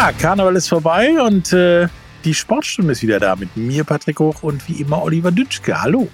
[0.00, 1.86] Ja, Karneval ist vorbei und äh,
[2.24, 5.82] die Sportstunde ist wieder da mit mir, Patrick Hoch und wie immer Oliver Dütschke.
[5.82, 6.08] Hallo.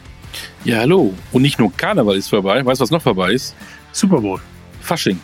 [0.65, 1.15] Ja, hallo.
[1.31, 2.67] Und nicht nur Karneval ist vorbei.
[2.67, 3.55] Weißt du, was noch vorbei ist?
[3.93, 4.41] Super Bowl.
[4.81, 5.21] Fasching.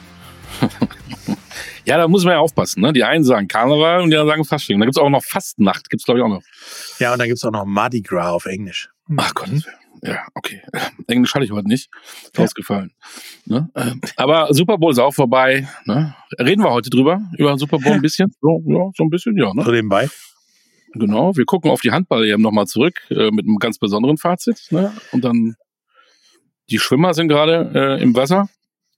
[1.84, 2.82] ja, da muss man ja aufpassen.
[2.82, 2.92] Ne?
[2.92, 4.78] Die einen sagen Karneval und die anderen sagen Fasching.
[4.78, 6.42] Da gibt es auch noch Fastnacht, gibt es glaube ich auch noch.
[7.00, 8.88] Ja, und dann gibt es auch noch Mardi Gras auf Englisch.
[9.16, 9.50] Ach Gott.
[10.02, 10.62] Ja, okay.
[11.06, 11.88] Englisch hatte ich heute nicht.
[12.24, 12.44] Ist ja.
[12.44, 12.92] ausgefallen.
[13.44, 13.70] Ne?
[14.16, 15.68] Aber Super Bowl ist auch vorbei.
[15.84, 16.14] Ne?
[16.38, 17.22] Reden wir heute drüber?
[17.38, 18.34] Über Super Bowl ein bisschen?
[18.40, 19.52] So, ja, so ein bisschen, ja.
[19.54, 19.62] Ne?
[19.64, 20.08] So nebenbei.
[20.94, 24.66] Genau, wir gucken auf die Handball-EM nochmal zurück äh, mit einem ganz besonderen Fazit.
[24.70, 24.92] Ne?
[25.12, 25.54] Und dann
[26.70, 28.48] die Schwimmer sind gerade äh, im Wasser.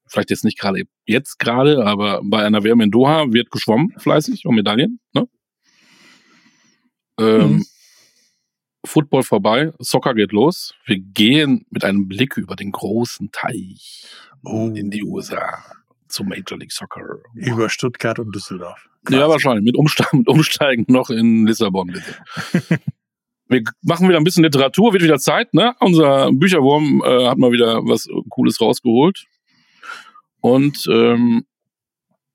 [0.06, 4.46] Vielleicht jetzt nicht gerade jetzt gerade, aber bei einer WM in Doha wird geschwommen fleißig
[4.46, 5.00] um Medaillen.
[5.12, 5.28] Ne?
[7.18, 7.64] Ähm, mhm.
[8.84, 10.74] Football vorbei, Soccer geht los.
[10.84, 14.06] Wir gehen mit einem Blick über den großen Teich
[14.44, 14.70] oh.
[14.74, 15.62] in die USA
[16.08, 17.02] zu Major League Soccer.
[17.34, 18.88] Über Stuttgart und Düsseldorf.
[19.04, 19.20] Quasi.
[19.20, 19.64] Ja, wahrscheinlich.
[19.64, 22.78] Mit Umsteigen, mit Umsteigen noch in Lissabon, bitte.
[23.48, 25.74] Wir machen wieder ein bisschen Literatur, wird wieder Zeit, ne?
[25.80, 29.26] Unser Bücherwurm äh, hat mal wieder was Cooles rausgeholt.
[30.40, 31.44] Und ähm,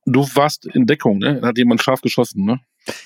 [0.05, 1.41] du warst in Deckung, ne?
[1.41, 2.59] Da hat jemand scharf geschossen, ne?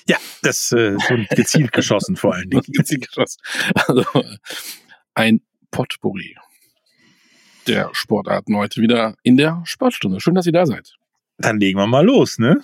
[0.06, 2.62] Ja, das äh, so gezielt geschossen vor allen Dingen.
[2.68, 3.40] gezielt geschossen.
[3.74, 4.04] Also
[5.14, 6.36] ein Potpourri
[7.66, 10.20] der Sportarten heute wieder in der Sportstunde.
[10.20, 10.94] Schön, dass ihr da seid.
[11.38, 12.60] Dann legen wir mal los, ne?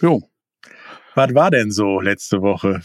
[0.00, 0.22] Jo.
[1.14, 2.82] Was war denn so letzte Woche?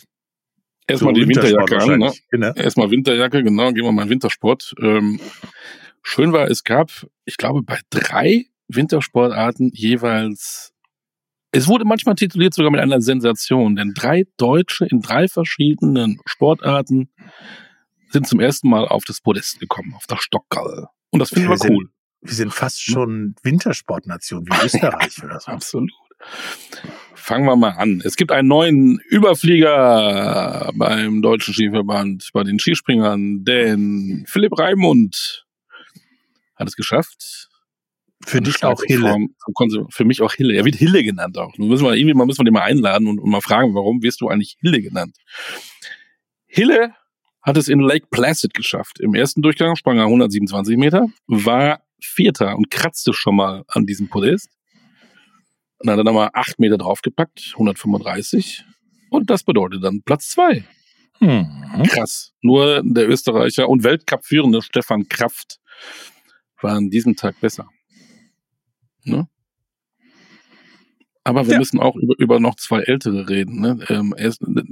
[0.88, 2.14] Erstmal so die Winterjacke an, ne?
[2.30, 2.54] Genau.
[2.54, 4.76] Erstmal Winterjacke, genau, gehen wir mal in Wintersport.
[4.80, 5.20] Ähm,
[6.04, 6.92] schön war, es gab,
[7.26, 10.74] ich glaube, bei drei Wintersportarten jeweils
[11.56, 17.10] es wurde manchmal tituliert sogar mit einer Sensation, denn drei Deutsche in drei verschiedenen Sportarten
[18.10, 20.88] sind zum ersten Mal auf das Podest gekommen, auf das Stockerl.
[21.12, 21.90] Und das finden wir, wir cool.
[22.22, 25.52] wir sind fast schon Wintersportnation wie Österreich oder so.
[25.52, 25.92] Absolut.
[27.14, 28.02] Fangen wir mal an.
[28.04, 35.46] Es gibt einen neuen Überflieger beim Deutschen Skiverband, bei den Skispringern, denn Philipp Raimund
[36.56, 37.50] hat es geschafft,
[38.24, 39.28] für dich auch Hille.
[39.90, 40.56] für mich auch Hille.
[40.56, 41.58] Er wird Hille genannt auch.
[41.58, 44.02] Nun müssen wir irgendwie mal müssen wir den mal einladen und, und mal fragen, warum
[44.02, 45.18] wirst du eigentlich Hille genannt?
[46.46, 46.94] Hille
[47.42, 49.00] hat es in Lake Placid geschafft.
[49.00, 54.10] Im ersten Durchgang sprang er 127 Meter, war Vierter und kratzte schon mal an diesem
[54.10, 54.50] Podest.
[55.78, 58.64] Und hat dann nochmal acht Meter draufgepackt, 135.
[59.10, 60.64] Und das bedeutet dann Platz zwei.
[61.20, 61.48] Hm.
[61.88, 62.34] Krass.
[62.42, 65.60] Nur der Österreicher und Weltcup-führende Stefan Kraft
[66.62, 67.70] war an diesem Tag besser.
[69.06, 69.28] Ne?
[71.24, 71.60] Aber wir ja.
[71.60, 73.60] müssen auch über, über noch zwei ältere reden.
[73.60, 73.80] Ne?
[73.90, 74.14] Ähm,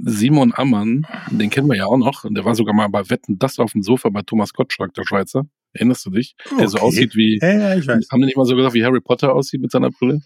[0.04, 2.24] Simon Ammann, den kennen wir ja auch noch.
[2.28, 5.46] Der war sogar mal bei Wetten, das auf dem Sofa bei Thomas Gottschalk, der Schweizer.
[5.72, 6.36] Erinnerst du dich?
[6.46, 6.58] Okay.
[6.58, 8.06] Der so aussieht wie, ja, ja, ich weiß.
[8.12, 10.20] haben nicht mal so gesagt, wie Harry Potter aussieht mit seiner Brille?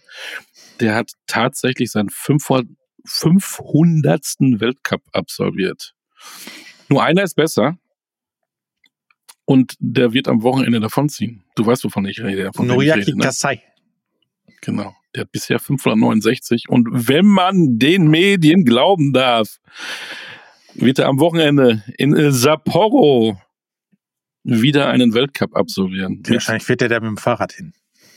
[0.79, 2.67] Der hat tatsächlich seinen 500.
[3.05, 4.21] 500.
[4.39, 5.93] Weltcup absolviert.
[6.89, 7.77] Nur einer ist besser.
[9.45, 11.43] Und der wird am Wochenende davonziehen.
[11.55, 12.51] Du weißt, wovon ich rede.
[12.53, 13.23] Von Noriaki ne?
[13.23, 13.63] Kasai.
[14.61, 14.95] Genau.
[15.15, 16.69] Der hat bisher 569.
[16.69, 19.59] Und wenn man den Medien glauben darf,
[20.75, 23.41] wird er am Wochenende in Sapporo
[24.43, 26.21] wieder einen Weltcup absolvieren.
[26.27, 27.73] Wahrscheinlich fährt er da mit dem Fahrrad hin.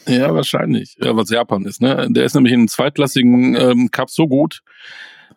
[0.06, 0.96] Ja, wahrscheinlich.
[0.98, 2.08] Ja, was Japan ist, ne?
[2.10, 4.62] Der ist nämlich in einem zweitklassigen ähm, Cup so gut,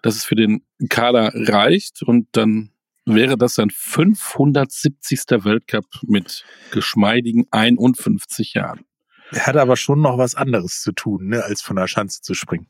[0.01, 2.71] dass es für den Kader reicht und dann
[3.05, 5.43] wäre das sein 570.
[5.43, 8.85] Weltcup mit geschmeidigen 51 Jahren.
[9.31, 12.33] Er hat aber schon noch was anderes zu tun, ne, als von der Schanze zu
[12.33, 12.67] springen.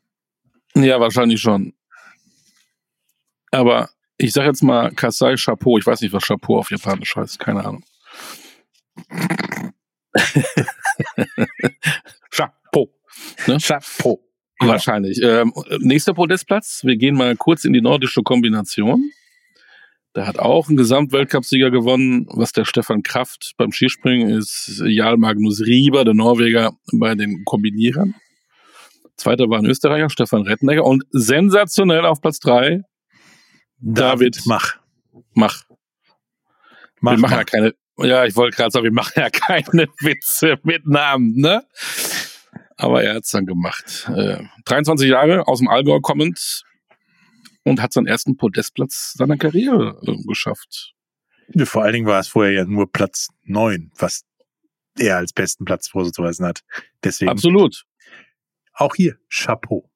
[0.76, 1.74] Ja, wahrscheinlich schon.
[3.52, 5.78] Aber ich sag jetzt mal Kasai Chapeau.
[5.78, 7.40] Ich weiß nicht, was Chapeau auf Japanisch heißt.
[7.40, 7.84] Keine Ahnung.
[12.32, 12.94] Chapeau.
[13.48, 13.58] Ne?
[13.60, 14.22] Chapeau.
[14.60, 15.22] Wahrscheinlich.
[15.22, 16.84] Ähm, nächster Podestplatz.
[16.84, 19.12] Wir gehen mal kurz in die nordische Kombination.
[20.16, 22.26] Der hat auch einen Gesamtweltcupsieger gewonnen.
[22.30, 28.16] Was der Stefan Kraft beim Skispringen ist, Jarl Magnus Rieber, der Norweger, bei den Kombinierern.
[29.18, 30.86] Zweiter war ein Österreicher, Stefan Rettenegger.
[30.86, 32.82] Und sensationell auf Platz drei,
[33.80, 34.76] David, David Mach.
[35.34, 35.64] Mach.
[37.02, 37.38] Mach wir machen mach.
[37.38, 41.64] ja keine, ja, ich wollte gerade sagen, wir machen ja keine Witze mit Namen, ne?
[42.78, 44.10] Aber er hat's dann gemacht.
[44.16, 46.64] Äh, 23 Jahre aus dem Allgäu kommend,
[47.66, 50.94] und hat seinen ersten Podestplatz seiner Karriere äh, geschafft.
[51.64, 54.24] Vor allen Dingen war es vorher ja nur Platz neun, was
[54.98, 56.62] er als besten Platz vorzuweisen hat.
[57.04, 57.30] Deswegen.
[57.30, 57.86] Absolut.
[58.74, 59.90] Auch hier, Chapeau.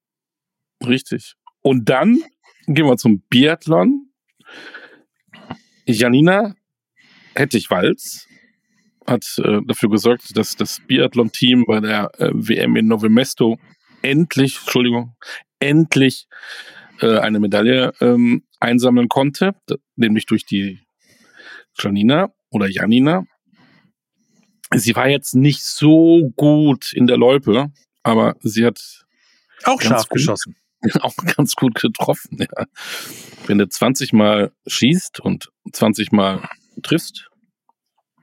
[0.85, 1.35] Richtig.
[1.61, 2.19] Und dann
[2.67, 4.11] gehen wir zum Biathlon.
[5.85, 6.55] Janina
[7.35, 8.27] Hettich-Walz
[9.05, 13.57] hat äh, dafür gesorgt, dass das Biathlon-Team bei der äh, WM in Novemesto
[14.01, 15.15] endlich, Entschuldigung,
[15.59, 16.27] endlich
[17.01, 19.55] äh, eine Medaille ähm, einsammeln konnte,
[19.95, 20.79] nämlich durch die
[21.77, 23.23] Janina oder Janina.
[24.75, 27.71] Sie war jetzt nicht so gut in der Loipe,
[28.03, 29.05] aber sie hat
[29.63, 30.55] auch scharf gut, geschossen.
[31.01, 32.65] Auch ganz gut getroffen, ja.
[33.47, 36.47] Wenn du 20 Mal schießt und 20 Mal
[36.81, 37.27] triffst,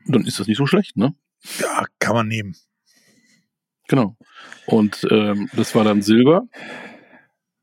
[0.06, 1.14] dann ist das nicht so schlecht, ne?
[1.60, 2.56] Ja, kann man nehmen.
[3.88, 4.16] Genau.
[4.66, 6.48] Und ähm, das war dann Silber.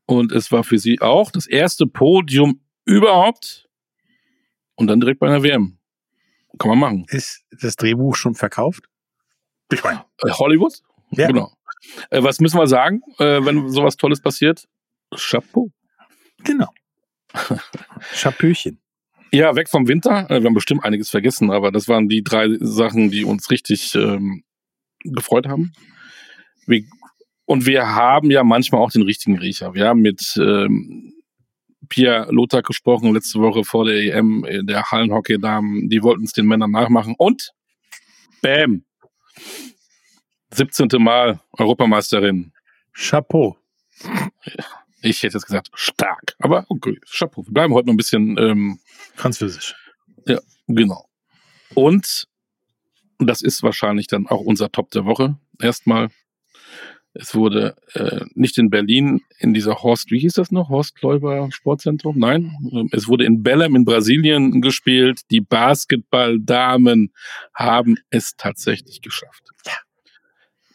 [0.06, 3.68] Und es war für sie auch das erste Podium überhaupt.
[4.74, 5.78] Und dann direkt bei einer WM.
[6.58, 7.06] Kann man machen.
[7.08, 8.84] Ist das Drehbuch schon verkauft?
[9.72, 10.04] Ich meine.
[10.22, 10.80] Äh, Hollywood?
[11.10, 11.26] Ja.
[11.26, 11.52] Genau.
[12.10, 14.68] Äh, was müssen wir sagen, äh, wenn sowas Tolles passiert?
[15.14, 15.70] Chapeau.
[16.44, 16.68] Genau.
[18.14, 18.80] Chapöchen.
[19.32, 20.28] Ja, weg vom Winter.
[20.28, 24.44] Wir haben bestimmt einiges vergessen, aber das waren die drei Sachen, die uns richtig ähm,
[25.02, 25.72] gefreut haben.
[26.66, 26.84] Wir,
[27.46, 29.74] und wir haben ja manchmal auch den richtigen Riecher.
[29.74, 31.14] Wir haben mit ähm,
[31.88, 35.88] Pia Lothar gesprochen letzte Woche vor der EM, äh, der Hallenhockey-Damen.
[35.88, 37.14] Die wollten es den Männern nachmachen.
[37.18, 37.52] Und
[38.40, 38.84] Bäm!
[40.52, 40.88] 17.
[40.98, 42.52] Mal Europameisterin.
[42.92, 43.56] Chapeau.
[45.02, 46.34] Ich hätte jetzt gesagt, stark.
[46.38, 47.44] Aber okay, Chapeau.
[47.46, 48.78] Wir bleiben heute noch ein bisschen ähm,
[49.16, 49.74] Französisch.
[50.26, 51.08] Ja, genau.
[51.74, 52.28] Und
[53.18, 55.36] das ist wahrscheinlich dann auch unser Top der Woche.
[55.60, 56.08] Erstmal
[57.14, 60.68] es wurde äh, nicht in Berlin in dieser Horst, wie hieß das noch?
[60.68, 62.18] Horst Leuber Sportzentrum?
[62.18, 65.22] Nein, ähm, es wurde in Belém in Brasilien gespielt.
[65.30, 67.12] Die Basketballdamen
[67.54, 69.44] haben es tatsächlich geschafft.
[69.64, 69.72] Ja.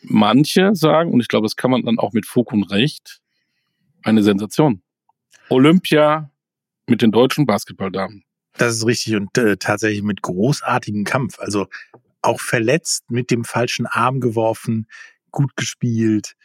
[0.01, 3.19] Manche sagen, und ich glaube, das kann man dann auch mit Fug und Recht,
[4.03, 4.81] eine Sensation.
[5.49, 6.31] Olympia
[6.87, 8.23] mit den deutschen Basketballdamen.
[8.53, 11.37] Das ist richtig und äh, tatsächlich mit großartigem Kampf.
[11.39, 11.67] Also
[12.21, 14.87] auch verletzt, mit dem falschen Arm geworfen,
[15.31, 16.35] gut gespielt.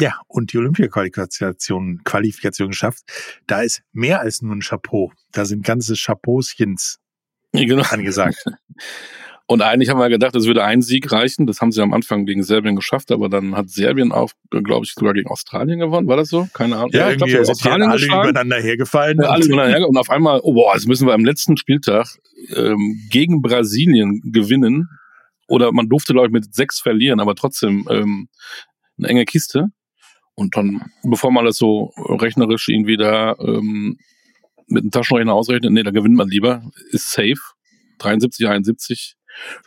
[0.00, 3.02] Ja, und die Olympia-Qualifikation Qualifikation geschafft.
[3.46, 5.12] Da ist mehr als nur ein Chapeau.
[5.32, 6.98] Da sind ganze Chapeauschens
[7.52, 7.82] genau.
[7.82, 8.44] angesagt.
[9.46, 11.46] Und eigentlich haben wir gedacht, es würde ein Sieg reichen.
[11.46, 14.94] Das haben sie am Anfang gegen Serbien geschafft, aber dann hat Serbien auch, glaube ich,
[14.94, 16.08] sogar gegen Australien gewonnen.
[16.08, 16.48] War das so?
[16.54, 16.90] Keine Ahnung.
[16.92, 18.30] Ja, ja irgendwie glaub, Australien alle geschlagen.
[18.30, 19.18] übereinander hergefallen.
[19.20, 19.90] Ja, alle übereinander hergefallen.
[19.90, 22.06] Und auf einmal, oh boah, jetzt müssen wir am letzten Spieltag
[22.56, 24.88] ähm, gegen Brasilien gewinnen
[25.48, 28.28] oder man durfte, glaube ich, mit sechs verlieren, aber trotzdem ähm,
[28.98, 29.66] eine enge Kiste.
[30.34, 33.98] Und dann, bevor man das so rechnerisch irgendwie da ähm,
[34.66, 37.40] mit einem Taschenrechner ausrechnet, nee, da gewinnt man lieber, ist safe.
[37.98, 39.16] 73, 71.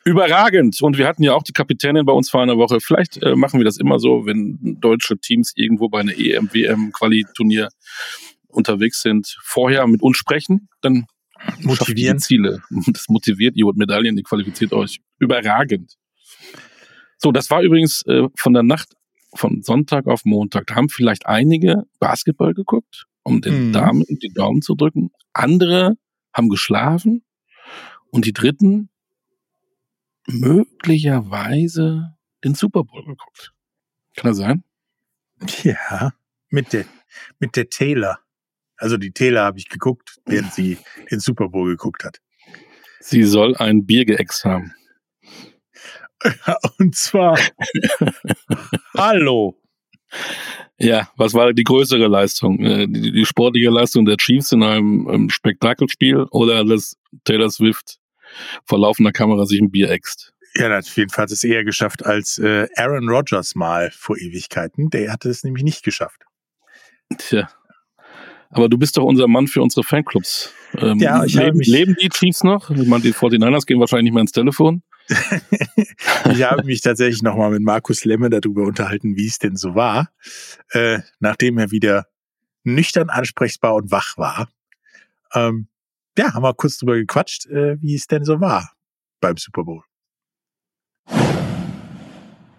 [0.03, 0.81] Überragend.
[0.81, 2.79] Und wir hatten ja auch die Kapitänin bei uns vor einer Woche.
[2.81, 6.91] Vielleicht äh, machen wir das immer so, wenn deutsche Teams irgendwo bei einer EM, WM,
[6.91, 7.69] Quali-Turnier
[8.47, 11.05] unterwegs sind, vorher mit uns sprechen, dann
[11.61, 12.19] motivieren.
[12.19, 12.61] Ziele.
[12.87, 14.99] Das motiviert, ihr holt Medaillen, ihr qualifiziert euch.
[15.19, 15.97] Überragend.
[17.17, 18.95] So, das war übrigens äh, von der Nacht
[19.33, 20.67] von Sonntag auf Montag.
[20.67, 23.73] Da haben vielleicht einige Basketball geguckt, um den mhm.
[23.73, 25.11] Damen die Daumen zu drücken.
[25.33, 25.97] Andere
[26.33, 27.23] haben geschlafen.
[28.11, 28.89] Und die dritten
[30.27, 33.53] möglicherweise den Super Bowl geguckt.
[34.15, 34.63] Kann das sein?
[35.63, 36.13] Ja,
[36.49, 36.85] mit der,
[37.39, 38.19] mit der Taylor.
[38.77, 40.77] Also die Taylor habe ich geguckt, während sie
[41.11, 42.19] den Super Bowl geguckt hat.
[42.99, 44.73] Sie soll ein Bier geäxt haben.
[46.79, 47.37] Und zwar
[48.97, 49.61] Hallo.
[50.77, 52.59] Ja, was war die größere Leistung?
[52.59, 57.99] Äh, die, die sportliche Leistung der Chiefs in einem, einem Spektakelspiel oder dass Taylor Swift
[58.65, 60.33] vor laufender Kamera sich ein Bier äxt?
[60.55, 64.89] Ja, er hat jedenfalls es eher geschafft als äh, Aaron Rodgers mal vor Ewigkeiten.
[64.89, 66.21] Der hatte es nämlich nicht geschafft.
[67.17, 67.49] Tja.
[68.55, 70.53] Aber du bist doch unser Mann für unsere Fanclubs.
[70.77, 72.69] Ähm, ja, ich leben, mich leben die Chiefs noch?
[72.69, 74.81] Ich meine, die 49ers gehen wahrscheinlich nicht mehr ins Telefon.
[76.31, 80.09] ich habe mich tatsächlich nochmal mit Markus Lemme darüber unterhalten, wie es denn so war,
[80.69, 82.05] äh, nachdem er wieder
[82.63, 84.47] nüchtern ansprechbar und wach war.
[85.33, 85.67] Ähm,
[86.17, 88.71] ja, haben wir kurz drüber gequatscht, äh, wie es denn so war
[89.19, 89.83] beim Super Bowl.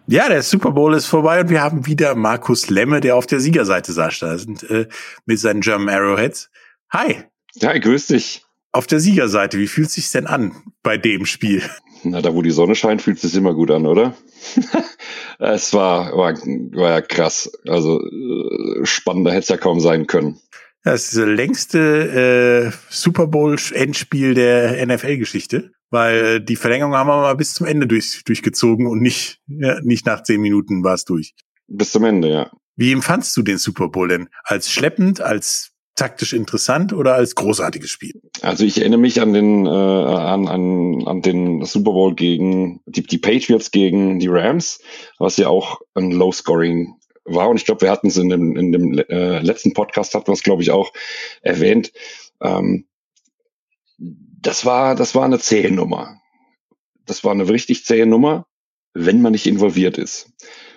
[0.08, 3.40] Ja, der Super Bowl ist vorbei und wir haben wieder Markus Lemme, der auf der
[3.40, 4.86] Siegerseite saß, da sind, äh,
[5.24, 6.48] mit seinen German Arrowheads.
[6.90, 7.24] Hi.
[7.56, 8.44] Ja, grüß dich.
[8.70, 10.52] Auf der Siegerseite, wie fühlt sich's denn an
[10.84, 11.60] bei dem Spiel?
[12.04, 14.14] Na, da wo die Sonne scheint, fühlt es immer gut an, oder?
[15.40, 17.50] es war, war, war ja krass.
[17.66, 20.38] Also äh, spannender hätte es ja kaum sein können.
[20.84, 27.36] Das ist das längste äh, Super Bowl-Endspiel der NFL-Geschichte weil die Verlängerung haben wir mal
[27.36, 31.34] bis zum Ende durch, durchgezogen und nicht, ja, nicht nach zehn Minuten war es durch.
[31.68, 32.50] Bis zum Ende, ja.
[32.76, 34.28] Wie empfandst du den Super Bowl denn?
[34.44, 38.20] Als schleppend, als taktisch interessant oder als großartiges Spiel?
[38.42, 43.02] Also ich erinnere mich an den äh, an, an, an den Super Bowl gegen die,
[43.02, 44.80] die Patriots gegen die Rams,
[45.18, 47.48] was ja auch ein Low-Scoring war.
[47.48, 50.34] Und ich glaube, wir hatten es in dem, in dem äh, letzten Podcast, hatten wir
[50.34, 50.92] es, glaube ich, auch
[51.40, 51.92] erwähnt.
[52.42, 52.86] Ähm,
[54.46, 56.20] das war, das war eine zähe Nummer.
[57.04, 58.46] Das war eine richtig zähe Nummer,
[58.94, 60.30] wenn man nicht involviert ist.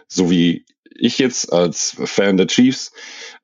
[0.08, 2.92] So wie ich jetzt als Fan der Chiefs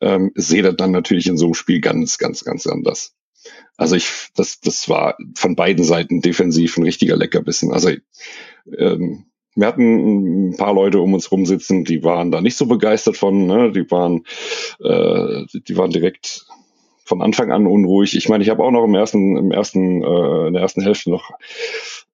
[0.02, 3.14] ähm, sehe das dann natürlich in so einem Spiel ganz, ganz, ganz anders.
[3.78, 7.72] Also ich, das, das war von beiden Seiten defensiv ein richtiger Leckerbissen.
[7.72, 7.92] Also
[8.78, 12.66] ähm, wir hatten ein paar Leute um uns rum sitzen, die waren da nicht so
[12.66, 13.72] begeistert von, ne?
[13.72, 14.26] die waren,
[14.80, 16.48] äh, die waren direkt
[17.06, 18.18] von Anfang an unruhig.
[18.18, 21.12] Ich meine, ich habe auch noch im ersten, im ersten, äh, in der ersten Hälfte
[21.12, 21.32] noch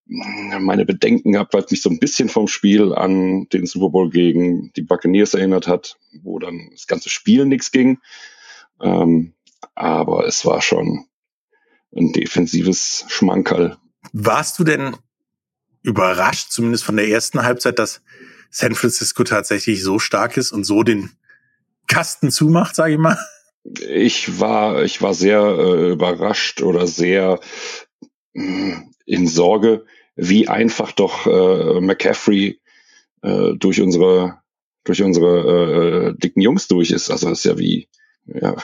[0.06, 4.10] meine Bedenken gehabt, weil es mich so ein bisschen vom Spiel an den Super Bowl
[4.10, 8.00] gegen die Buccaneers erinnert hat, wo dann das ganze Spiel nichts ging.
[8.82, 9.34] Ähm,
[9.74, 11.06] aber es war schon
[11.96, 13.78] ein defensives Schmankerl.
[14.12, 14.98] Warst du denn
[15.82, 18.02] überrascht, zumindest von der ersten Halbzeit, dass
[18.50, 21.12] San Francisco tatsächlich so stark ist und so den
[21.88, 23.18] Kasten zumacht, sage ich mal?
[23.64, 27.40] Ich war, ich war sehr äh, überrascht oder sehr
[28.34, 32.60] mh, hm, in Sorge, wie einfach doch äh, McCaffrey
[33.22, 34.40] äh, durch unsere
[34.84, 37.12] durch unsere äh, dicken Jungs durch ist.
[37.12, 37.88] Also das ist ja wie
[38.26, 38.56] ja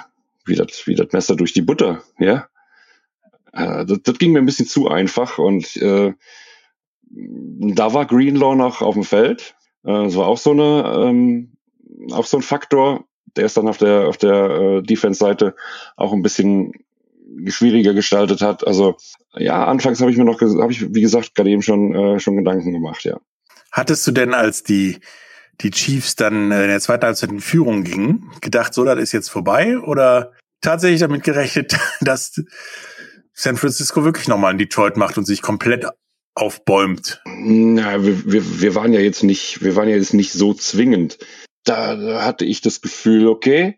[0.45, 2.47] wie das wie das Messer durch die Butter, ja.
[3.53, 6.13] Äh, das, das ging mir ein bisschen zu einfach und äh,
[7.09, 9.55] da war Greenlaw noch auf dem Feld.
[9.83, 11.57] Äh, das war auch so eine ähm,
[12.11, 13.05] auch so ein Faktor.
[13.37, 15.55] Der ist dann auf der auf der äh, Defense-Seite
[15.95, 16.73] auch ein bisschen
[17.47, 18.65] schwieriger gestaltet hat.
[18.65, 18.97] Also
[19.35, 22.37] ja, anfangs habe ich mir noch, habe ich wie gesagt gerade eben schon äh, schon
[22.37, 23.19] Gedanken gemacht, ja.
[23.71, 24.99] Hattest du denn, als die
[25.61, 29.11] die Chiefs dann äh, in der zweiten Halbzeit in Führung gingen, gedacht, so, das ist
[29.11, 29.79] jetzt vorbei?
[29.79, 32.41] Oder tatsächlich damit gerechnet, dass
[33.33, 35.85] San Francisco wirklich nochmal in Detroit macht und sich komplett
[36.35, 37.21] aufbäumt?
[37.25, 41.17] Na, wir, wir, wir waren ja jetzt nicht, wir waren ja jetzt nicht so zwingend.
[41.67, 43.77] Da, hatte ich das Gefühl, okay,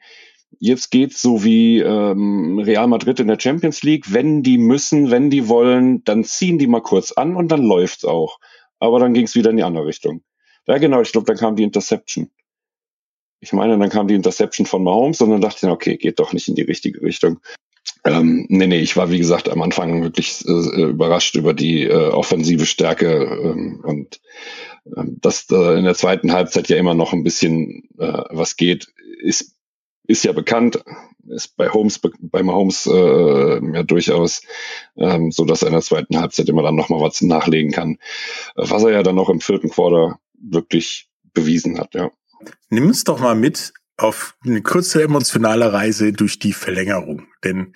[0.59, 4.13] jetzt geht's so wie ähm, Real Madrid in der Champions League.
[4.13, 8.05] Wenn die müssen, wenn die wollen, dann ziehen die mal kurz an und dann läuft's
[8.05, 8.39] auch.
[8.79, 10.21] Aber dann ging's wieder in die andere Richtung.
[10.67, 12.29] Ja, genau, ich glaube, dann kam die Interception.
[13.39, 16.33] Ich meine, dann kam die Interception von Mahomes und dann dachte ich, okay, geht doch
[16.33, 17.39] nicht in die richtige Richtung.
[18.05, 22.09] Ähm, nee, nee, ich war wie gesagt am Anfang wirklich äh, überrascht über die äh,
[22.09, 24.21] offensive Stärke ähm, und
[24.85, 28.87] äh, dass äh, in der zweiten Halbzeit ja immer noch ein bisschen äh, was geht,
[29.21, 29.55] ist
[30.07, 30.83] ist ja bekannt,
[31.27, 34.41] ist bei Holmes, bei Mahomes äh, ja durchaus
[34.97, 37.99] ähm, so, dass er in der zweiten Halbzeit immer dann nochmal was nachlegen kann,
[38.55, 42.11] was er ja dann noch im vierten Quarter wirklich bewiesen hat, ja.
[42.69, 47.27] Nimm uns doch mal mit auf eine kurze emotionale Reise durch die Verlängerung.
[47.43, 47.73] Denn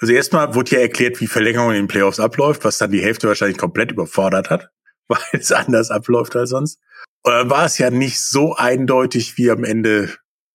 [0.00, 3.28] also erstmal wurde ja erklärt, wie Verlängerung in den Playoffs abläuft, was dann die Hälfte
[3.28, 4.70] wahrscheinlich komplett überfordert hat,
[5.08, 6.80] weil es anders abläuft als sonst.
[7.22, 10.10] Dann war es ja nicht so eindeutig wie am Ende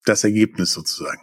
[0.06, 1.22] das Ergebnis sozusagen.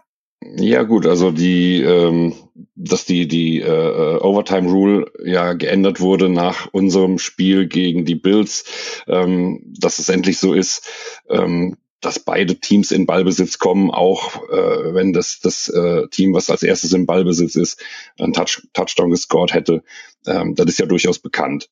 [0.57, 2.35] Ja gut, also die, ähm,
[2.75, 8.65] dass die die äh, Overtime Rule ja geändert wurde nach unserem Spiel gegen die Bills,
[9.09, 10.89] ähm, dass es endlich so ist,
[11.29, 16.51] ähm, dass beide Teams in Ballbesitz kommen, auch äh, wenn das das äh, Team, was
[16.51, 17.83] als erstes im Ballbesitz ist,
[18.17, 19.83] einen Touch, Touchdown gescored hätte.
[20.25, 21.69] Ähm, das ist ja durchaus bekannt.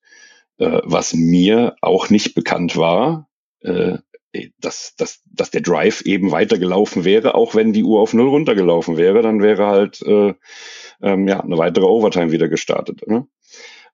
[0.58, 3.28] Äh, was mir auch nicht bekannt war,
[3.60, 3.98] äh,
[4.58, 8.96] dass, dass, dass der Drive eben weitergelaufen wäre, auch wenn die Uhr auf Null runtergelaufen
[8.96, 10.34] wäre, dann wäre halt äh,
[11.00, 13.06] ähm, ja, eine weitere Overtime wieder gestartet.
[13.06, 13.28] Ne?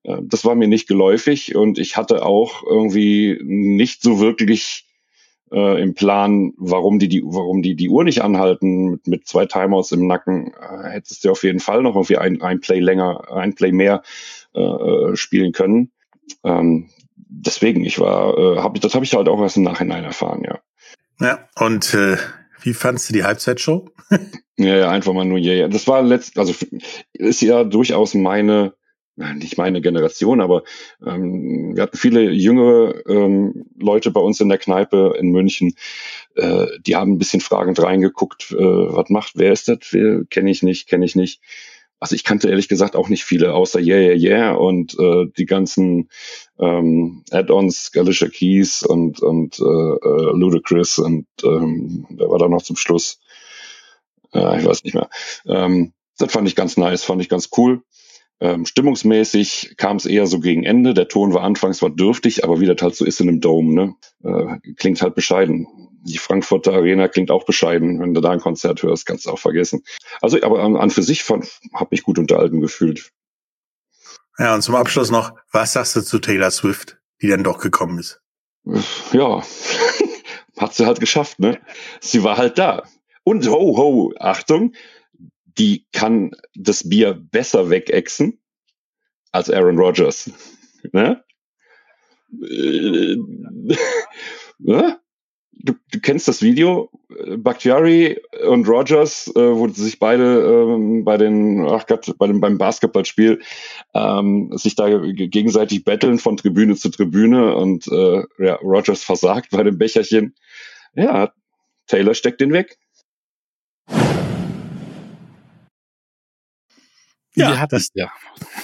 [0.04, 4.86] Äh, das war mir nicht geläufig und ich hatte auch irgendwie nicht so wirklich
[5.52, 9.46] äh, im Plan, warum die, die, warum die die Uhr nicht anhalten mit, mit zwei
[9.46, 10.52] Timeouts im Nacken.
[10.54, 14.02] Äh, hättest du auf jeden Fall noch irgendwie ein, ein Play länger, ein Play mehr
[14.54, 15.92] äh, äh spielen können.
[16.44, 20.42] Ähm, deswegen, ich war, äh, hab, das habe ich halt auch erst im Nachhinein erfahren,
[20.44, 20.58] ja.
[21.20, 22.16] Ja, und äh,
[22.62, 23.88] wie fandst du die Halbzeitshow?
[24.56, 25.68] ja, ja, einfach mal nur, ja, ja.
[25.68, 26.54] Das war letzt, also
[27.12, 28.74] ist ja durchaus meine,
[29.34, 30.62] nicht meine Generation, aber
[31.04, 35.74] ähm, wir hatten viele jüngere ähm, Leute bei uns in der Kneipe in München,
[36.34, 39.78] äh, die haben ein bisschen fragend reingeguckt, äh, was macht, wer ist das,
[40.30, 41.40] kenne ich nicht, kenne ich nicht
[42.00, 45.44] also ich kannte ehrlich gesagt auch nicht viele, außer Yeah, Yeah, Yeah und äh, die
[45.44, 46.08] ganzen
[46.58, 52.62] ähm, Add-ons, Galisha Keys und, und äh, äh, Ludacris und ähm, wer war da noch
[52.62, 53.20] zum Schluss?
[54.32, 55.10] Ja, ich weiß nicht mehr.
[55.46, 57.82] Ähm, das fand ich ganz nice, fand ich ganz cool.
[58.40, 60.94] Ähm, stimmungsmäßig kam es eher so gegen Ende.
[60.94, 63.74] Der Ton war anfangs war dürftig, aber wie das halt so ist in einem Dome,
[63.74, 63.94] ne?
[64.24, 65.66] Äh, klingt halt bescheiden.
[66.02, 68.00] Die Frankfurter Arena klingt auch bescheiden.
[68.00, 69.84] Wenn du da ein Konzert hörst, kannst du auch vergessen.
[70.22, 73.12] Also, aber an, an für sich habe ich gut unterhalten gefühlt.
[74.38, 77.98] Ja, und zum Abschluss noch, was sagst du zu Taylor Swift, die dann doch gekommen
[77.98, 78.22] ist?
[79.12, 79.42] Ja,
[80.56, 81.60] hat sie halt geschafft, ne?
[82.00, 82.84] Sie war halt da.
[83.22, 84.72] Und ho, ho, Achtung,
[85.58, 88.40] die kann das Bier besser wegexen
[89.32, 90.30] als Aaron Rodgers.
[90.92, 91.22] Ne?
[92.42, 93.16] Äh,
[94.58, 94.98] ne?
[95.62, 96.90] Du, du kennst das Video,
[97.36, 102.56] Bakhtiari und Rogers, äh, wo sich beide ähm, bei den, ach Gott, bei dem, beim
[102.56, 103.42] Basketballspiel
[103.92, 109.62] ähm, sich da gegenseitig betteln von Tribüne zu Tribüne und äh, ja, Rogers versagt bei
[109.62, 110.34] dem Becherchen.
[110.94, 111.30] Ja,
[111.86, 112.78] Taylor steckt den weg.
[117.34, 118.10] Ja, das ja.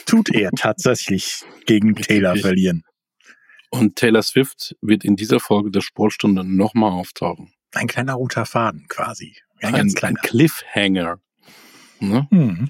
[0.06, 2.82] tut er tatsächlich gegen Taylor verlieren.
[3.70, 7.52] Und Taylor Swift wird in dieser Folge der Sportstunde nochmal auftauchen.
[7.72, 9.36] Ein kleiner roter Faden quasi.
[9.60, 11.18] Ein, ein, ein Cliffhanger.
[12.00, 12.26] Ne?
[12.30, 12.68] Hm.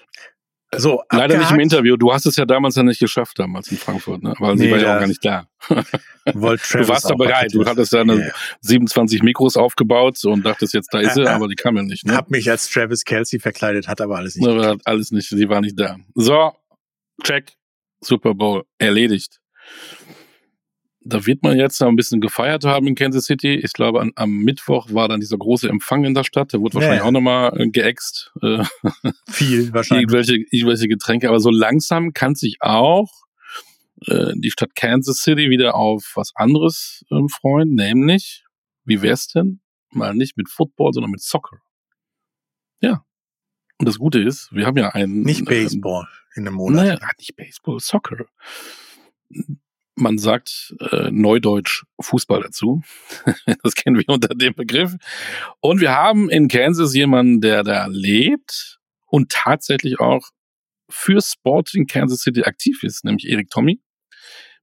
[0.75, 1.97] So, Leider nicht im Interview.
[1.97, 4.35] Du hast es ja damals ja nicht geschafft, damals in Frankfurt, ne?
[4.39, 5.47] weil nee, sie war ja auch gar nicht da.
[5.69, 7.55] du warst da bereit.
[7.55, 8.35] Du hattest da eine yeah.
[8.63, 12.05] 27 Mikros aufgebaut und dachtest jetzt, da ist sie, aber die kam ja nicht.
[12.05, 12.17] Ne?
[12.17, 14.47] Hab mich als Travis Kelsey verkleidet, hat aber alles nicht.
[14.47, 15.97] Aber hat alles nicht, sie war nicht da.
[16.15, 16.53] So,
[17.23, 17.53] check.
[18.01, 19.41] Super Bowl erledigt
[21.09, 23.55] da wird man jetzt ein bisschen gefeiert haben in Kansas City.
[23.55, 26.53] Ich glaube, an, am Mittwoch war dann dieser große Empfang in der Stadt.
[26.53, 27.07] Der wurde wahrscheinlich ja.
[27.07, 28.33] auch nochmal äh, geäxt.
[28.43, 28.65] Äh,
[29.29, 30.03] Viel wahrscheinlich.
[30.03, 31.29] irgendwelche, irgendwelche Getränke.
[31.29, 33.11] Aber so langsam kann sich auch
[34.07, 37.75] äh, die Stadt Kansas City wieder auf was anderes äh, freuen.
[37.75, 38.45] Nämlich,
[38.85, 39.61] wie wär's denn?
[39.93, 41.59] Mal nicht mit Football, sondern mit Soccer.
[42.81, 43.05] Ja.
[43.79, 45.23] Und das Gute ist, wir haben ja einen...
[45.23, 46.85] Nicht Baseball ähm, in einem Monat.
[46.87, 48.27] Naja, nicht Baseball, Soccer
[49.97, 52.83] man sagt äh, Neudeutsch Fußball dazu.
[53.63, 54.95] das kennen wir unter dem Begriff.
[55.61, 60.29] Und wir haben in Kansas jemanden, der da lebt und tatsächlich auch
[60.89, 63.81] für Sporting Kansas City aktiv ist, nämlich Erik Tommy.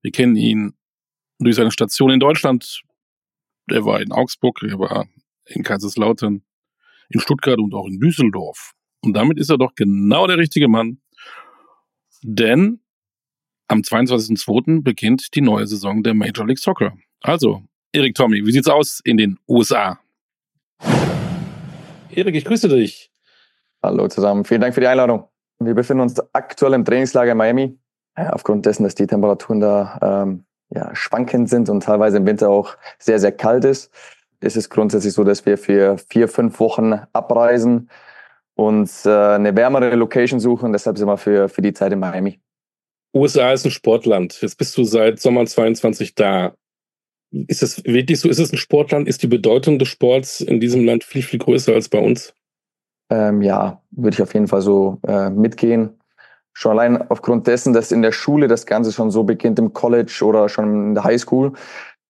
[0.01, 0.73] Wir kennen ihn
[1.39, 2.81] durch seine Station in Deutschland.
[3.69, 5.07] Er war in Augsburg, er war
[5.45, 6.43] in Kaiserslautern,
[7.09, 8.73] in Stuttgart und auch in Düsseldorf.
[9.01, 11.01] Und damit ist er doch genau der richtige Mann.
[12.21, 12.82] Denn
[13.67, 14.83] am 22.02.
[14.83, 16.93] beginnt die neue Saison der Major League Soccer.
[17.21, 19.99] Also, Erik Tommy, wie sieht's aus in den USA?
[22.11, 23.11] Erik, ich grüße dich.
[23.81, 25.27] Hallo zusammen, vielen Dank für die Einladung.
[25.59, 27.77] Wir befinden uns aktuell im Trainingslager in Miami.
[28.17, 32.49] Ja, aufgrund dessen, dass die Temperaturen da ähm, ja, schwankend sind und teilweise im Winter
[32.49, 33.91] auch sehr, sehr kalt ist,
[34.41, 37.89] ist es grundsätzlich so, dass wir für vier, fünf Wochen abreisen
[38.55, 40.73] und äh, eine wärmere Location suchen.
[40.73, 42.39] Deshalb sind wir für, für die Zeit in Miami.
[43.13, 44.41] USA ist ein Sportland.
[44.41, 46.53] Jetzt bist du seit Sommer 22 da.
[47.31, 48.29] Ist es wirklich so?
[48.29, 49.07] Ist es ein Sportland?
[49.07, 52.33] Ist die Bedeutung des Sports in diesem Land viel, viel größer als bei uns?
[53.09, 55.99] Ähm, ja, würde ich auf jeden Fall so äh, mitgehen.
[56.53, 60.21] Schon allein aufgrund dessen, dass in der Schule das Ganze schon so beginnt, im College
[60.23, 61.53] oder schon in der Highschool.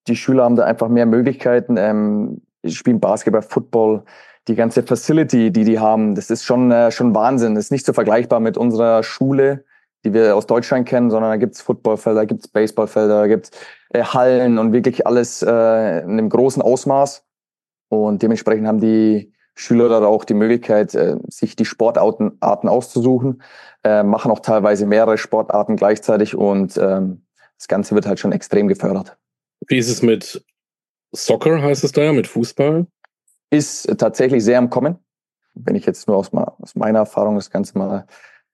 [0.07, 1.75] Die Schüler haben da einfach mehr Möglichkeiten.
[1.77, 4.03] Ähm, spielen Basketball, Football,
[4.47, 7.55] die ganze Facility, die die haben, das ist schon, äh, schon Wahnsinn.
[7.55, 9.63] Das ist nicht so vergleichbar mit unserer Schule
[10.03, 13.51] die wir aus Deutschland kennen, sondern da gibt's Footballfelder, gibt's Baseballfelder, gibt's
[13.89, 15.47] äh, Hallen und wirklich alles äh,
[16.01, 17.25] in einem großen Ausmaß.
[17.89, 23.43] Und dementsprechend haben die Schüler da auch die Möglichkeit, äh, sich die Sportarten Arten auszusuchen,
[23.83, 27.25] äh, machen auch teilweise mehrere Sportarten gleichzeitig und ähm,
[27.57, 29.17] das Ganze wird halt schon extrem gefördert.
[29.67, 30.43] Wie ist es mit
[31.13, 32.87] Soccer, heißt es da ja, mit Fußball?
[33.51, 34.97] Ist tatsächlich sehr am Kommen.
[35.53, 38.07] Wenn ich jetzt nur aus, aus meiner Erfahrung das Ganze mal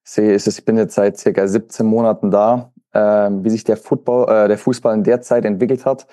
[0.03, 2.71] sehe, ist ich bin jetzt seit circa 17 Monaten da.
[2.93, 6.07] Ähm, wie sich der Football, äh, der Fußball in der Zeit entwickelt hat,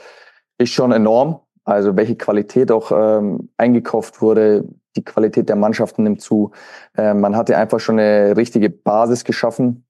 [0.58, 1.40] ist schon enorm.
[1.64, 6.52] Also welche Qualität auch ähm, eingekauft wurde, die Qualität der Mannschaften nimmt zu.
[6.96, 9.86] Äh, man hatte einfach schon eine richtige Basis geschaffen.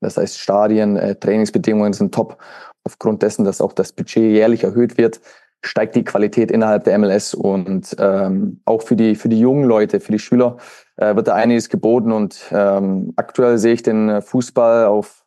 [0.00, 2.38] Das heißt, Stadien, äh, Trainingsbedingungen sind top.
[2.84, 5.20] Aufgrund dessen, dass auch das Budget jährlich erhöht wird,
[5.62, 10.00] steigt die Qualität innerhalb der MLS und ähm, auch für die für die jungen Leute,
[10.00, 10.56] für die Schüler
[10.98, 15.24] äh, wird da einiges geboten und ähm, aktuell sehe ich den Fußball auf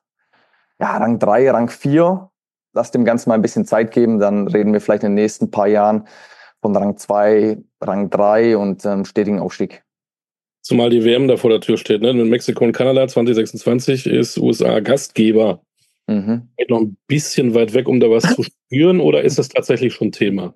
[0.80, 2.30] ja, Rang 3, Rang 4.
[2.74, 5.52] Lass dem Ganzen mal ein bisschen Zeit geben, dann reden wir vielleicht in den nächsten
[5.52, 6.08] paar Jahren
[6.62, 9.84] von Rang 2, Rang 3 und ähm, stetigen Aufstieg.
[10.62, 12.14] Zumal die WM da vor der Tür steht, ne?
[12.14, 15.62] Mit Mexiko und Kanada 2026 ist USA Gastgeber.
[16.08, 16.50] Mhm.
[16.58, 19.94] Geht noch ein bisschen weit weg, um da was zu spüren, oder ist das tatsächlich
[19.94, 20.54] schon Thema?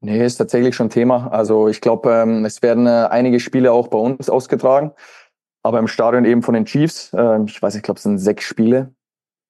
[0.00, 1.28] Nee, ist tatsächlich schon Thema.
[1.28, 4.92] Also ich glaube, ähm, es werden äh, einige Spiele auch bei uns ausgetragen,
[5.62, 7.12] aber im Stadion eben von den Chiefs.
[7.12, 8.94] Äh, ich weiß, ich glaube, es sind sechs Spiele.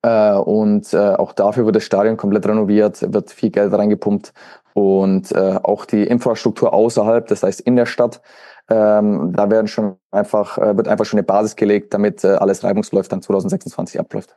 [0.06, 4.32] Äh, und äh, auch dafür wird das Stadion komplett renoviert, wird viel Geld reingepumpt
[4.72, 8.20] und äh, auch die Infrastruktur außerhalb, das heißt in der Stadt,
[8.68, 13.10] ähm, da werden schon einfach, äh, wird einfach schon eine Basis gelegt, damit alles reibungsläuft
[13.10, 14.36] dann 2026 abläuft.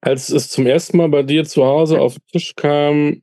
[0.00, 3.22] Als es zum ersten Mal bei dir zu Hause auf den Tisch kam,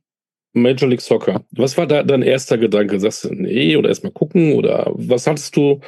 [0.52, 1.42] Major League Soccer.
[1.52, 3.00] Was war da dein erster Gedanke?
[3.00, 4.54] Sagst du, nee, oder erstmal gucken?
[4.54, 5.80] Oder was hattest du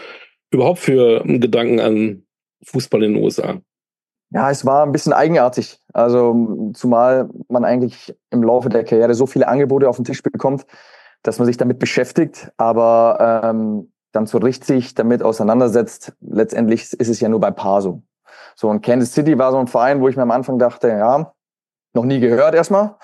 [0.50, 2.22] überhaupt für Gedanken an
[2.64, 3.60] Fußball in den USA?
[4.30, 5.78] Ja, es war ein bisschen eigenartig.
[5.92, 10.66] Also zumal man eigentlich im Laufe der Karriere so viele Angebote auf den Tisch bekommt,
[11.22, 16.14] dass man sich damit beschäftigt, aber ähm, dann so richtig damit auseinandersetzt.
[16.20, 18.02] Letztendlich ist es ja nur bei Paar so.
[18.56, 21.32] So, und Kansas City war so ein Verein, wo ich mir am Anfang dachte, ja,
[21.92, 22.96] noch nie gehört erstmal.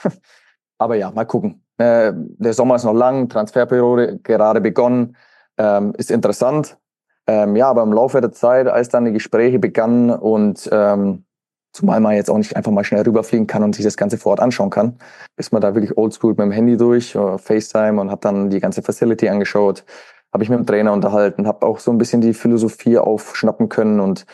[0.80, 1.62] Aber ja, mal gucken.
[1.76, 5.16] Äh, der Sommer ist noch lang, Transferperiode gerade begonnen,
[5.58, 6.78] ähm, ist interessant.
[7.26, 11.24] Ähm, ja, aber im Laufe der Zeit, als dann die Gespräche begannen und ähm,
[11.72, 14.30] zumal man jetzt auch nicht einfach mal schnell rüberfliegen kann und sich das Ganze vor
[14.30, 14.98] Ort anschauen kann,
[15.36, 18.58] ist man da wirklich oldschool mit dem Handy durch, oder FaceTime und hat dann die
[18.58, 19.84] ganze Facility angeschaut,
[20.32, 24.00] habe ich mit dem Trainer unterhalten, habe auch so ein bisschen die Philosophie aufschnappen können
[24.00, 24.24] und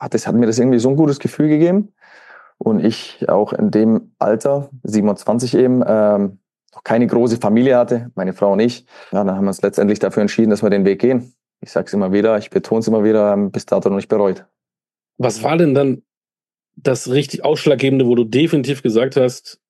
[0.00, 1.94] hat, das, hat mir das irgendwie so ein gutes Gefühl gegeben.
[2.62, 6.38] Und ich auch in dem Alter, 27 eben, ähm,
[6.72, 8.86] noch keine große Familie hatte, meine Frau und ich.
[9.10, 11.86] Ja, dann haben wir uns letztendlich dafür entschieden, dass wir den Weg gehen ich sage
[11.86, 14.44] es immer wieder, ich betone es immer wieder, bis dato noch nicht bereut.
[15.16, 16.02] Was war denn dann
[16.74, 19.60] das richtig Ausschlaggebende, wo du definitiv gesagt hast,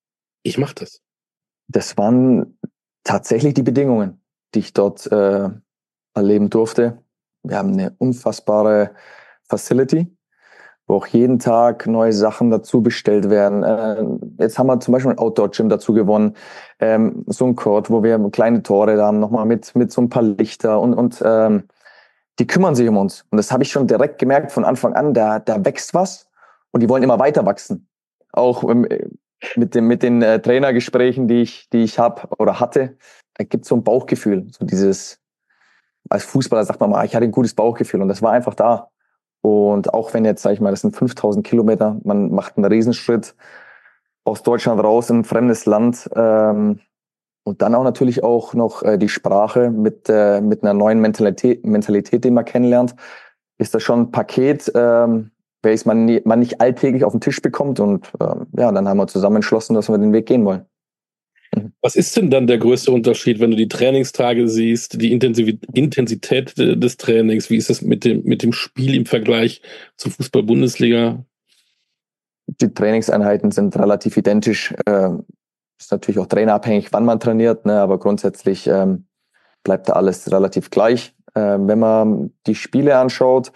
[0.43, 1.03] ich mache das?
[1.69, 2.59] Das waren
[3.05, 4.23] tatsächlich die Bedingungen,
[4.55, 5.51] die ich dort äh,
[6.15, 7.03] erleben durfte.
[7.43, 8.95] Wir haben eine unfassbare
[9.45, 10.17] Facility,
[10.87, 13.63] wo auch jeden Tag neue Sachen dazu bestellt werden.
[13.63, 14.05] Äh,
[14.43, 16.37] jetzt haben wir zum Beispiel ein Outdoor-Gym dazu gewonnen,
[16.81, 20.09] ähm, so ein Court, wo wir kleine Tore da haben, nochmal mit, mit so ein
[20.09, 21.65] paar Lichter und, und ähm,
[22.39, 23.25] die kümmern sich um uns.
[23.31, 26.29] Und das habe ich schon direkt gemerkt von Anfang an, da, da wächst was
[26.71, 27.89] und die wollen immer weiter wachsen.
[28.33, 28.87] Auch ähm,
[29.57, 32.97] mit, dem, mit den äh, Trainergesprächen, die ich, die ich habe oder hatte,
[33.35, 34.47] da gibt es so ein Bauchgefühl.
[34.51, 35.21] So dieses,
[36.09, 38.92] als Fußballer sagt man mal, ich hatte ein gutes Bauchgefühl und das war einfach da.
[39.43, 43.35] Und auch wenn jetzt, sage ich mal, das sind 5000 Kilometer, man macht einen Riesenschritt
[44.25, 46.81] aus Deutschland raus in ein fremdes Land, ähm,
[47.45, 51.65] und dann auch natürlich auch noch äh, die Sprache mit, äh, mit einer neuen Mentalität,
[51.67, 52.95] Mentalität, die man kennenlernt.
[53.59, 55.31] Ist das schon ein Paket, ähm,
[55.63, 57.81] welches man, nie, man nicht alltäglich auf den Tisch bekommt.
[57.81, 60.67] Und ähm, ja, dann haben wir zusammen entschlossen, dass wir den Weg gehen wollen.
[61.83, 66.97] Was ist denn dann der größte Unterschied, wenn du die Trainingstage siehst, die Intensität des
[66.97, 67.51] Trainings?
[67.51, 69.61] Wie ist es mit dem, mit dem Spiel im Vergleich
[69.97, 71.25] zur Fußball-Bundesliga?
[72.47, 74.75] Die Trainingseinheiten sind relativ identisch.
[74.87, 75.27] Ähm,
[75.79, 79.07] ist natürlich auch trainerabhängig, wann man trainiert, ne, aber grundsätzlich ähm,
[79.63, 81.15] bleibt da alles relativ gleich.
[81.35, 83.53] Ähm, wenn man die Spiele anschaut,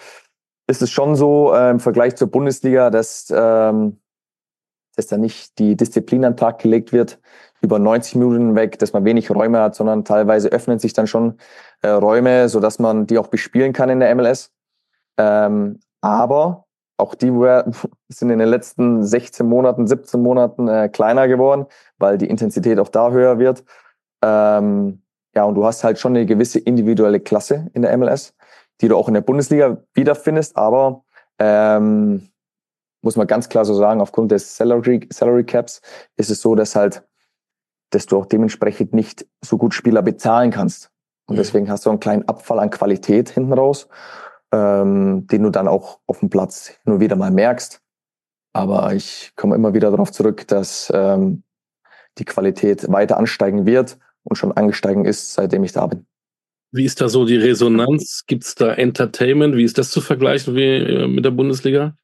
[0.66, 6.24] ist es schon so äh, im Vergleich zur Bundesliga, dass, dass da nicht die Disziplin
[6.24, 7.20] an den Tag gelegt wird,
[7.66, 11.38] über 90 Minuten weg, dass man wenig Räume hat, sondern teilweise öffnen sich dann schon
[11.83, 14.52] äh, Räume, so dass man die auch bespielen kann in der MLS.
[15.18, 17.31] Ähm, aber auch die
[18.09, 21.66] sind in den letzten 16 Monaten, 17 Monaten äh, kleiner geworden,
[21.98, 23.64] weil die Intensität auch da höher wird.
[24.22, 25.02] Ähm,
[25.35, 28.33] ja, und du hast halt schon eine gewisse individuelle Klasse in der MLS,
[28.81, 31.05] die du auch in der Bundesliga wiederfindest, aber
[31.38, 32.29] ähm,
[33.02, 35.81] muss man ganz klar so sagen, aufgrund des Salary, Salary Caps
[36.16, 37.02] ist es so, dass halt,
[37.90, 40.90] dass du auch dementsprechend nicht so gut Spieler bezahlen kannst.
[41.27, 41.38] Und mhm.
[41.38, 43.88] deswegen hast du einen kleinen Abfall an Qualität hinten raus
[44.53, 47.81] ähm, den du dann auch auf dem Platz nur wieder mal merkst.
[48.53, 51.42] Aber ich komme immer wieder darauf zurück, dass ähm,
[52.18, 56.07] die Qualität weiter ansteigen wird und schon angestiegen ist, seitdem ich da bin.
[56.72, 58.25] Wie ist da so die Resonanz?
[58.27, 59.57] Gibt es da Entertainment?
[59.57, 61.96] Wie ist das zu vergleichen wie äh, mit der Bundesliga?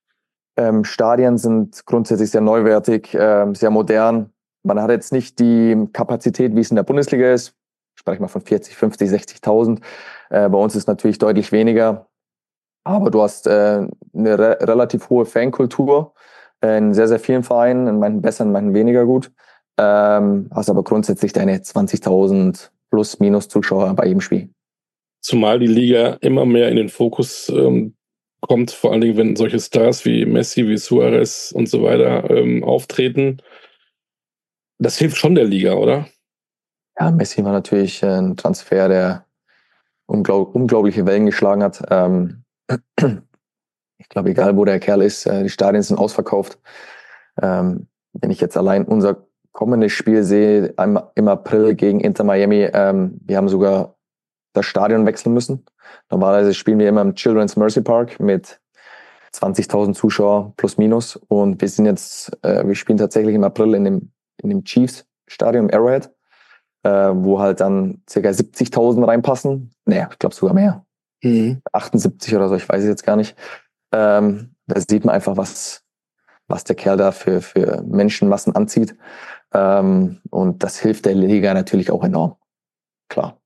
[0.57, 4.32] Ähm, Stadien sind grundsätzlich sehr neuwertig, äh, sehr modern.
[4.64, 7.55] Man hat jetzt nicht die Kapazität, wie es in der Bundesliga ist.
[7.94, 9.81] Ich spreche mal von 40, 50, 60.000.
[10.31, 12.09] Äh, bei uns ist natürlich deutlich weniger.
[12.85, 16.14] Aber du hast äh, eine re relativ hohe Fankultur
[16.61, 19.33] in sehr, sehr vielen Vereinen, in manchen besser, in manchen weniger gut.
[19.79, 24.51] Ähm, hast aber grundsätzlich deine 20.000 plus minus Zuschauer bei jedem Spiel.
[25.20, 27.94] Zumal die Liga immer mehr in den Fokus ähm,
[28.40, 32.64] kommt, vor allen Dingen, wenn solche Stars wie Messi, wie Suarez und so weiter ähm,
[32.64, 33.38] auftreten.
[34.83, 36.07] Das hilft schon der Liga, oder?
[36.99, 39.27] Ja, Messi war natürlich ein Transfer, der
[40.07, 41.85] unglaub unglaubliche Wellen geschlagen hat.
[41.88, 42.42] Ähm,
[43.99, 46.59] ich glaube, egal wo der Kerl ist, äh, die Stadien sind ausverkauft.
[47.40, 50.75] Ähm, wenn ich jetzt allein unser kommendes Spiel sehe,
[51.14, 53.97] im April gegen Inter Miami, ähm, wir haben sogar
[54.53, 55.64] das Stadion wechseln müssen.
[56.11, 58.61] Normalerweise spielen wir immer im Children's Mercy Park mit
[59.35, 63.85] 20.000 Zuschauer plus minus und wir sind jetzt, äh, wir spielen tatsächlich im April in
[63.85, 66.11] dem, in dem Chiefs Stadion Arrowhead,
[66.83, 69.73] äh, wo halt dann circa 70.000 reinpassen.
[69.85, 70.85] Naja, ich glaube sogar mehr.
[71.23, 71.62] Mhm.
[71.73, 73.37] 78 oder so, ich weiß es jetzt gar nicht.
[73.92, 75.83] Ähm, da sieht man einfach, was,
[76.49, 78.97] was der Kerl da für, für Menschenmassen anzieht.
[79.53, 82.37] Ähm, und das hilft der Liga natürlich auch enorm.
[83.09, 83.38] Klar.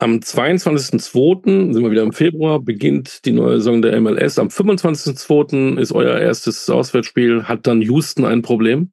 [0.00, 1.72] Am 22.02.
[1.72, 4.38] sind wir wieder im Februar, beginnt die neue Saison der MLS.
[4.38, 5.78] Am 25.02.
[5.78, 7.44] ist euer erstes Auswärtsspiel.
[7.44, 8.90] Hat dann Houston ein Problem?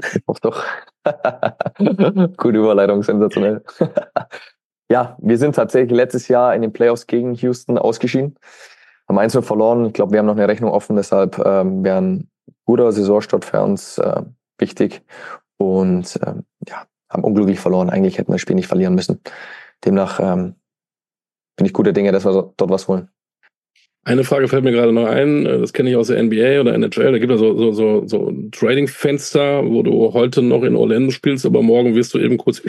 [0.26, 0.64] Doch, doch.
[2.36, 3.62] Gute Überleitung, sensationell.
[4.90, 8.36] ja, wir sind tatsächlich letztes Jahr in den Playoffs gegen Houston ausgeschieden.
[9.08, 9.86] Haben eins verloren.
[9.86, 12.30] Ich glaube, wir haben noch eine Rechnung offen, deshalb ähm, wäre ein
[12.64, 14.22] guter Saisonstart für uns äh,
[14.58, 15.02] wichtig.
[15.58, 17.90] Und ähm, ja, haben unglücklich verloren.
[17.90, 19.20] Eigentlich hätten wir das Spiel nicht verlieren müssen.
[19.84, 20.54] Demnach ähm,
[21.56, 23.10] bin ich guter Dinge, dass wir dort was holen.
[24.02, 26.74] Eine Frage fällt mir gerade noch ein, äh, das kenne ich aus der NBA oder
[26.74, 31.10] NHL, da gibt es so, so, so, so Trading-Fenster, wo du heute noch in Orlando
[31.10, 32.62] spielst, aber morgen wirst du eben kurz,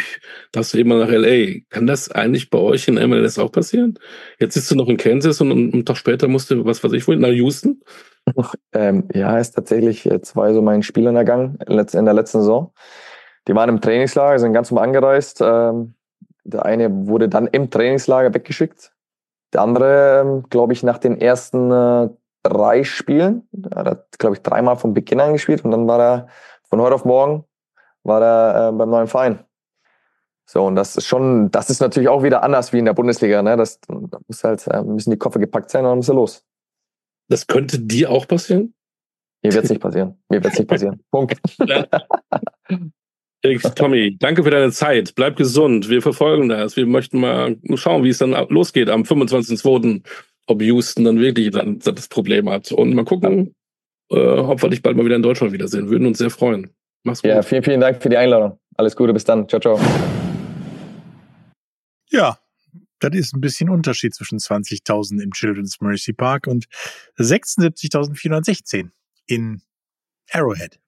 [0.52, 1.62] darfst du eben mal nach LA.
[1.70, 3.98] Kann das eigentlich bei euch in MLS auch passieren?
[4.40, 7.08] Jetzt sitzt du noch in Kansas und einen Tag später musst du, was weiß ich,
[7.08, 7.82] wohin, nach Houston?
[8.74, 12.74] ähm, ja, ist tatsächlich zwei so meinen Spielern ergangen in der letzten Saison.
[13.48, 15.40] Die waren im Trainingslager, sind ganz normal angereist.
[15.42, 15.94] Ähm,
[16.44, 18.91] der eine wurde dann im Trainingslager weggeschickt
[19.54, 22.10] der andere, ähm, glaube ich, nach den ersten äh,
[22.44, 26.28] drei Spielen, er hat, glaube ich, dreimal von Beginn an gespielt und dann war er
[26.64, 27.46] von heute auf morgen
[28.04, 29.46] war er äh, beim neuen Verein.
[30.46, 33.42] So, und das ist schon, das ist natürlich auch wieder anders wie in der Bundesliga.
[33.42, 33.56] Ne?
[33.56, 36.44] Das, da muss halt, äh, müssen die Koffer gepackt sein und dann muss er los.
[37.30, 38.74] Das könnte dir auch passieren?
[39.44, 40.22] Mir wird es nicht passieren.
[40.30, 41.04] Mir wird es nicht passieren.
[41.10, 41.40] Punkt.
[43.76, 45.16] Tommy, danke für deine Zeit.
[45.16, 45.90] Bleib gesund.
[45.90, 46.76] Wir verfolgen das.
[46.76, 50.04] Wir möchten mal schauen, wie es dann losgeht am 25.02.
[50.48, 52.72] Ob Houston dann wirklich dann das Problem hat.
[52.72, 53.56] Und mal gucken,
[54.12, 55.90] äh, ob wir dich bald mal wieder in Deutschland wiedersehen.
[55.90, 56.70] Würden uns sehr freuen.
[57.04, 57.30] Mach's gut.
[57.30, 58.60] Ja, vielen, vielen Dank für die Einladung.
[58.78, 59.48] Alles Gute, bis dann.
[59.48, 59.80] Ciao, ciao.
[62.12, 62.38] Ja,
[63.00, 66.66] das ist ein bisschen Unterschied zwischen 20.000 im Children's Mercy Park und
[67.18, 68.90] 76.416
[69.26, 69.62] in
[70.32, 70.80] Arrowhead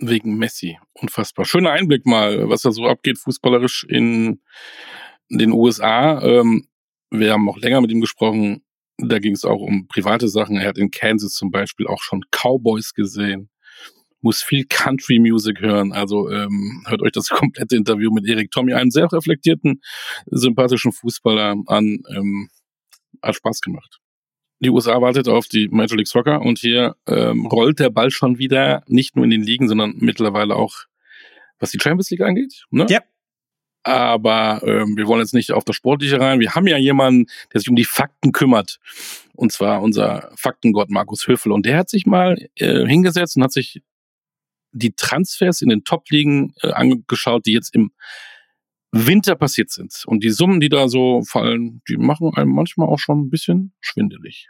[0.00, 0.78] wegen Messi.
[0.94, 1.44] Unfassbar.
[1.44, 4.40] Schöner Einblick mal, was da so abgeht, fußballerisch in
[5.28, 6.20] den USA.
[6.22, 6.66] Ähm,
[7.10, 8.62] wir haben auch länger mit ihm gesprochen.
[8.98, 10.56] Da ging es auch um private Sachen.
[10.56, 13.50] Er hat in Kansas zum Beispiel auch schon Cowboys gesehen.
[14.22, 15.92] Muss viel Country Music hören.
[15.92, 19.80] Also ähm, hört euch das komplette Interview mit Erik Tommy, einen sehr reflektierten,
[20.26, 22.02] sympathischen Fußballer an.
[22.14, 22.48] Ähm,
[23.22, 23.99] hat Spaß gemacht
[24.60, 28.38] die USA wartet auf die Major League Soccer und hier ähm, rollt der Ball schon
[28.38, 30.84] wieder nicht nur in den Ligen, sondern mittlerweile auch,
[31.58, 32.64] was die Champions League angeht.
[32.70, 32.86] Ne?
[32.88, 33.00] Ja.
[33.82, 36.38] Aber ähm, wir wollen jetzt nicht auf das Sportliche rein.
[36.38, 38.78] Wir haben ja jemanden, der sich um die Fakten kümmert.
[39.34, 41.50] Und zwar unser Faktengott Markus Höfel.
[41.50, 43.80] Und der hat sich mal äh, hingesetzt und hat sich
[44.72, 47.92] die Transfers in den Top-Ligen äh, angeschaut, die jetzt im
[48.92, 50.02] Winter passiert sind.
[50.06, 53.72] Und die Summen, die da so fallen, die machen einem manchmal auch schon ein bisschen
[53.80, 54.48] schwindelig.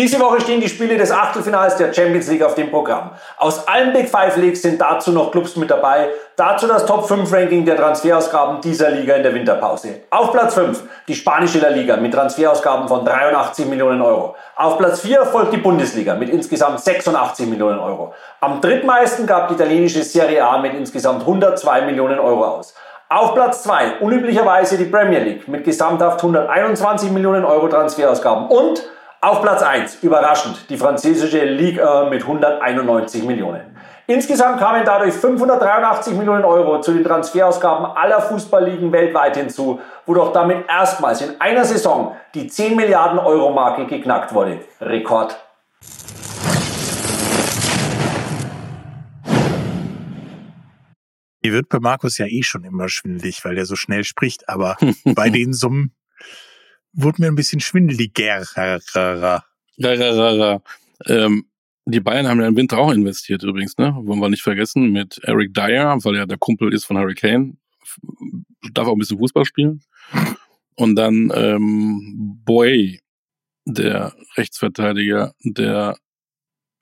[0.00, 3.10] Diese Woche stehen die Spiele des Achtelfinals der Champions League auf dem Programm.
[3.36, 6.08] Aus allen Big Five Leagues sind dazu noch Clubs mit dabei.
[6.36, 10.00] Dazu das Top 5 Ranking der Transferausgaben dieser Liga in der Winterpause.
[10.08, 14.36] Auf Platz 5 die spanische La Liga mit Transferausgaben von 83 Millionen Euro.
[14.56, 18.14] Auf Platz 4 folgt die Bundesliga mit insgesamt 86 Millionen Euro.
[18.40, 22.72] Am drittmeisten gab die italienische Serie A mit insgesamt 102 Millionen Euro aus.
[23.10, 28.82] Auf Platz 2 unüblicherweise die Premier League mit gesamthaft 121 Millionen Euro Transferausgaben und
[29.22, 33.76] auf Platz 1, überraschend, die französische Ligue mit 191 Millionen.
[34.06, 40.66] Insgesamt kamen dadurch 583 Millionen Euro zu den Transferausgaben aller Fußballligen weltweit hinzu, wodurch damit
[40.68, 44.60] erstmals in einer Saison die 10 Milliarden Euro Marke geknackt wurde.
[44.80, 45.38] Rekord.
[51.44, 54.76] Die wird bei Markus ja eh schon immer schwindelig, weil er so schnell spricht, aber
[55.04, 55.94] bei den Summen
[56.92, 58.44] wurde mir ein bisschen schwindeliger.
[61.06, 61.46] Ähm,
[61.86, 63.94] die Bayern haben ja im Winter auch investiert übrigens, ne?
[63.94, 67.58] Wollen wir nicht vergessen, mit Eric Dyer, weil er der Kumpel ist von Hurricane.
[68.72, 69.82] Darf auch ein bisschen Fußball spielen.
[70.76, 73.00] Und dann ähm, Boy,
[73.64, 75.96] der Rechtsverteidiger, der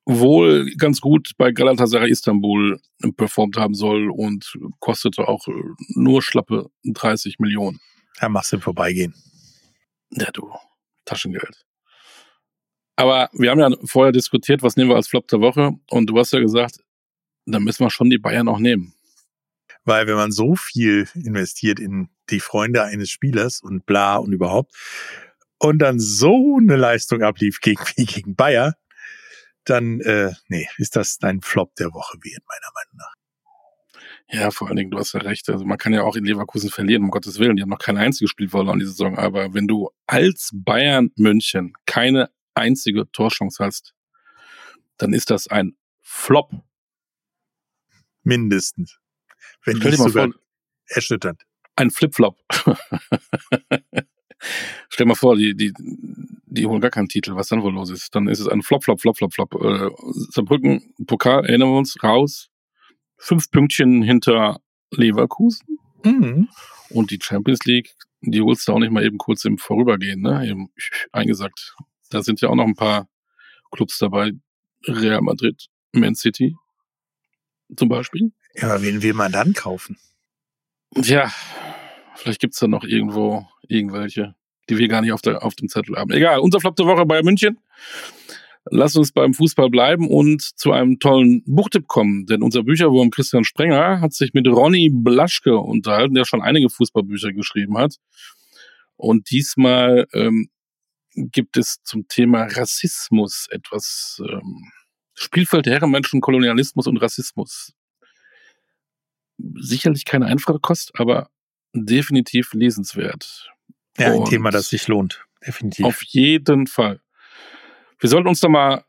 [0.04, 2.80] wohl ganz gut bei Galatasaray Istanbul
[3.16, 5.46] performt haben soll und kostete auch
[5.94, 7.78] nur schlappe 30 Millionen.
[8.20, 9.14] Ja, machst du vorbeigehen.
[10.10, 10.52] Ja, du,
[11.04, 11.64] Taschengeld.
[12.96, 16.18] Aber wir haben ja vorher diskutiert, was nehmen wir als Flop der Woche und du
[16.18, 16.80] hast ja gesagt,
[17.46, 18.94] dann müssen wir schon die Bayern auch nehmen.
[19.84, 24.74] Weil wenn man so viel investiert in die Freunde eines Spielers und bla und überhaupt
[25.58, 28.74] und dann so eine Leistung ablief gegen, gegen Bayer,
[29.64, 33.17] dann äh, nee, ist das dein Flop der Woche wert, meiner Meinung nach.
[34.30, 35.48] Ja, vor allen Dingen, du hast ja recht.
[35.48, 37.56] Also man kann ja auch in Leverkusen verlieren, um Gottes Willen.
[37.56, 39.16] Die haben noch kein einziges Spiel verloren die Saison.
[39.16, 43.94] Aber wenn du als Bayern München keine einzige Torchance hast,
[44.98, 46.52] dann ist das ein Flop.
[48.22, 48.98] Mindestens.
[49.64, 50.40] Wenn Stell nicht dir mal vor,
[50.88, 51.42] erschütternd.
[51.76, 52.36] ein Flipflop.
[54.90, 55.72] Stell mal vor, die, die,
[56.46, 58.14] die holen gar keinen Titel, was dann wohl los ist.
[58.14, 59.54] Dann ist es ein Flop, Flop, Flop, Flop, Flop.
[59.54, 59.88] Äh,
[60.30, 62.50] Saarbrücken, Pokal, erinnern wir uns, raus.
[63.18, 65.78] Fünf Pünktchen hinter Leverkusen.
[66.04, 66.48] Mhm.
[66.90, 70.48] Und die Champions League, die holst du auch nicht mal eben kurz im Vorübergehen, ne?
[70.48, 70.70] Eben
[71.12, 71.76] eingesagt.
[72.10, 73.08] Da sind ja auch noch ein paar
[73.70, 74.32] Clubs dabei.
[74.86, 76.56] Real Madrid, Man City
[77.76, 78.32] zum Beispiel.
[78.54, 79.98] Ja, aber wen will man dann kaufen?
[80.94, 81.30] Tja,
[82.16, 84.34] vielleicht gibt's da noch irgendwo irgendwelche,
[84.68, 86.10] die wir gar nicht auf, der, auf dem Zettel haben.
[86.10, 87.58] Egal, unser Flop der Woche bei München.
[88.70, 92.26] Lass uns beim Fußball bleiben und zu einem tollen Buchtipp kommen.
[92.26, 97.32] Denn unser Bücherwurm Christian Sprenger hat sich mit Ronny Blaschke unterhalten, der schon einige Fußballbücher
[97.32, 97.96] geschrieben hat.
[98.96, 100.50] Und diesmal ähm,
[101.14, 104.70] gibt es zum Thema Rassismus etwas ähm,
[105.14, 107.72] Spielfeld der Herrenmenschen, Kolonialismus und Rassismus.
[109.56, 111.30] Sicherlich keine einfache Kost, aber
[111.72, 113.50] definitiv lesenswert.
[113.98, 115.24] Ja, ein Und Thema, das sich lohnt.
[115.44, 115.84] Definitiv.
[115.84, 117.00] Auf jeden Fall.
[118.00, 118.84] Wir sollten uns da mal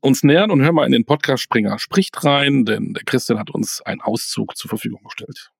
[0.00, 3.50] uns nähern und hören mal in den Podcast Springer spricht rein, denn der Christian hat
[3.50, 5.52] uns einen Auszug zur Verfügung gestellt.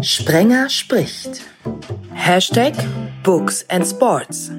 [0.00, 1.42] Sprenger spricht.
[2.12, 2.74] Hashtag
[3.24, 4.52] Books and Sports.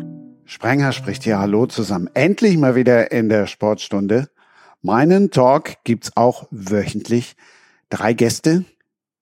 [0.44, 2.10] Sprenger spricht hier Hallo zusammen.
[2.14, 4.30] Endlich mal wieder in der Sportstunde.
[4.82, 7.36] Meinen Talk gibt's auch wöchentlich.
[7.90, 8.66] Drei Gäste,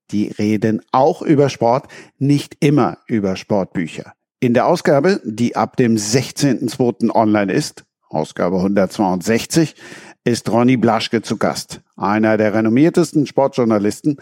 [0.10, 1.88] die reden auch über Sport,
[2.18, 4.13] nicht immer über Sportbücher.
[4.41, 7.13] In der Ausgabe, die ab dem 16.02.
[7.13, 9.75] online ist, Ausgabe 162,
[10.23, 11.82] ist Ronny Blaschke zu Gast.
[11.97, 14.17] Einer der renommiertesten Sportjournalisten,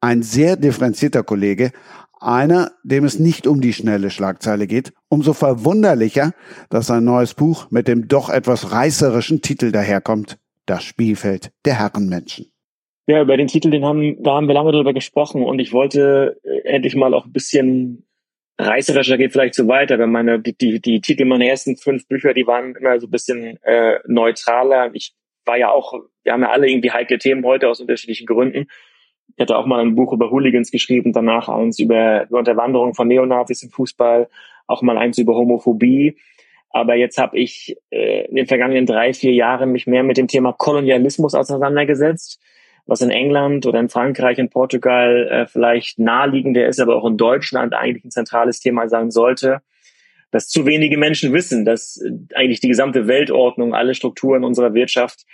[0.00, 1.72] ein sehr differenzierter Kollege,
[2.20, 6.32] einer, dem es nicht um die schnelle Schlagzeile geht, umso verwunderlicher,
[6.70, 12.52] dass sein neues Buch mit dem doch etwas reißerischen Titel daherkommt, Das Spielfeld der Herrenmenschen.
[13.08, 16.40] Ja, über den Titel, den haben, da haben wir lange drüber gesprochen und ich wollte
[16.44, 18.05] äh, endlich mal auch ein bisschen
[18.58, 22.34] reißerischer geht vielleicht so weiter, wenn meine, die, die, die Titel meiner ersten fünf Bücher,
[22.34, 24.90] die waren immer so ein bisschen äh, neutraler.
[24.94, 25.14] Ich
[25.44, 28.66] war ja auch, wir haben ja alle irgendwie heikle Themen heute aus unterschiedlichen Gründen.
[29.36, 33.08] Ich hatte auch mal ein Buch über Hooligans geschrieben, danach eins über, über Unterwanderung von
[33.08, 34.28] Neonazis im Fußball,
[34.66, 36.16] auch mal eins über Homophobie.
[36.70, 40.28] Aber jetzt habe ich äh, in den vergangenen drei, vier Jahren mich mehr mit dem
[40.28, 42.40] Thema Kolonialismus auseinandergesetzt,
[42.86, 47.16] was in England oder in Frankreich, in Portugal äh, vielleicht naheliegender ist, aber auch in
[47.16, 49.60] Deutschland eigentlich ein zentrales Thema sein sollte.
[50.30, 55.24] Dass zu wenige Menschen wissen, dass äh, eigentlich die gesamte Weltordnung, alle Strukturen unserer Wirtschaft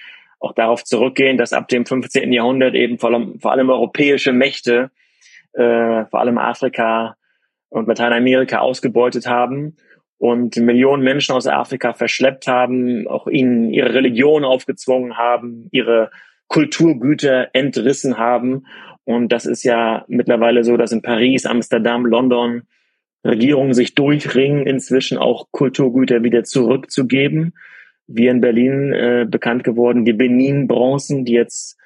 [0.41, 2.33] auch darauf zurückgehen, dass ab dem 15.
[2.33, 4.91] Jahrhundert eben vor allem, vor allem europäische Mächte,
[5.53, 7.17] äh, vor allem Afrika
[7.69, 9.77] und Lateinamerika ausgebeutet haben
[10.19, 16.11] und Millionen Menschen aus Afrika verschleppt haben, auch ihnen ihre Religion aufgezwungen haben, ihre
[16.49, 18.67] Kulturgüter entrissen haben.
[19.05, 22.63] Und das ist ja mittlerweile so, dass in Paris, Amsterdam, London
[23.25, 27.55] Regierungen sich durchringen, inzwischen auch Kulturgüter wieder zurückzugeben.
[28.07, 31.79] Wir in Berlin äh, bekannt geworden, die Benin-Bronzen, die jetzt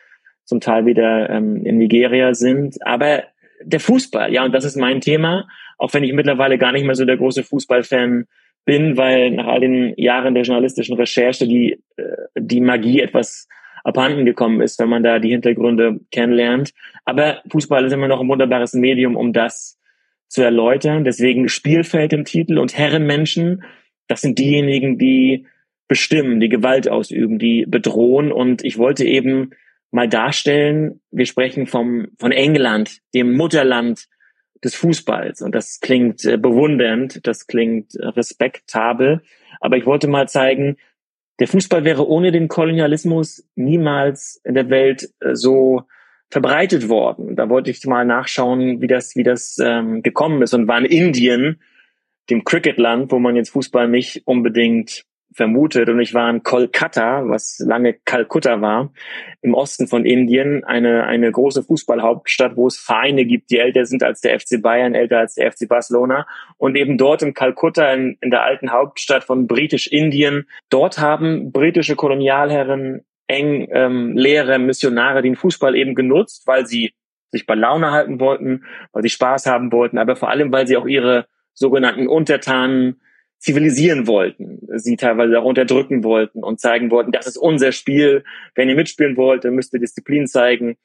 [0.44, 2.76] zum Teil wieder ähm, in Nigeria sind.
[2.86, 3.24] Aber
[3.62, 5.46] der Fußball, ja, und das ist mein Thema,
[5.78, 8.26] auch wenn ich mittlerweile gar nicht mehr so der große Fußballfan
[8.64, 13.48] bin, weil nach all den Jahren der journalistischen Recherche die, äh, die Magie etwas
[13.86, 16.74] abhanden gekommen ist, wenn man da die Hintergründe kennenlernt.
[17.04, 19.78] Aber Fußball ist immer noch ein wunderbares Medium, um das
[20.26, 21.04] zu erläutern.
[21.04, 23.62] Deswegen Spielfeld im Titel und Herrenmenschen,
[24.08, 25.46] das sind diejenigen, die
[25.86, 28.32] bestimmen, die Gewalt ausüben, die bedrohen.
[28.32, 29.50] Und ich wollte eben
[29.92, 34.08] mal darstellen, wir sprechen vom, von England, dem Mutterland
[34.64, 35.42] des Fußballs.
[35.42, 39.22] Und das klingt äh, bewundernd, das klingt äh, respektabel.
[39.60, 40.76] Aber ich wollte mal zeigen,
[41.38, 45.82] der Fußball wäre ohne den Kolonialismus niemals in der Welt äh, so
[46.30, 47.36] verbreitet worden.
[47.36, 50.86] Da wollte ich mal nachschauen, wie das, wie das ähm, gekommen ist und war in
[50.86, 51.60] Indien,
[52.30, 55.04] dem Cricketland, wo man jetzt Fußball nicht unbedingt
[55.36, 55.88] vermutet.
[55.88, 58.92] Und ich war in Kolkata, was lange Kalkutta war,
[59.42, 64.02] im Osten von Indien, eine, eine große Fußballhauptstadt, wo es Vereine gibt, die älter sind
[64.02, 66.26] als der FC Bayern, älter als der FC Barcelona.
[66.56, 71.96] Und eben dort in Kalkutta, in, in der alten Hauptstadt von Britisch-Indien, dort haben britische
[71.96, 76.94] Kolonialherren eng ähm, Lehrer, Missionare den Fußball eben genutzt, weil sie
[77.30, 80.76] sich bei Laune halten wollten, weil sie Spaß haben wollten, aber vor allem, weil sie
[80.76, 83.00] auch ihre sogenannten Untertanen
[83.38, 88.24] zivilisieren wollten, sie teilweise auch unterdrücken wollten und zeigen wollten, das ist unser Spiel.
[88.54, 90.76] Wenn ihr mitspielen wollt, dann müsst ihr Disziplin zeigen.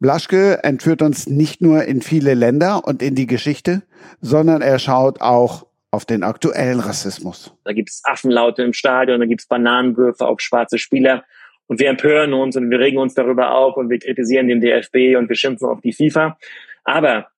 [0.00, 3.82] Blaschke entführt uns nicht nur in viele Länder und in die Geschichte,
[4.20, 7.52] sondern er schaut auch auf den aktuellen Rassismus.
[7.64, 11.24] Da gibt es Affenlaute im Stadion, da gibt es Bananenwürfe auf schwarze Spieler
[11.66, 15.16] und wir empören uns und wir regen uns darüber auf und wir kritisieren den DFB
[15.16, 16.38] und wir schimpfen auf die FIFA.
[16.84, 17.28] Aber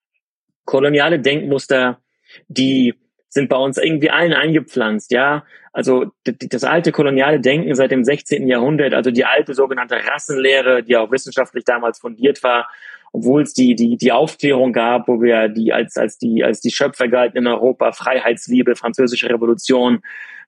[0.64, 1.98] koloniale Denkmuster,
[2.48, 2.94] die
[3.32, 5.44] sind bei uns irgendwie allen eingepflanzt, ja.
[5.72, 8.46] Also das alte koloniale Denken seit dem 16.
[8.46, 12.68] Jahrhundert, also die alte sogenannte Rassenlehre, die auch wissenschaftlich damals fundiert war,
[13.10, 16.70] obwohl es die, die, die Aufklärung gab, wo wir die als, als die, als die
[16.70, 20.00] Schöpfer galten in Europa, Freiheitsliebe, französische Revolution.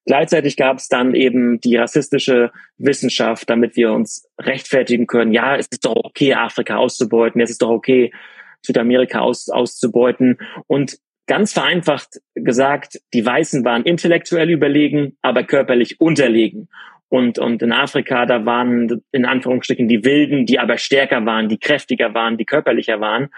[0.04, 5.68] Gleichzeitig gab es dann eben die rassistische Wissenschaft, damit wir uns rechtfertigen können, ja, es
[5.70, 8.12] ist doch okay, Afrika auszubeuten, es ist doch okay,
[8.60, 10.36] Südamerika aus, auszubeuten.
[10.66, 16.68] Und ganz vereinfacht gesagt, die Weißen waren intellektuell überlegen, aber körperlich unterlegen.
[17.08, 21.58] Und, und in Afrika, da waren in Anführungsstrichen die Wilden, die aber stärker waren, die
[21.58, 23.28] kräftiger waren, die körperlicher waren.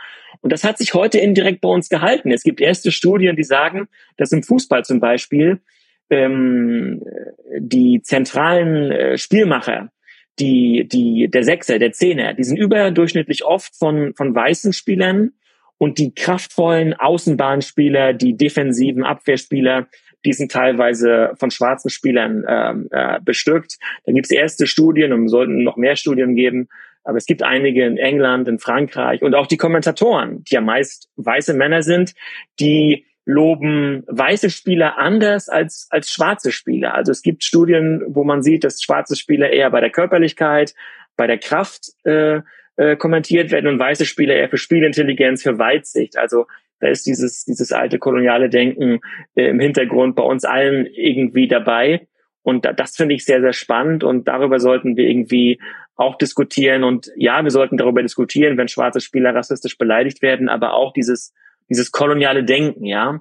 [0.40, 2.30] Und das hat sich heute indirekt bei uns gehalten.
[2.30, 5.60] Es gibt erste Studien, die sagen, dass im Fußball zum Beispiel
[6.08, 7.02] ähm,
[7.58, 9.90] die zentralen äh, Spielmacher,
[10.38, 15.32] die, die, der Sechser, der Zehner, die sind überdurchschnittlich oft von, von weißen Spielern
[15.78, 19.86] und die kraftvollen Außenbahnspieler, die defensiven Abwehrspieler,
[20.24, 23.76] die sind teilweise von schwarzen Spielern ähm, äh, bestückt.
[24.04, 26.68] Da gibt es erste Studien und sollten noch mehr Studien geben.
[27.04, 31.08] Aber es gibt einige in England, in Frankreich und auch die Kommentatoren, die ja meist
[31.14, 32.14] weiße Männer sind,
[32.58, 36.94] die loben weiße Spieler anders als, als schwarze Spieler.
[36.94, 40.74] Also es gibt Studien, wo man sieht, dass schwarze Spieler eher bei der Körperlichkeit,
[41.16, 42.40] bei der Kraft äh,
[42.76, 46.16] äh, kommentiert werden und weiße Spieler eher für Spielintelligenz, für Weitsicht.
[46.16, 46.46] Also
[46.80, 49.00] da ist dieses, dieses alte koloniale Denken
[49.34, 52.06] äh, im Hintergrund bei uns allen irgendwie dabei.
[52.42, 55.60] Und da, das finde ich sehr, sehr spannend und darüber sollten wir irgendwie
[55.96, 56.84] auch diskutieren.
[56.84, 61.32] Und ja, wir sollten darüber diskutieren, wenn schwarze Spieler rassistisch beleidigt werden, aber auch dieses,
[61.68, 63.20] dieses koloniale Denken, ja.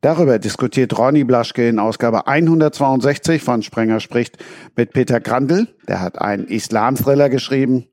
[0.00, 4.38] Darüber diskutiert Ronny Blaschke in Ausgabe 162 von Sprenger spricht
[4.74, 5.68] mit Peter Grandl.
[5.86, 7.89] Der hat einen Islam-Thriller geschrieben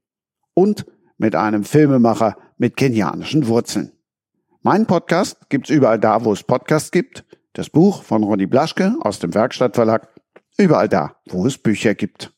[0.57, 0.87] und
[1.19, 3.91] mit einem Filmemacher mit kenianischen Wurzeln.
[4.63, 7.23] Mein Podcast gibt's überall da, wo es Podcasts gibt.
[7.53, 10.09] Das Buch von Ronny Blaschke aus dem Werkstattverlag.
[10.57, 12.33] Überall da, wo es Bücher gibt.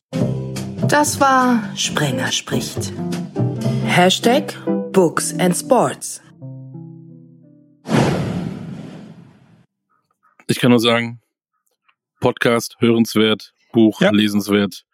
[0.86, 2.92] Das war Sprenger spricht.
[3.86, 4.54] Hashtag
[4.92, 6.20] Books and Sports.
[10.46, 11.22] Ich kann nur sagen,
[12.20, 14.10] Podcast hörenswert, Buch ja.
[14.10, 14.84] lesenswert.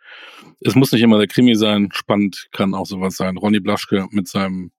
[0.60, 3.36] Es muss nicht immer der Krimi sein, spannend kann auch sowas sein.
[3.36, 4.72] Ronny Blaschke mit seinem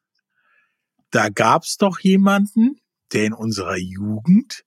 [1.11, 2.79] da gab es doch jemanden,
[3.13, 4.65] der in unserer Jugend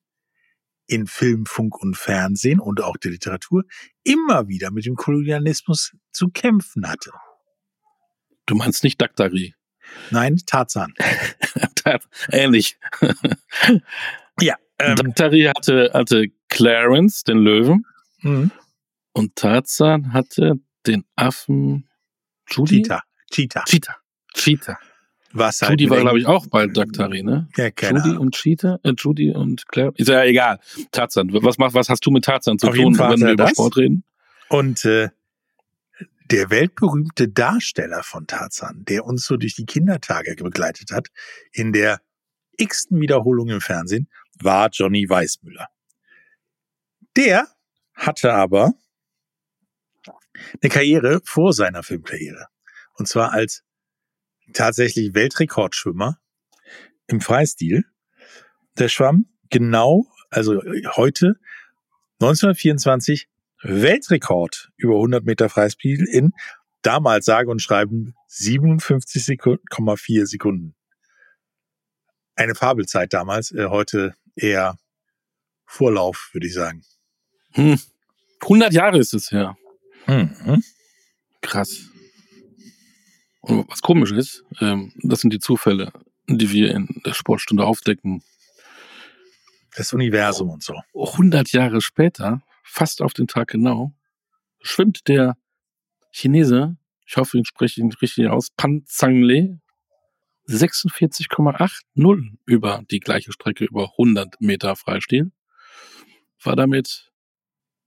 [0.88, 3.64] in Film, Funk und Fernsehen und auch der Literatur
[4.04, 7.12] immer wieder mit dem Kolonialismus zu kämpfen hatte.
[8.48, 9.54] Du meinst nicht Daktari?
[10.10, 10.94] Nein, Tarzan.
[12.32, 12.78] Ähnlich.
[14.42, 14.56] ja.
[14.80, 17.86] Ähm, Daktari hatte, hatte Clarence, den Löwen.
[18.22, 18.52] Mhm.
[19.14, 20.56] Und Tarzan hatte
[20.88, 21.88] den Affen
[22.50, 22.82] Judy?
[22.82, 23.04] Cheetah.
[23.32, 23.64] Cheetah.
[23.66, 23.98] Cheetah.
[24.34, 24.80] Cheetah.
[25.32, 27.48] Was halt Judy war, glaube ich, auch bei Daktari, ne?
[27.56, 29.94] Ja, keine Judy und Cheetah, äh, Judy und Claire.
[29.96, 30.60] Ist ja egal.
[30.92, 31.32] Tarzan.
[31.32, 33.52] Was macht, was hast du mit Tarzan zu Auf tun, wenn wir über das.
[33.52, 34.04] Sport reden?
[34.50, 35.10] Und äh,
[36.32, 41.08] der weltberühmte Darsteller von Tarzan, der uns so durch die Kindertage begleitet hat,
[41.52, 42.02] in der
[42.58, 44.10] x-ten Wiederholung im Fernsehen,
[44.40, 45.68] war Johnny Weissmüller.
[47.16, 47.48] Der
[47.94, 48.74] hatte aber
[50.62, 52.48] eine Karriere vor seiner Filmkarriere.
[52.96, 53.64] Und zwar als
[54.54, 56.20] tatsächlich Weltrekordschwimmer
[57.08, 57.86] im Freistil.
[58.78, 60.62] Der schwamm genau, also
[60.96, 61.36] heute
[62.22, 63.28] 1924
[63.62, 66.34] Weltrekord über 100 Meter Freistil in
[66.82, 70.76] damals sage und schreiben 57,4 Sekunden.
[72.36, 74.78] Eine Fabelzeit damals, äh, heute eher
[75.66, 76.84] Vorlauf, würde ich sagen.
[77.52, 77.80] Hm.
[78.42, 79.56] 100 Jahre ist es ja.
[80.08, 80.64] Mhm.
[81.42, 81.89] Krass.
[83.50, 85.92] Was komisch ist, ähm, das sind die Zufälle,
[86.28, 88.24] die wir in der Sportstunde aufdecken.
[89.76, 90.76] Das Universum und so.
[90.94, 93.94] 100 Jahre später, fast auf den Tag genau,
[94.62, 95.36] schwimmt der
[96.12, 96.78] Chinese,
[97.08, 99.24] ich hoffe, ich spreche ihn richtig aus, Pan Zhang
[100.48, 105.32] 46,80 über die gleiche Strecke über 100 Meter Freistil.
[106.44, 107.12] War damit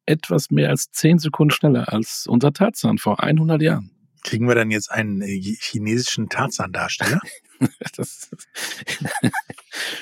[0.07, 4.02] etwas mehr als 10 Sekunden schneller als unser Tarzan vor 100 Jahren.
[4.23, 7.21] Kriegen wir dann jetzt einen äh, chinesischen Tarzan-Darsteller?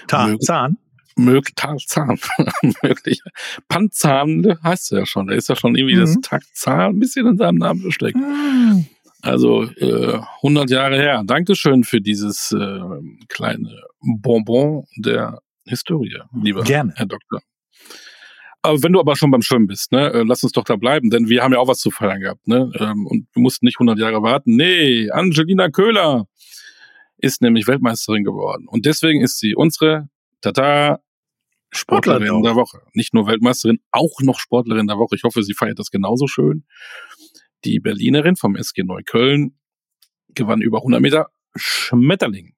[0.08, 0.76] Tarzan?
[1.16, 2.18] möglich, Tarzan,
[2.82, 3.20] möglich.
[3.68, 5.26] Panzan heißt er ja schon.
[5.26, 6.00] Da ist ja schon irgendwie Mhm.
[6.00, 8.16] das Tarzan ein bisschen in seinem Namen versteckt.
[9.22, 11.22] Also äh, 100 Jahre her.
[11.26, 12.80] Dankeschön für dieses äh,
[13.28, 16.94] kleine Bonbon der Historie, lieber Gerne.
[16.96, 17.40] Herr Doktor.
[18.62, 21.10] Aber wenn du aber schon beim Schwimmen bist, ne, äh, lass uns doch da bleiben,
[21.10, 22.70] denn wir haben ja auch was zu feiern gehabt, ne?
[22.78, 24.56] Ähm, und wir mussten nicht 100 Jahre warten.
[24.56, 26.26] Nee, Angelina Köhler
[27.16, 28.66] ist nämlich Weltmeisterin geworden.
[28.68, 30.08] Und deswegen ist sie unsere
[30.40, 31.00] Tata
[31.72, 32.82] Sportlerin Sportlerin der Woche.
[32.94, 35.14] Nicht nur Weltmeisterin, auch noch Sportlerin der Woche.
[35.14, 36.64] Ich hoffe, sie feiert das genauso schön.
[37.64, 39.56] Die Berlinerin vom SG Neukölln
[40.34, 42.54] gewann über 100 Meter Schmetterling.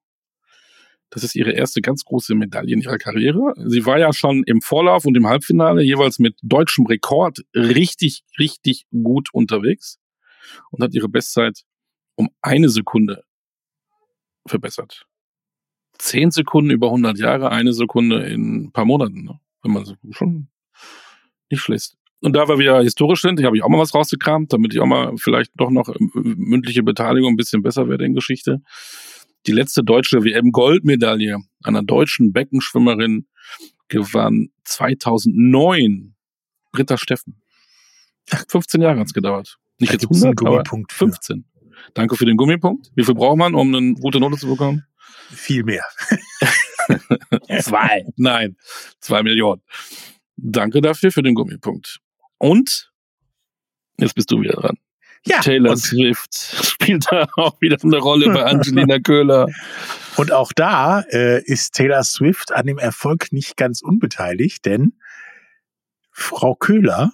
[1.13, 3.53] Das ist ihre erste ganz große Medaille in ihrer Karriere.
[3.67, 8.87] Sie war ja schon im Vorlauf und im Halbfinale jeweils mit deutschem Rekord richtig, richtig
[8.89, 9.99] gut unterwegs
[10.71, 11.65] und hat ihre Bestzeit
[12.15, 13.23] um eine Sekunde
[14.47, 15.05] verbessert.
[15.99, 19.23] Zehn Sekunden über 100 Jahre, eine Sekunde in ein paar Monaten.
[19.23, 19.39] Ne?
[19.61, 20.47] Wenn man so schon
[21.51, 21.93] nicht schlecht.
[22.21, 24.87] Und da wir wieder historisch sind, habe ich auch mal was rausgekramt, damit ich auch
[24.87, 28.61] mal vielleicht doch noch ähm, mündliche Beteiligung ein bisschen besser werde in Geschichte.
[29.45, 33.27] Die letzte deutsche WM-Goldmedaille einer deutschen Beckenschwimmerin
[33.87, 36.15] gewann 2009
[36.71, 37.41] Britta Steffen.
[38.27, 39.57] 15 Jahre hat's gedauert.
[39.79, 41.05] Nicht Da jetzt gibt's einen 100, aber Gummipunkt für.
[41.05, 41.45] 15.
[41.93, 42.91] Danke für den Gummipunkt.
[42.95, 44.85] Wie viel braucht man, um eine gute Note zu bekommen?
[45.29, 45.83] Viel mehr.
[47.61, 48.05] Zwei.
[48.15, 48.57] Nein,
[48.99, 49.61] zwei Millionen.
[50.35, 51.99] Danke dafür für den Gummipunkt.
[52.37, 52.91] Und
[53.97, 54.77] jetzt bist du wieder dran.
[55.25, 59.47] Ja, Taylor Swift spielt da auch wieder eine Rolle bei Angelina Köhler.
[60.17, 64.93] und auch da äh, ist Taylor Swift an dem Erfolg nicht ganz unbeteiligt, denn
[66.11, 67.13] Frau Köhler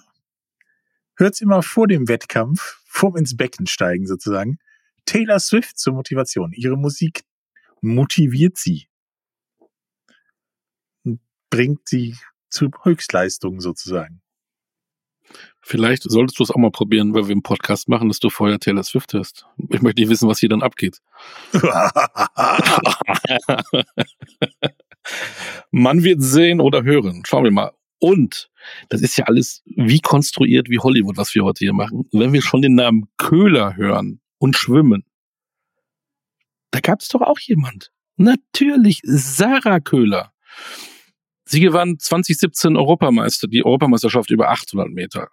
[1.16, 4.58] hört's immer vor dem Wettkampf, vorm ins Becken steigen sozusagen,
[5.04, 6.52] Taylor Swift zur Motivation.
[6.52, 7.22] Ihre Musik
[7.80, 8.88] motiviert sie.
[11.04, 12.16] Und Bringt sie
[12.48, 14.22] zu Höchstleistungen sozusagen.
[15.62, 18.58] Vielleicht solltest du es auch mal probieren, weil wir einen Podcast machen, dass du vorher
[18.58, 19.46] Taylor Swift hörst.
[19.68, 21.00] Ich möchte nicht wissen, was hier dann abgeht.
[25.70, 27.22] Man wird sehen oder hören.
[27.26, 27.72] Schauen wir mal.
[27.98, 28.50] Und
[28.88, 32.08] das ist ja alles wie konstruiert wie Hollywood, was wir heute hier machen.
[32.12, 35.04] Wenn wir schon den Namen Köhler hören und schwimmen,
[36.70, 37.92] da gab es doch auch jemand.
[38.16, 40.32] Natürlich, Sarah Köhler.
[41.44, 45.28] Sie gewann 2017 Europameister, die Europameisterschaft über 800 Meter.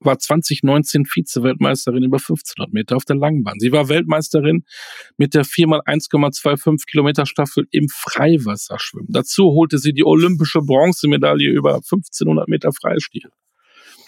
[0.00, 3.58] War 2019 Vize-Weltmeisterin über 1500 Meter auf der Langbahn.
[3.58, 4.64] Sie war Weltmeisterin
[5.16, 9.08] mit der 4x1,25 Kilometer Staffel im Freiwasserschwimmen.
[9.10, 13.30] Dazu holte sie die olympische Bronzemedaille über 1500 Meter Freistil.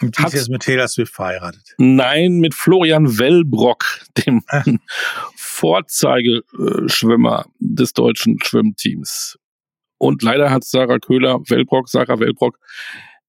[0.00, 1.74] Und die ist jetzt mit Taylor Swift verheiratet.
[1.78, 4.62] Nein, mit Florian Wellbrock, dem Ah.
[5.34, 9.36] Vorzeigeschwimmer des deutschen Schwimmteams.
[9.98, 12.58] Und leider hat Sarah Köhler, Wellbrock, Sarah Wellbrock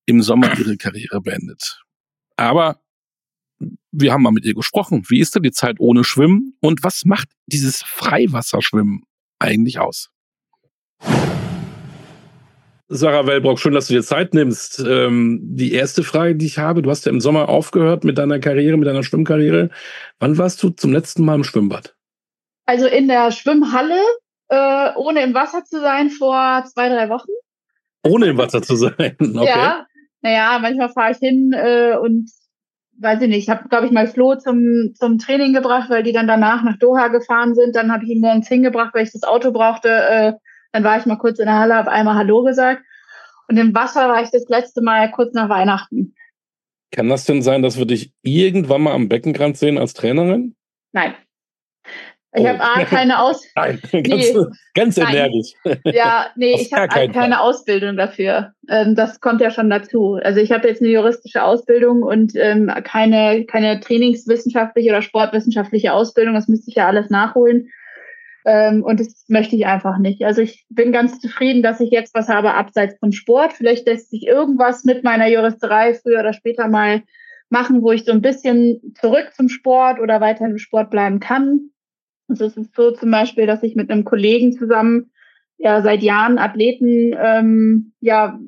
[0.05, 1.81] im Sommer ihre Karriere beendet.
[2.39, 2.79] Aber
[3.91, 5.03] wir haben mal mit ihr gesprochen.
[5.09, 9.03] Wie ist denn die Zeit ohne Schwimmen und was macht dieses Freiwasserschwimmen
[9.39, 10.09] eigentlich aus?
[12.87, 14.79] Sarah Wellbrock, schön, dass du dir Zeit nimmst.
[14.79, 18.39] Ähm, die erste Frage, die ich habe, du hast ja im Sommer aufgehört mit deiner
[18.39, 19.69] Karriere, mit deiner Schwimmkarriere.
[20.19, 21.95] Wann warst du zum letzten Mal im Schwimmbad?
[22.65, 23.99] Also in der Schwimmhalle,
[24.47, 27.29] äh, ohne im Wasser zu sein, vor zwei, drei Wochen.
[28.03, 28.95] Ohne im Wasser zu sein.
[29.19, 29.45] Okay.
[29.45, 29.85] Ja,
[30.21, 32.29] naja, manchmal fahre ich hin äh, und
[32.99, 36.11] weiß ich nicht, ich habe, glaube ich, mal Flo zum, zum Training gebracht, weil die
[36.11, 37.75] dann danach nach Doha gefahren sind.
[37.75, 39.89] Dann habe ich ihn morgens hingebracht, weil ich das Auto brauchte.
[39.89, 40.33] Äh,
[40.71, 42.83] dann war ich mal kurz in der Halle, habe einmal Hallo gesagt.
[43.47, 46.13] Und im Wasser war ich das letzte Mal kurz nach Weihnachten.
[46.91, 50.55] Kann das denn sein, dass wir dich irgendwann mal am Beckenrand sehen als Trainerin?
[50.91, 51.15] Nein.
[52.35, 52.47] Ich Oh.
[52.47, 54.45] habe A, keine Aus Nein, ganz, Nee.
[54.75, 55.53] ganz energisch.
[55.85, 57.33] Ja, nee, Auf ich habe keine Fall.
[57.33, 58.53] Ausbildung dafür.
[58.69, 60.19] Ähm, das kommt ja schon dazu.
[60.21, 66.35] Also ich habe jetzt eine juristische Ausbildung und ähm, keine, keine trainingswissenschaftliche oder sportwissenschaftliche Ausbildung.
[66.35, 67.69] Das müsste ich ja alles nachholen.
[68.45, 70.23] Ähm, und das möchte ich einfach nicht.
[70.23, 73.53] Also ich bin ganz zufrieden, dass ich jetzt was habe abseits vom Sport.
[73.53, 77.01] Vielleicht lässt sich irgendwas mit meiner Juristerei früher oder später mal
[77.49, 81.71] machen, wo ich so ein bisschen zurück zum Sport oder weiter im Sport bleiben kann.
[82.29, 85.11] Es ist so zum Beispiel, dass ich mit einem Kollegen zusammen
[85.57, 88.39] ja seit Jahren Athleten ähm, ja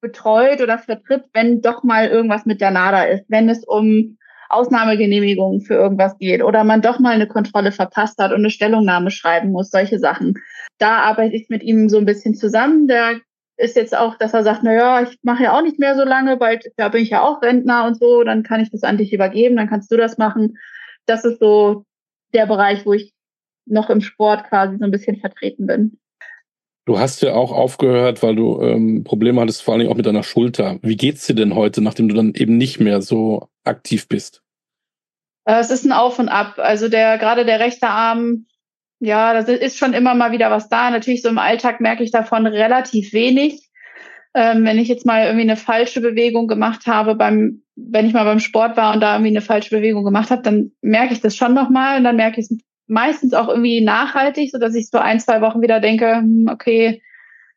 [0.00, 4.18] betreut oder vertritt, wenn doch mal irgendwas mit der NADA ist, wenn es um
[4.50, 9.10] Ausnahmegenehmigungen für irgendwas geht oder man doch mal eine Kontrolle verpasst hat und eine Stellungnahme
[9.10, 10.34] schreiben muss, solche Sachen.
[10.78, 12.86] Da arbeite ich mit ihm so ein bisschen zusammen.
[12.86, 13.20] Der
[13.56, 16.04] ist jetzt auch, dass er sagt, na ja, ich mache ja auch nicht mehr so
[16.04, 18.98] lange, bald da bin ich ja auch Rentner und so, dann kann ich das an
[18.98, 20.58] dich übergeben, dann kannst du das machen.
[21.06, 21.84] Das ist so
[22.34, 23.13] der Bereich, wo ich
[23.66, 25.98] noch im Sport quasi so ein bisschen vertreten bin.
[26.86, 30.22] Du hast ja auch aufgehört, weil du ähm, Probleme hattest, vor allem auch mit deiner
[30.22, 30.78] Schulter.
[30.82, 34.42] Wie geht's dir denn heute, nachdem du dann eben nicht mehr so aktiv bist?
[35.46, 36.54] Äh, es ist ein Auf und Ab.
[36.58, 38.46] Also der gerade der rechte Arm,
[39.00, 40.90] ja, das ist schon immer mal wieder was da.
[40.90, 43.70] Natürlich so im Alltag merke ich davon relativ wenig.
[44.34, 48.24] Ähm, wenn ich jetzt mal irgendwie eine falsche Bewegung gemacht habe beim, wenn ich mal
[48.24, 51.36] beim Sport war und da irgendwie eine falsche Bewegung gemacht habe, dann merke ich das
[51.36, 54.98] schon nochmal und dann merke ich es meistens auch irgendwie nachhaltig, so dass ich so
[54.98, 57.02] ein, zwei Wochen wieder denke, hm, okay,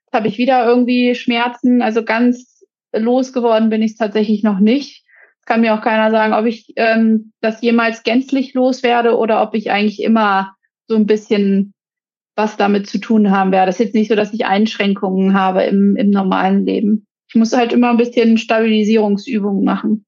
[0.06, 1.82] jetzt habe ich wieder irgendwie Schmerzen.
[1.82, 5.04] Also ganz losgeworden bin ich es tatsächlich noch nicht.
[5.46, 9.72] Kann mir auch keiner sagen, ob ich ähm, das jemals gänzlich loswerde oder ob ich
[9.72, 10.56] eigentlich immer
[10.88, 11.74] so ein bisschen
[12.36, 13.68] was damit zu tun haben werde.
[13.68, 17.08] Das ist jetzt nicht so, dass ich Einschränkungen habe im, im normalen Leben.
[17.30, 20.06] Ich muss halt immer ein bisschen Stabilisierungsübungen machen.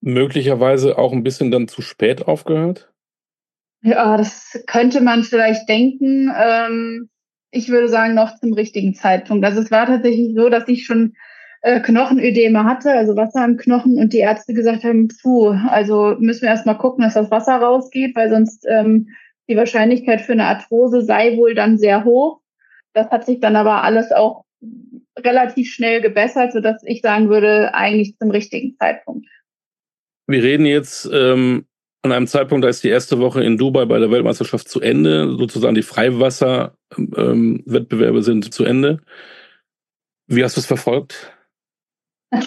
[0.00, 2.89] Möglicherweise auch ein bisschen dann zu spät aufgehört?
[3.82, 6.30] Ja, das könnte man vielleicht denken.
[6.36, 7.08] Ähm,
[7.50, 9.44] ich würde sagen, noch zum richtigen Zeitpunkt.
[9.44, 11.14] Also es war tatsächlich so, dass ich schon
[11.62, 16.42] äh, Knochenödeme hatte, also Wasser im Knochen, und die Ärzte gesagt haben, puh, also müssen
[16.42, 19.08] wir erstmal gucken, dass das Wasser rausgeht, weil sonst ähm,
[19.48, 22.40] die Wahrscheinlichkeit für eine Arthrose sei wohl dann sehr hoch.
[22.92, 24.44] Das hat sich dann aber alles auch
[25.18, 29.26] relativ schnell gebessert, sodass ich sagen würde, eigentlich zum richtigen Zeitpunkt.
[30.26, 31.66] Wir reden jetzt ähm,
[32.02, 35.36] an einem Zeitpunkt, da ist die erste Woche in Dubai bei der Weltmeisterschaft zu Ende,
[35.36, 39.00] sozusagen die Freiwasser-Wettbewerbe ähm, sind zu Ende.
[40.26, 41.36] Wie hast du es verfolgt?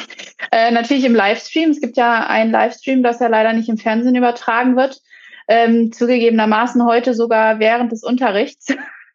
[0.52, 1.70] Äh, natürlich im Livestream.
[1.72, 5.02] Es gibt ja einen Livestream, das ja leider nicht im Fernsehen übertragen wird.
[5.48, 8.68] Ähm, zugegebenermaßen heute sogar während des Unterrichts.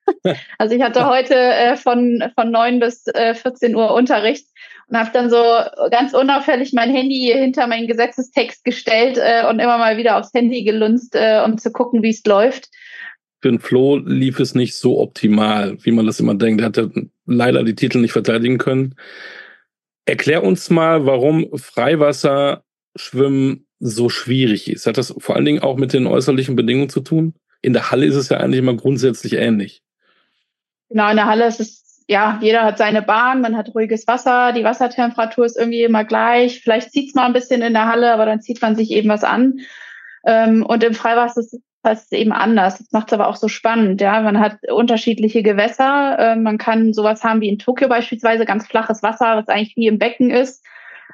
[0.59, 4.49] also ich hatte heute äh, von, von 9 bis äh, 14 Uhr Unterricht
[4.89, 5.43] und habe dann so
[5.91, 10.65] ganz unauffällig mein Handy hinter meinen Gesetzestext gestellt äh, und immer mal wieder aufs Handy
[10.65, 12.71] gelunzt, äh, um zu gucken, wie es läuft.
[13.41, 16.63] Für den Flo lief es nicht so optimal, wie man das immer denkt.
[16.63, 16.91] Er hatte
[17.27, 18.95] leider die Titel nicht verteidigen können.
[20.07, 24.87] Erklär uns mal, warum Freiwasserschwimmen so schwierig ist.
[24.87, 27.35] Hat das vor allen Dingen auch mit den äußerlichen Bedingungen zu tun?
[27.61, 29.83] In der Halle ist es ja eigentlich immer grundsätzlich ähnlich.
[30.89, 34.53] Genau, in der Halle ist es ja, jeder hat seine Bahn, man hat ruhiges Wasser,
[34.53, 36.63] die Wassertemperatur ist irgendwie immer gleich.
[36.63, 39.11] Vielleicht zieht es mal ein bisschen in der Halle, aber dann zieht man sich eben
[39.11, 39.61] was an.
[40.27, 42.79] Ähm, und im Freiwasser ist es eben anders.
[42.79, 44.01] Das macht es aber auch so spannend.
[44.01, 46.19] Ja, man hat unterschiedliche Gewässer.
[46.19, 49.87] Äh, man kann sowas haben wie in Tokio beispielsweise, ganz flaches Wasser, was eigentlich wie
[49.87, 50.65] im Becken ist.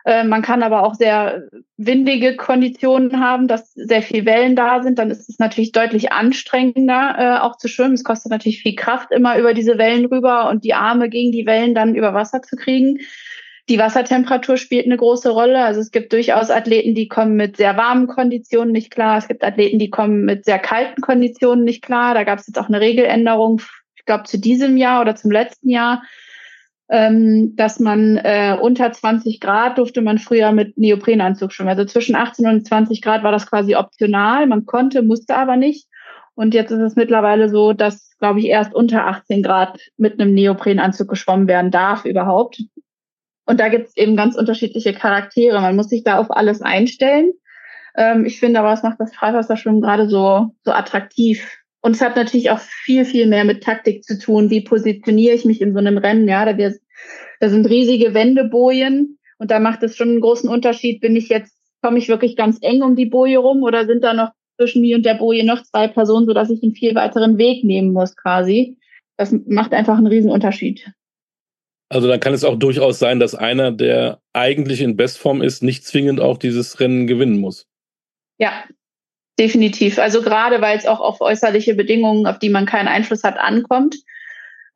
[0.05, 1.44] Äh, man kann aber auch sehr
[1.76, 4.98] windige Konditionen haben, dass sehr viel Wellen da sind.
[4.98, 7.94] Dann ist es natürlich deutlich anstrengender, äh, auch zu schwimmen.
[7.94, 11.46] Es kostet natürlich viel Kraft, immer über diese Wellen rüber und die Arme gegen die
[11.46, 12.98] Wellen dann über Wasser zu kriegen.
[13.70, 15.64] Die Wassertemperatur spielt eine große Rolle.
[15.64, 19.16] Also es gibt durchaus Athleten, die kommen mit sehr warmen Konditionen nicht klar.
[19.16, 22.12] Es gibt Athleten, die kommen mit sehr kalten Konditionen nicht klar.
[22.12, 23.62] Da gab es jetzt auch eine Regeländerung,
[23.96, 26.02] ich glaube zu diesem Jahr oder zum letzten Jahr,
[26.89, 31.70] ähm, dass man äh, unter 20 Grad durfte man früher mit Neoprenanzug schwimmen.
[31.70, 34.47] Also zwischen 18 und 20 Grad war das quasi optional.
[34.47, 35.89] Man konnte, musste aber nicht.
[36.35, 40.35] Und jetzt ist es mittlerweile so, dass, glaube ich, erst unter 18 Grad mit einem
[40.35, 42.62] Neoprenanzug geschwommen werden darf überhaupt.
[43.47, 45.61] Und da gibt es eben ganz unterschiedliche Charaktere.
[45.61, 47.32] Man muss sich da auf alles einstellen.
[47.97, 51.63] Ähm, ich finde aber, es macht das Freiwasserschwimmen gerade so, so attraktiv.
[51.85, 54.49] Und es hat natürlich auch viel, viel mehr mit Taktik zu tun.
[54.49, 56.26] Wie positioniere ich mich in so einem Rennen?
[56.26, 56.74] Ja, da, wir,
[57.41, 61.03] da sind riesige Wendebojen und da macht es schon einen großen Unterschied.
[61.03, 64.14] Bin ich jetzt, komme ich wirklich ganz eng um die Boje rum oder sind da
[64.14, 67.64] noch zwischen mir und der Boje noch zwei Personen, sodass ich einen viel weiteren Weg
[67.64, 68.78] nehmen muss quasi?
[69.18, 70.91] Das macht einfach einen riesen Unterschied.
[71.91, 75.85] Also dann kann es auch durchaus sein, dass einer, der eigentlich in Bestform ist, nicht
[75.85, 77.66] zwingend auch dieses Rennen gewinnen muss.
[78.39, 78.64] Ja,
[79.39, 79.99] definitiv.
[79.99, 83.97] Also gerade weil es auch auf äußerliche Bedingungen, auf die man keinen Einfluss hat, ankommt.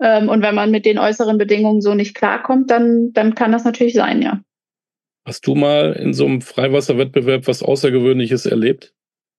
[0.00, 3.64] Ähm, und wenn man mit den äußeren Bedingungen so nicht klarkommt, dann, dann kann das
[3.64, 4.40] natürlich sein, ja.
[5.24, 8.94] Hast du mal in so einem Freiwasserwettbewerb was Außergewöhnliches erlebt?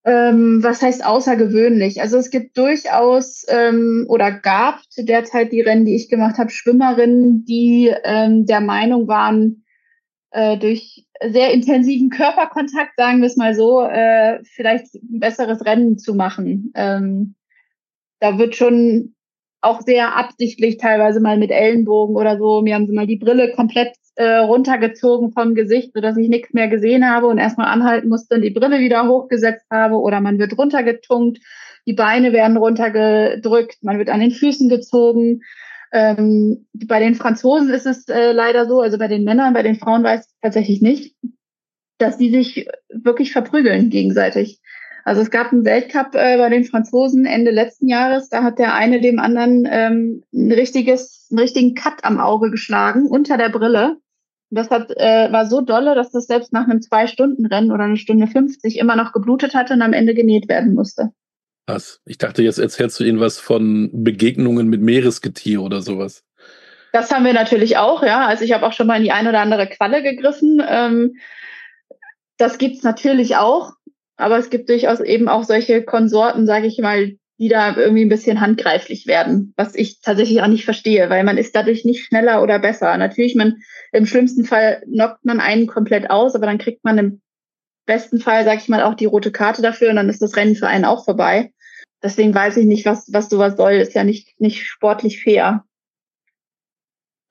[0.06, 2.02] Ähm, was heißt außergewöhnlich?
[2.02, 6.38] Also es gibt durchaus ähm, oder gab zu der Zeit die Rennen, die ich gemacht
[6.38, 9.66] habe, Schwimmerinnen, die ähm, der Meinung waren,
[10.32, 15.98] äh, durch sehr intensiven Körperkontakt, sagen wir es mal so, äh, vielleicht ein besseres Rennen
[15.98, 16.72] zu machen.
[16.76, 17.36] Ähm,
[18.20, 19.16] da wird schon
[19.62, 22.62] auch sehr absichtlich teilweise mal mit Ellenbogen oder so.
[22.62, 26.68] Mir haben sie mal die Brille komplett äh, runtergezogen vom Gesicht, sodass ich nichts mehr
[26.68, 29.96] gesehen habe und erstmal anhalten musste und die Brille wieder hochgesetzt habe.
[29.96, 31.40] Oder man wird runtergetunkt,
[31.86, 35.42] die Beine werden runtergedrückt, man wird an den Füßen gezogen.
[35.92, 39.76] Ähm, bei den Franzosen ist es äh, leider so, also bei den Männern, bei den
[39.76, 41.16] Frauen weiß ich tatsächlich nicht,
[41.98, 44.62] dass die sich wirklich verprügeln gegenseitig.
[45.06, 48.30] Also es gab einen Weltcup äh, bei den Franzosen Ende letzten Jahres.
[48.30, 53.08] Da hat der eine dem anderen ähm, ein richtiges, einen richtigen Cut am Auge geschlagen
[53.08, 53.98] unter der Brille.
[54.52, 58.28] Das hat, äh, war so dolle, dass das selbst nach einem Zwei-Stunden-Rennen oder eine Stunde
[58.28, 61.12] 50 immer noch geblutet hatte und am Ende genäht werden musste.
[61.70, 62.02] Was?
[62.06, 66.24] Ich dachte, jetzt erzählst du ihnen was von Begegnungen mit Meeresgetier oder sowas.
[66.94, 68.26] Das haben wir natürlich auch, ja.
[68.26, 70.64] Also ich habe auch schon mal in die ein oder andere Qualle gegriffen.
[70.68, 71.18] Ähm,
[72.38, 73.74] das gibt's natürlich auch,
[74.18, 78.10] aber es gibt durchaus eben auch solche Konsorten, sage ich mal, die da irgendwie ein
[78.10, 82.42] bisschen handgreiflich werden, was ich tatsächlich auch nicht verstehe, weil man ist dadurch nicht schneller
[82.42, 82.98] oder besser.
[82.98, 83.58] Natürlich, man
[83.92, 87.22] im schlimmsten Fall knockt man einen komplett aus, aber dann kriegt man im
[87.86, 90.56] besten Fall, sage ich mal, auch die rote Karte dafür und dann ist das Rennen
[90.56, 91.52] für einen auch vorbei.
[92.02, 93.74] Deswegen weiß ich nicht, was, was sowas soll.
[93.74, 95.66] Ist ja nicht, nicht sportlich fair.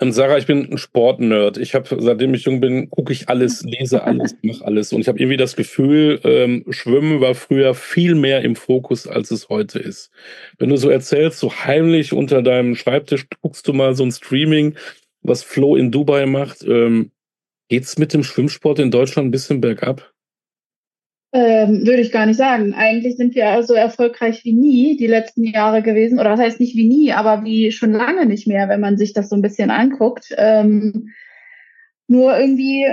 [0.00, 1.58] Und Sarah, ich bin ein Sportnerd.
[1.58, 4.92] Ich habe, seitdem ich jung bin, gucke ich alles, lese alles, mache alles.
[4.92, 9.32] Und ich habe irgendwie das Gefühl, ähm, Schwimmen war früher viel mehr im Fokus, als
[9.32, 10.10] es heute ist.
[10.58, 14.76] Wenn du so erzählst, so heimlich unter deinem Schreibtisch guckst du mal so ein Streaming,
[15.22, 16.62] was Flo in Dubai macht.
[16.62, 17.10] Ähm,
[17.68, 20.12] geht's mit dem Schwimmsport in Deutschland ein bisschen bergab?
[21.30, 22.72] Ähm, würde ich gar nicht sagen.
[22.72, 26.18] Eigentlich sind wir so erfolgreich wie nie die letzten Jahre gewesen.
[26.18, 29.12] Oder was heißt nicht wie nie, aber wie schon lange nicht mehr, wenn man sich
[29.12, 30.34] das so ein bisschen anguckt.
[30.38, 31.10] Ähm,
[32.06, 32.86] nur irgendwie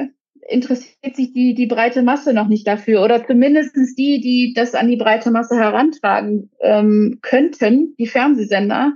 [0.47, 3.03] interessiert sich die, die breite Masse noch nicht dafür.
[3.03, 8.93] Oder zumindestens die, die das an die breite Masse herantragen ähm, könnten, die Fernsehsender,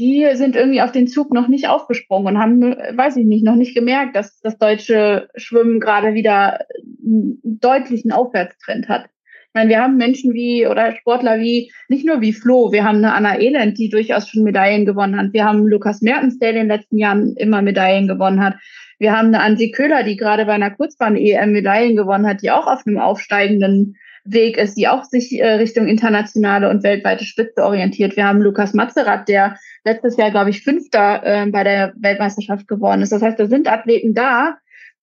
[0.00, 3.54] die sind irgendwie auf den Zug noch nicht aufgesprungen und haben, weiß ich nicht, noch
[3.54, 6.64] nicht gemerkt, dass das deutsche Schwimmen gerade wieder
[7.04, 9.04] einen deutlichen Aufwärtstrend hat.
[9.04, 12.98] Ich meine, wir haben Menschen wie oder Sportler wie, nicht nur wie Flo, wir haben
[12.98, 15.34] eine Anna Elend, die durchaus schon Medaillen gewonnen hat.
[15.34, 18.54] Wir haben Lukas Mertens, der in den letzten Jahren immer Medaillen gewonnen hat.
[18.98, 22.66] Wir haben eine Ansi Köhler, die gerade bei einer Kurzbahn-EM Medaillen gewonnen hat, die auch
[22.66, 28.16] auf einem aufsteigenden Weg ist, die auch sich äh, Richtung internationale und weltweite Spitze orientiert.
[28.16, 33.02] Wir haben Lukas Mazerat, der letztes Jahr, glaube ich, Fünfter äh, bei der Weltmeisterschaft geworden
[33.02, 33.12] ist.
[33.12, 34.58] Das heißt, da sind Athleten da,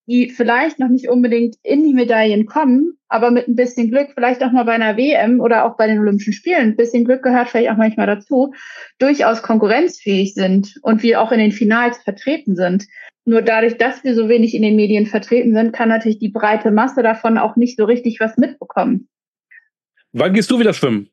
[0.07, 4.41] die vielleicht noch nicht unbedingt in die Medaillen kommen, aber mit ein bisschen Glück, vielleicht
[4.43, 7.49] auch mal bei einer WM oder auch bei den Olympischen Spielen, ein bisschen Glück gehört
[7.49, 8.53] vielleicht auch manchmal dazu,
[8.99, 12.85] durchaus konkurrenzfähig sind und wir auch in den Finals vertreten sind.
[13.25, 16.71] Nur dadurch, dass wir so wenig in den Medien vertreten sind, kann natürlich die breite
[16.71, 19.09] Masse davon auch nicht so richtig was mitbekommen.
[20.13, 21.09] Wann gehst du wieder schwimmen?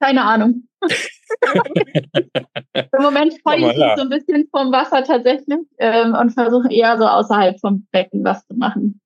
[0.00, 0.66] Keine Ahnung.
[2.74, 6.98] Im Moment freue ich mich so ein bisschen vom Wasser tatsächlich ähm, und versuche eher
[6.98, 9.00] so außerhalb vom Becken was zu machen.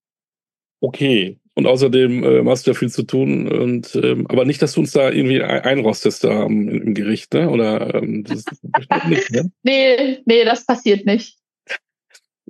[0.80, 1.38] Okay.
[1.56, 3.46] Und außerdem äh, hast du ja viel zu tun.
[3.46, 7.48] Und ähm, aber nicht, dass du uns da irgendwie einrostest da im, im Gericht, ne?
[7.48, 8.44] Oder ähm, das
[9.08, 9.50] nicht, ne?
[9.62, 11.38] Nee, nee, das passiert nicht.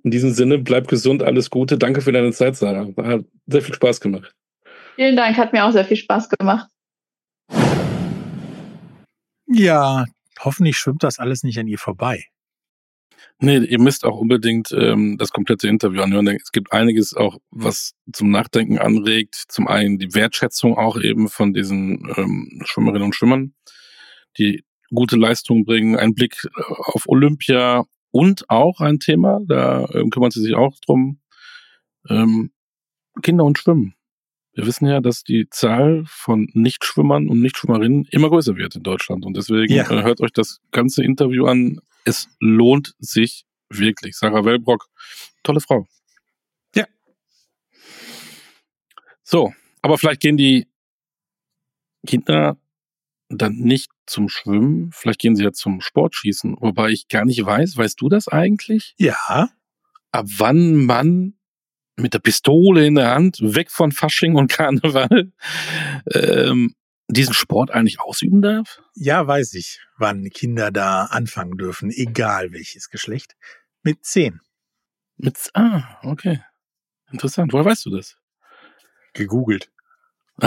[0.03, 1.79] In diesem Sinne, bleib gesund, alles Gute.
[1.79, 2.89] Danke für deine Zeit, Sarah.
[2.97, 4.35] Hat sehr viel Spaß gemacht.
[4.97, 6.69] Vielen Dank, hat mir auch sehr viel Spaß gemacht.
[9.57, 10.07] Ja,
[10.41, 12.25] hoffentlich schwimmt das alles nicht an ihr vorbei.
[13.39, 16.27] Nee, ihr müsst auch unbedingt ähm, das komplette Interview anhören.
[16.27, 19.37] Es gibt einiges auch, was zum Nachdenken anregt.
[19.49, 23.55] Zum einen die Wertschätzung auch eben von diesen ähm, Schwimmerinnen und Schwimmern,
[24.39, 30.11] die gute Leistungen bringen, ein Blick äh, auf Olympia und auch ein Thema, da ähm,
[30.11, 31.21] kümmern sie sich auch drum,
[32.09, 32.51] ähm,
[33.23, 33.95] Kinder und Schwimmen.
[34.55, 39.25] Wir wissen ja, dass die Zahl von Nichtschwimmern und Nichtschwimmerinnen immer größer wird in Deutschland.
[39.25, 39.91] Und deswegen ja.
[39.91, 41.81] Äh, hört euch das ganze Interview an.
[42.05, 44.17] Es lohnt sich wirklich.
[44.17, 44.89] Sarah Wellbrock,
[45.43, 45.87] tolle Frau.
[46.75, 46.87] Ja.
[49.25, 49.53] So,
[49.83, 50.69] aber vielleicht gehen die
[52.07, 52.57] Kinder
[53.29, 57.77] dann nicht zum Schwimmen, vielleicht gehen sie ja zum Sportschießen, wobei ich gar nicht weiß,
[57.77, 58.95] weißt du das eigentlich?
[58.99, 59.51] Ja.
[60.13, 61.35] Ab wann man
[61.97, 65.33] mit der Pistole in der Hand, weg von Fasching und Karneval,
[66.13, 66.75] ähm,
[67.09, 68.81] diesen Sport eigentlich ausüben darf?
[68.95, 73.37] Ja, weiß ich, wann Kinder da anfangen dürfen, egal welches Geschlecht.
[73.83, 74.41] Mit zehn.
[75.17, 76.41] Mit, ah, okay.
[77.13, 77.53] Interessant.
[77.53, 78.17] Woher weißt du das?
[79.13, 79.71] Gegoogelt.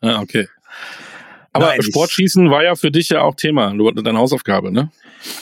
[0.00, 0.48] okay.
[1.52, 4.90] Aber Nein, Sportschießen war ja für dich ja auch Thema, deine Hausaufgabe, ne?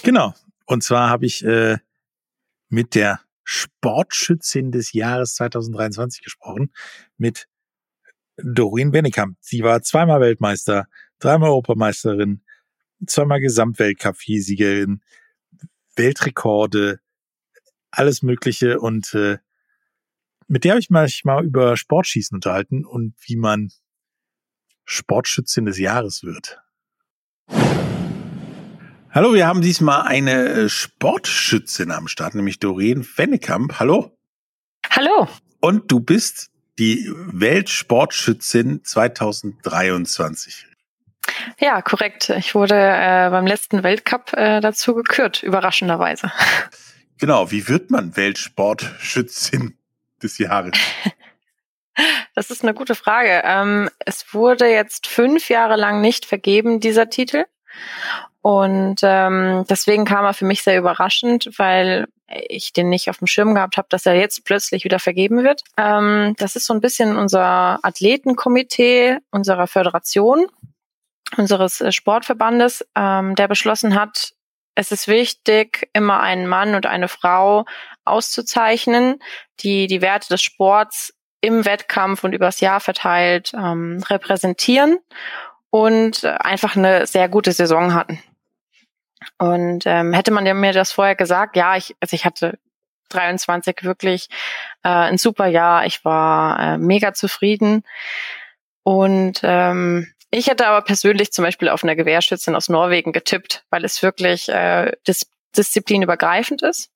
[0.03, 0.35] Genau.
[0.65, 1.77] Und zwar habe ich äh,
[2.69, 6.73] mit der Sportschützin des Jahres 2023 gesprochen,
[7.17, 7.47] mit
[8.37, 9.39] Doreen Bennekamp.
[9.41, 10.89] Sie war zweimal Weltmeister,
[11.21, 12.43] dreimal Europameisterin,
[13.07, 15.01] zweimal Gesamtweltcup-Siegerin,
[15.95, 16.99] Weltrekorde,
[17.93, 18.81] alles Mögliche.
[18.81, 19.39] Und äh,
[20.49, 23.71] mit der habe ich mich mal über Sportschießen unterhalten und wie man
[24.85, 26.61] Sportschützin des Jahres wird.
[29.17, 33.81] Hallo, wir haben diesmal eine äh, Sportschützin am Start, nämlich Doreen Wennekamp.
[33.81, 34.15] Hallo.
[34.91, 35.27] Hallo.
[35.59, 40.67] Und du bist die Weltsportschützin 2023.
[41.59, 42.29] Ja, korrekt.
[42.29, 46.31] Ich wurde äh, beim letzten Weltcup äh, dazu gekürt, überraschenderweise.
[47.19, 49.79] Genau, wie wird man Weltsportschützin
[50.23, 50.77] des Jahres?
[52.35, 53.41] Das ist eine gute Frage.
[53.43, 57.47] Ähm, es wurde jetzt fünf Jahre lang nicht vergeben, dieser Titel.
[58.47, 62.07] Und ähm, deswegen kam er für mich sehr überraschend, weil
[62.49, 65.63] ich den nicht auf dem Schirm gehabt habe, dass er jetzt plötzlich wieder vergeben wird.
[65.77, 70.47] Ähm, das ist so ein bisschen unser Athletenkomitee unserer Föderation,
[71.37, 74.31] unseres äh, Sportverbandes, ähm, der beschlossen hat,
[74.77, 77.65] es ist wichtig, immer einen Mann und eine Frau
[78.05, 79.19] auszuzeichnen,
[79.59, 85.01] die die Werte des Sports im Wettkampf und übers Jahr verteilt ähm, repräsentieren
[85.71, 88.23] und äh, einfach eine sehr gute Saison hatten.
[89.39, 92.59] Und ähm, hätte man mir das vorher gesagt, ja, ich, also ich hatte
[93.11, 94.29] 23 wirklich
[94.83, 95.87] äh, ein super Jahr.
[95.87, 97.83] Ich war äh, mega zufrieden.
[98.83, 103.85] Und ähm, ich hätte aber persönlich zum Beispiel auf eine Gewehrschützin aus Norwegen getippt, weil
[103.85, 105.27] es wirklich äh, dis
[105.57, 106.91] disziplinübergreifend ist.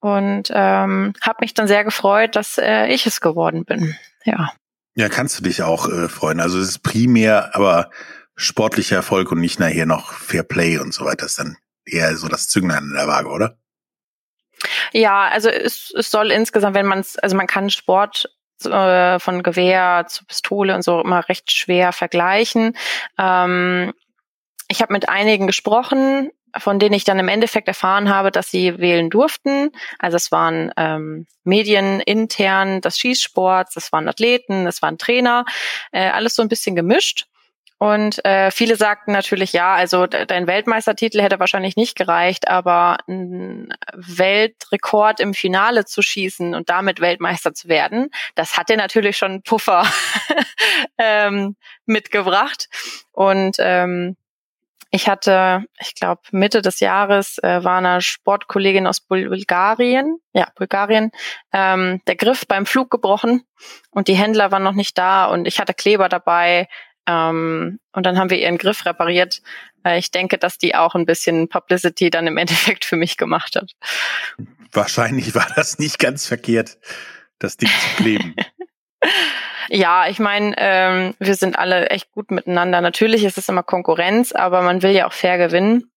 [0.00, 3.96] Und ähm, habe mich dann sehr gefreut, dass äh, ich es geworden bin.
[4.24, 4.52] Ja.
[4.94, 6.40] Ja, kannst du dich auch äh, freuen.
[6.40, 7.90] Also es ist primär aber
[8.34, 11.18] sportlicher Erfolg und nicht nachher noch Fair Play und so weiter.
[11.18, 13.58] Das ist dann eher so das Zünglein in der Waage, oder?
[14.92, 18.28] Ja, also es, es soll insgesamt, wenn man es, also man kann Sport
[18.64, 22.76] äh, von Gewehr zu Pistole und so immer recht schwer vergleichen.
[23.18, 23.92] Ähm,
[24.68, 28.78] ich habe mit einigen gesprochen, von denen ich dann im Endeffekt erfahren habe, dass sie
[28.78, 29.70] wählen durften.
[29.98, 35.44] Also es waren ähm, Medien intern des Schießsports, es waren Athleten, es waren Trainer,
[35.92, 37.26] äh, alles so ein bisschen gemischt.
[37.82, 43.74] Und äh, viele sagten natürlich, ja, also dein Weltmeistertitel hätte wahrscheinlich nicht gereicht, aber ein
[43.92, 49.32] Weltrekord im Finale zu schießen und damit Weltmeister zu werden, das hat dir natürlich schon
[49.32, 49.84] einen Puffer
[50.96, 52.68] ähm, mitgebracht.
[53.10, 54.16] Und ähm,
[54.92, 61.10] ich hatte, ich glaube, Mitte des Jahres äh, war eine Sportkollegin aus Bulgarien, ja, Bulgarien,
[61.52, 63.42] ähm, der Griff beim Flug gebrochen
[63.90, 66.68] und die Händler waren noch nicht da und ich hatte Kleber dabei.
[67.06, 69.42] Ähm, und dann haben wir ihren Griff repariert.
[69.84, 73.56] Äh, ich denke, dass die auch ein bisschen Publicity dann im Endeffekt für mich gemacht
[73.56, 73.72] hat.
[74.72, 76.78] Wahrscheinlich war das nicht ganz verkehrt,
[77.38, 78.34] das Ding zu kleben.
[79.68, 82.80] Ja, ich meine, ähm, wir sind alle echt gut miteinander.
[82.80, 85.91] Natürlich ist es immer Konkurrenz, aber man will ja auch fair gewinnen.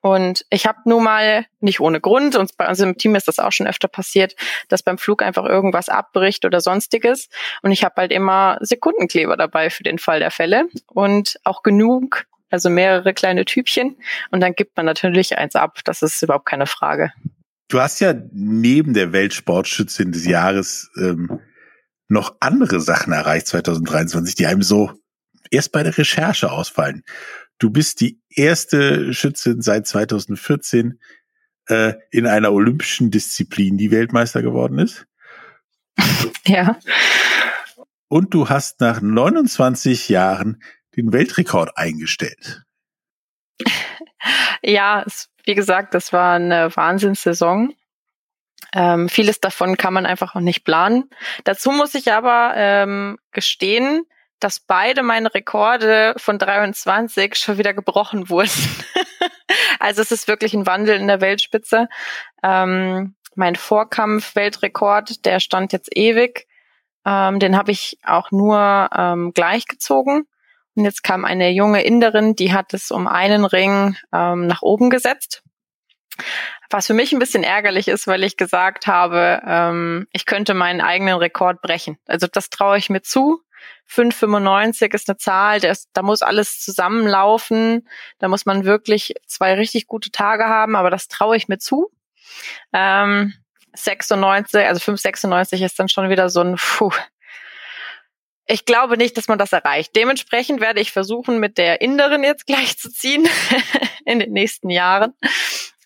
[0.00, 3.38] Und ich habe nun mal nicht ohne Grund, und bei uns im Team ist das
[3.38, 4.34] auch schon öfter passiert,
[4.68, 7.28] dass beim Flug einfach irgendwas abbricht oder sonstiges.
[7.62, 12.24] Und ich habe halt immer Sekundenkleber dabei für den Fall der Fälle und auch genug,
[12.48, 13.96] also mehrere kleine Typchen.
[14.30, 15.80] Und dann gibt man natürlich eins ab.
[15.84, 17.12] Das ist überhaupt keine Frage.
[17.68, 21.40] Du hast ja neben der Weltsportschützin des Jahres ähm,
[22.08, 24.92] noch andere Sachen erreicht 2023, die einem so
[25.50, 27.04] erst bei der Recherche ausfallen.
[27.60, 30.98] Du bist die erste Schützin seit 2014
[31.68, 35.06] äh, in einer olympischen Disziplin, die Weltmeister geworden ist.
[36.46, 36.80] Ja.
[38.08, 40.60] Und du hast nach 29 Jahren
[40.96, 42.64] den Weltrekord eingestellt.
[44.62, 47.72] Ja, es, wie gesagt, das war eine Wahnsinnssaison.
[48.72, 51.08] Ähm, vieles davon kann man einfach auch nicht planen.
[51.44, 54.04] Dazu muss ich aber ähm, gestehen,
[54.40, 58.50] dass beide meine Rekorde von 23 schon wieder gebrochen wurden.
[59.78, 61.88] also es ist wirklich ein Wandel in der Weltspitze.
[62.42, 66.46] Ähm, mein Vorkampf-Weltrekord, der stand jetzt ewig.
[67.06, 70.26] Ähm, den habe ich auch nur ähm, gleichgezogen.
[70.74, 74.90] Und jetzt kam eine junge Inderin, die hat es um einen Ring ähm, nach oben
[74.90, 75.42] gesetzt.
[76.70, 80.80] Was für mich ein bisschen ärgerlich ist, weil ich gesagt habe, ähm, ich könnte meinen
[80.80, 81.98] eigenen Rekord brechen.
[82.06, 83.40] Also das traue ich mir zu.
[83.90, 87.88] 5,95 ist eine Zahl, ist, da muss alles zusammenlaufen.
[88.18, 91.90] Da muss man wirklich zwei richtig gute Tage haben, aber das traue ich mir zu.
[92.72, 93.34] Ähm,
[93.74, 96.92] 96, also 5,96 ist dann schon wieder so ein Puh.
[98.46, 99.94] Ich glaube nicht, dass man das erreicht.
[99.94, 103.28] Dementsprechend werde ich versuchen, mit der Inderin jetzt gleich zu ziehen
[104.04, 105.14] in den nächsten Jahren.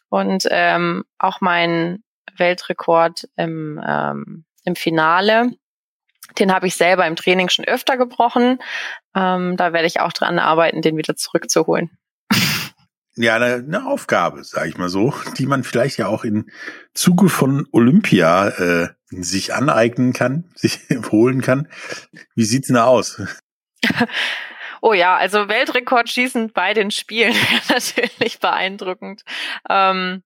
[0.08, 2.02] Und ähm, auch mein
[2.36, 5.52] Weltrekord im, ähm, im Finale,
[6.38, 8.58] den habe ich selber im Training schon öfter gebrochen.
[9.14, 11.90] Ähm, da werde ich auch dran arbeiten, den wieder zurückzuholen.
[13.16, 16.50] Ja, eine, eine Aufgabe, sage ich mal so, die man vielleicht ja auch im
[16.94, 20.80] Zuge von Olympia äh, sich aneignen kann, sich
[21.12, 21.68] holen kann.
[22.34, 23.22] Wie sieht's denn da aus?
[24.80, 27.34] Oh ja, also Weltrekord schießen bei den Spielen
[27.68, 29.22] wäre natürlich beeindruckend.
[29.70, 30.22] Ähm,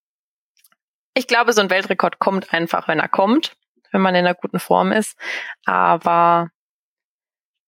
[1.15, 3.57] ich glaube, so ein Weltrekord kommt einfach, wenn er kommt.
[3.93, 5.17] Wenn man in einer guten Form ist.
[5.65, 6.51] Aber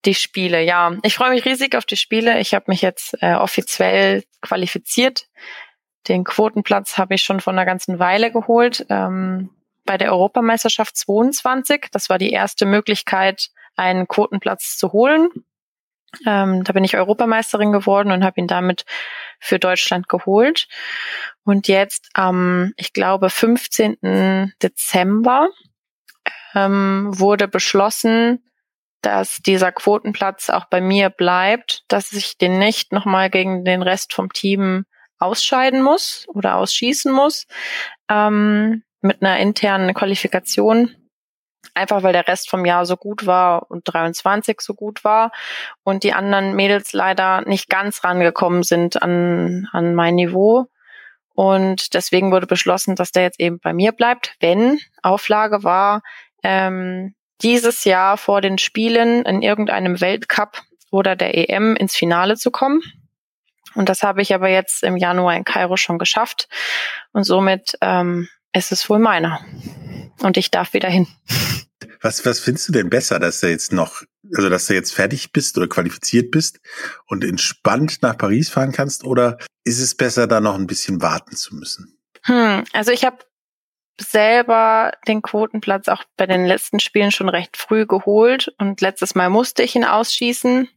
[0.04, 0.96] die Spiele, ja.
[1.02, 2.40] Ich freue mich riesig auf die Spiele.
[2.40, 5.26] Ich habe mich jetzt äh, offiziell qualifiziert.
[6.08, 8.86] Den Quotenplatz habe ich schon vor einer ganzen Weile geholt.
[8.88, 9.50] Ähm,
[9.84, 11.88] bei der Europameisterschaft 22.
[11.92, 15.28] Das war die erste Möglichkeit, einen Quotenplatz zu holen.
[16.26, 18.84] Ähm, da bin ich Europameisterin geworden und habe ihn damit
[19.38, 20.66] für Deutschland geholt.
[21.44, 24.52] Und jetzt am, ich glaube, 15.
[24.62, 25.48] Dezember
[26.54, 28.44] ähm, wurde beschlossen,
[29.02, 34.12] dass dieser Quotenplatz auch bei mir bleibt, dass ich den nicht nochmal gegen den Rest
[34.12, 34.84] vom Team
[35.18, 37.46] ausscheiden muss oder ausschießen muss
[38.10, 40.96] ähm, mit einer internen Qualifikation.
[41.74, 45.30] Einfach weil der Rest vom Jahr so gut war und 23 so gut war
[45.84, 50.66] und die anderen Mädels leider nicht ganz rangekommen sind an, an mein Niveau.
[51.34, 56.02] Und deswegen wurde beschlossen, dass der jetzt eben bei mir bleibt, wenn Auflage war,
[56.42, 62.50] ähm, dieses Jahr vor den Spielen in irgendeinem Weltcup oder der EM ins Finale zu
[62.50, 62.82] kommen.
[63.74, 66.48] Und das habe ich aber jetzt im Januar in Kairo schon geschafft.
[67.12, 69.40] Und somit ähm, ist es wohl meiner.
[70.20, 71.06] Und ich darf wieder hin.
[72.02, 74.02] Was, was findest du denn besser, dass du jetzt noch,
[74.34, 76.60] also dass du jetzt fertig bist oder qualifiziert bist
[77.06, 79.04] und entspannt nach Paris fahren kannst?
[79.04, 81.98] Oder ist es besser, da noch ein bisschen warten zu müssen?
[82.22, 83.18] Hm, also ich habe
[84.00, 89.30] selber den Quotenplatz auch bei den letzten Spielen schon recht früh geholt und letztes Mal
[89.30, 90.68] musste ich ihn ausschießen.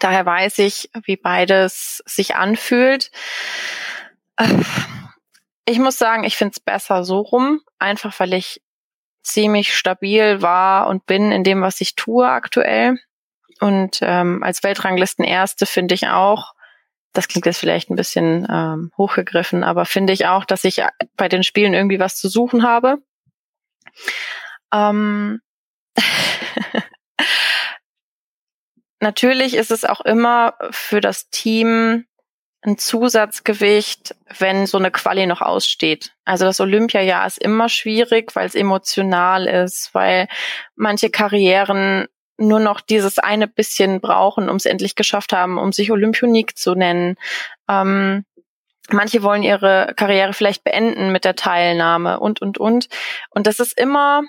[0.00, 3.10] Daher weiß ich, wie beides sich anfühlt.
[5.66, 8.60] Ich muss sagen, ich finde es besser so rum, einfach weil ich
[9.22, 12.98] ziemlich stabil war und bin in dem, was ich tue aktuell.
[13.60, 16.53] Und ähm, als Weltranglisten Erste finde ich auch,
[17.14, 20.82] das klingt jetzt vielleicht ein bisschen ähm, hochgegriffen, aber finde ich auch, dass ich
[21.16, 22.98] bei den Spielen irgendwie was zu suchen habe.
[24.72, 25.40] Ähm
[29.00, 32.04] Natürlich ist es auch immer für das Team
[32.62, 36.12] ein Zusatzgewicht, wenn so eine Quali noch aussteht.
[36.24, 40.28] Also das Olympiajahr ist immer schwierig, weil es emotional ist, weil
[40.74, 45.90] manche Karrieren nur noch dieses eine bisschen brauchen, um es endlich geschafft haben, um sich
[45.90, 47.16] Olympionik zu nennen.
[47.68, 48.24] Ähm,
[48.90, 52.88] manche wollen ihre Karriere vielleicht beenden mit der Teilnahme und, und, und.
[53.30, 54.22] Und das ist immer,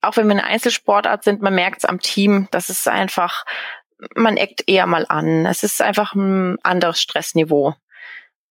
[0.00, 3.44] auch wenn wir eine Einzelsportart sind, man merkt es am Team, das ist einfach,
[4.14, 5.46] man eckt eher mal an.
[5.46, 7.74] Es ist einfach ein anderes Stressniveau.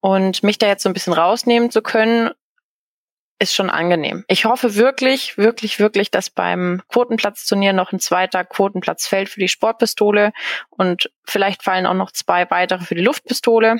[0.00, 2.30] Und mich da jetzt so ein bisschen rausnehmen zu können
[3.38, 4.24] ist schon angenehm.
[4.28, 9.48] Ich hoffe wirklich, wirklich, wirklich, dass beim Quotenplatzturnier noch ein zweiter Quotenplatz fällt für die
[9.48, 10.32] Sportpistole
[10.70, 13.76] und vielleicht fallen auch noch zwei weitere für die Luftpistole.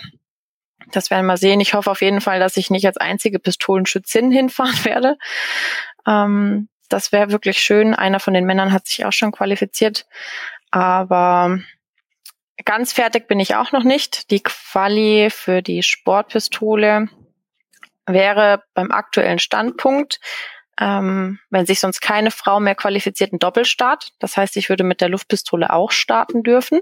[0.93, 1.61] Das werden wir mal sehen.
[1.61, 5.17] Ich hoffe auf jeden Fall, dass ich nicht als einzige Pistolenschützin hinfahren werde.
[6.07, 7.95] Ähm, das wäre wirklich schön.
[7.95, 10.07] Einer von den Männern hat sich auch schon qualifiziert.
[10.71, 11.59] Aber
[12.65, 14.31] ganz fertig bin ich auch noch nicht.
[14.31, 17.09] Die Quali für die Sportpistole
[18.07, 20.21] wäre beim aktuellen Standpunkt,
[20.79, 24.11] ähm, wenn sich sonst keine Frau mehr qualifiziert, ein Doppelstart.
[24.19, 26.81] Das heißt, ich würde mit der Luftpistole auch starten dürfen.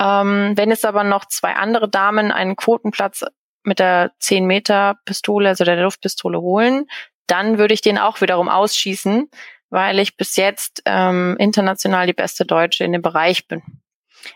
[0.00, 3.24] Ähm, wenn es aber noch zwei andere Damen einen Quotenplatz
[3.62, 6.86] mit der 10 Meter Pistole, also der Luftpistole holen,
[7.26, 9.28] dann würde ich den auch wiederum ausschießen,
[9.70, 13.62] weil ich bis jetzt ähm, international die beste Deutsche in dem Bereich bin.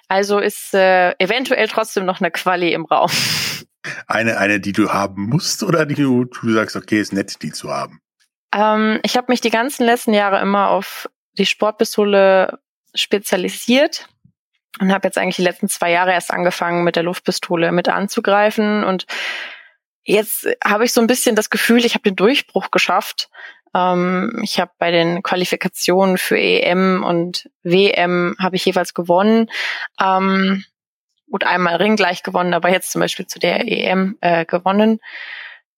[0.09, 3.11] Also ist äh, eventuell trotzdem noch eine Quali im Raum.
[4.07, 7.53] Eine, eine, die du haben musst oder die du, du sagst, okay, ist nett, die
[7.53, 8.01] zu haben?
[8.55, 11.09] Ähm, ich habe mich die ganzen letzten Jahre immer auf
[11.39, 12.59] die Sportpistole
[12.95, 14.09] spezialisiert
[14.81, 18.85] und habe jetzt eigentlich die letzten zwei Jahre erst angefangen, mit der Luftpistole mit anzugreifen.
[18.85, 19.07] Und
[20.03, 23.31] jetzt habe ich so ein bisschen das Gefühl, ich habe den Durchbruch geschafft.
[23.75, 29.51] Ähm, ich habe bei den Qualifikationen für EM und WM habe ich jeweils gewonnen.
[30.01, 30.65] Ähm,
[31.31, 35.01] gut einmal Ring gleich gewonnen, aber jetzt zum Beispiel zu der EM äh, gewonnen.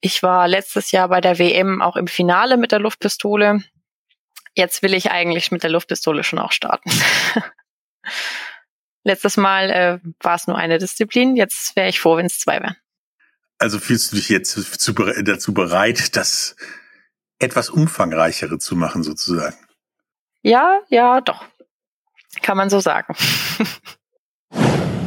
[0.01, 3.63] Ich war letztes Jahr bei der WM auch im Finale mit der Luftpistole.
[4.55, 6.91] Jetzt will ich eigentlich mit der Luftpistole schon auch starten.
[9.05, 12.61] Letztes Mal äh, war es nur eine Disziplin, jetzt wäre ich froh, wenn es zwei
[12.61, 12.77] wären.
[13.59, 16.57] Also fühlst du dich jetzt zu, dazu bereit, das
[17.39, 19.57] etwas umfangreichere zu machen, sozusagen?
[20.43, 21.45] Ja, ja, doch.
[22.43, 23.15] Kann man so sagen.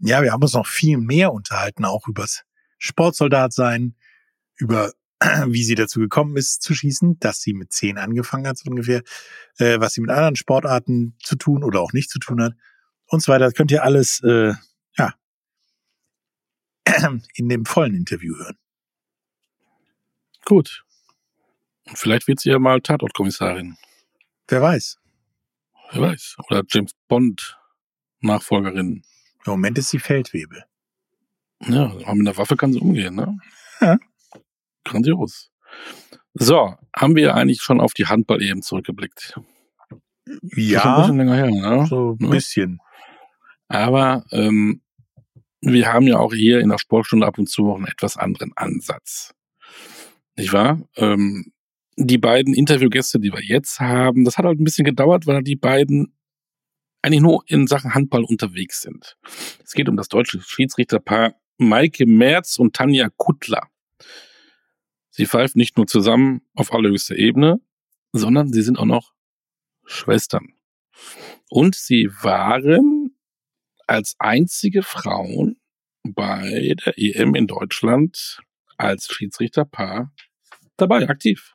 [0.00, 2.42] Ja, wir haben uns noch viel mehr unterhalten, auch übers
[2.78, 3.94] Sportsoldat sein,
[4.56, 4.92] über
[5.46, 9.02] wie sie dazu gekommen ist zu schießen, dass sie mit zehn angefangen hat, so ungefähr,
[9.58, 12.54] äh, was sie mit anderen Sportarten zu tun oder auch nicht zu tun hat
[13.06, 13.44] und so weiter.
[13.44, 14.54] Das könnt ihr alles äh,
[14.96, 15.14] ja,
[17.34, 18.56] in dem vollen Interview hören.
[20.46, 20.84] Gut.
[21.86, 23.76] Und vielleicht wird sie ja mal Tatortkommissarin.
[24.48, 24.98] Wer weiß.
[25.92, 26.36] Wer weiß.
[26.48, 27.58] Oder James Bond
[28.20, 29.02] Nachfolgerin.
[29.46, 30.64] Im Moment ist sie Feldwebel.
[31.66, 33.38] Ja, aber mit einer Waffe kann sie umgehen, ne?
[33.80, 33.98] Ja.
[34.84, 35.50] Grandios.
[36.34, 39.38] So, haben wir eigentlich schon auf die Handball eben zurückgeblickt?
[40.54, 40.96] Ja.
[40.96, 41.86] Ein bisschen länger her, ne?
[41.86, 42.28] So ein Ne?
[42.30, 42.78] bisschen.
[43.68, 44.82] Aber ähm,
[45.60, 48.52] wir haben ja auch hier in der Sportstunde ab und zu noch einen etwas anderen
[48.56, 49.34] Ansatz.
[50.36, 50.80] Nicht wahr?
[50.96, 51.52] Ähm,
[51.96, 55.56] die beiden Interviewgäste, die wir jetzt haben, das hat halt ein bisschen gedauert, weil die
[55.56, 56.14] beiden
[57.02, 59.16] eigentlich nur in Sachen Handball unterwegs sind.
[59.64, 63.68] Es geht um das deutsche Schiedsrichterpaar Maike Merz und Tanja Kuttler.
[65.10, 67.60] Sie pfeifen nicht nur zusammen auf allerhöchster Ebene,
[68.12, 69.12] sondern sie sind auch noch
[69.84, 70.54] Schwestern.
[71.48, 73.16] Und sie waren
[73.86, 75.60] als einzige Frauen
[76.04, 78.40] bei der EM in Deutschland
[78.76, 80.12] als Schiedsrichterpaar
[80.76, 81.54] dabei, aktiv.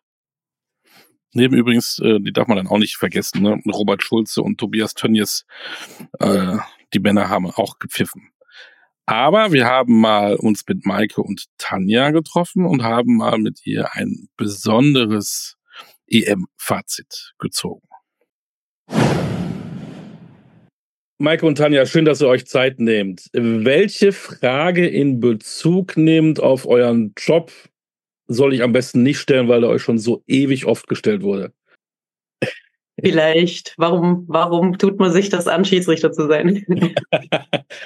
[1.36, 3.60] Neben übrigens, äh, die darf man dann auch nicht vergessen, ne?
[3.68, 5.46] Robert Schulze und Tobias Tönnies,
[6.20, 6.58] äh,
[6.94, 8.30] die Männer haben auch gepfiffen.
[9.06, 13.94] Aber wir haben mal uns mit Maike und Tanja getroffen und haben mal mit ihr
[13.96, 15.58] ein besonderes
[16.08, 17.86] EM-Fazit gezogen.
[21.18, 23.30] Maike und Tanja, schön, dass ihr euch Zeit nehmt.
[23.34, 27.52] Welche Frage in Bezug nehmt auf euren Job
[28.28, 31.52] soll ich am besten nicht stellen, weil er euch schon so ewig oft gestellt wurde?
[33.02, 33.74] Vielleicht.
[33.78, 36.66] Warum, warum tut man sich das an, Schiedsrichter zu sein?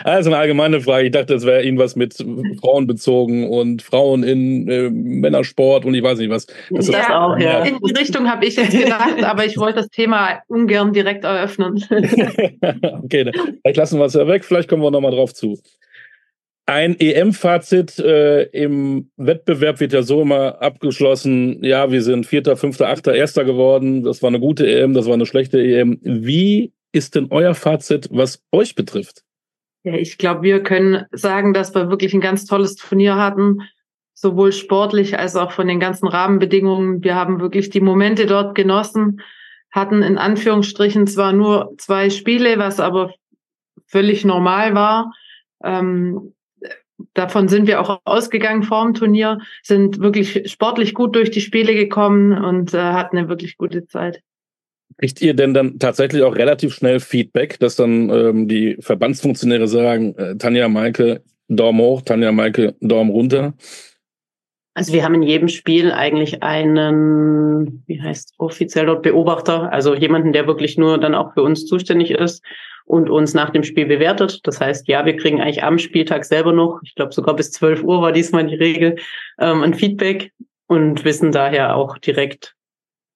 [0.04, 1.08] Also eine allgemeine Frage.
[1.08, 2.14] Ich dachte, das wäre irgendwas mit
[2.62, 6.46] Frauen bezogen und Frauen in äh, Männersport und ich weiß nicht was.
[6.70, 7.64] Das ist- Das auch, ja.
[7.64, 11.84] In die Richtung habe ich jetzt gedacht, aber ich wollte das Thema ungern direkt eröffnen.
[13.04, 13.32] okay,
[13.62, 15.60] vielleicht lassen wir es ja weg, vielleicht kommen wir nochmal drauf zu.
[16.70, 22.90] Ein EM-Fazit äh, im Wettbewerb wird ja so immer abgeschlossen, ja, wir sind Vierter, Fünfter,
[22.90, 25.98] Achter, Erster geworden, das war eine gute EM, das war eine schlechte EM.
[26.04, 29.24] Wie ist denn euer Fazit, was euch betrifft?
[29.82, 33.62] Ja, ich glaube, wir können sagen, dass wir wirklich ein ganz tolles Turnier hatten,
[34.14, 37.04] sowohl sportlich als auch von den ganzen Rahmenbedingungen.
[37.04, 39.22] Wir haben wirklich die Momente dort genossen,
[39.72, 43.16] hatten in Anführungsstrichen zwar nur zwei Spiele, was aber
[43.88, 45.12] völlig normal war.
[45.64, 46.36] Ähm,
[47.14, 51.76] davon sind wir auch ausgegangen vor dem Turnier, sind wirklich sportlich gut durch die Spiele
[51.76, 54.22] gekommen und äh, hatten eine wirklich gute Zeit.
[54.98, 60.16] Kriegt ihr denn dann tatsächlich auch relativ schnell Feedback, dass dann ähm, die Verbandsfunktionäre sagen,
[60.16, 63.54] äh, Tanja, Maike, Daumen hoch, Tanja, Maike, Daumen runter?
[64.74, 70.32] Also wir haben in jedem Spiel eigentlich einen, wie heißt offiziell dort Beobachter, also jemanden,
[70.32, 72.44] der wirklich nur dann auch für uns zuständig ist
[72.90, 74.40] und uns nach dem Spiel bewertet.
[74.46, 77.84] Das heißt, ja, wir kriegen eigentlich am Spieltag selber noch, ich glaube sogar bis 12
[77.84, 78.96] Uhr war diesmal die Regel,
[79.40, 80.34] ähm, ein Feedback
[80.66, 82.56] und wissen daher auch direkt,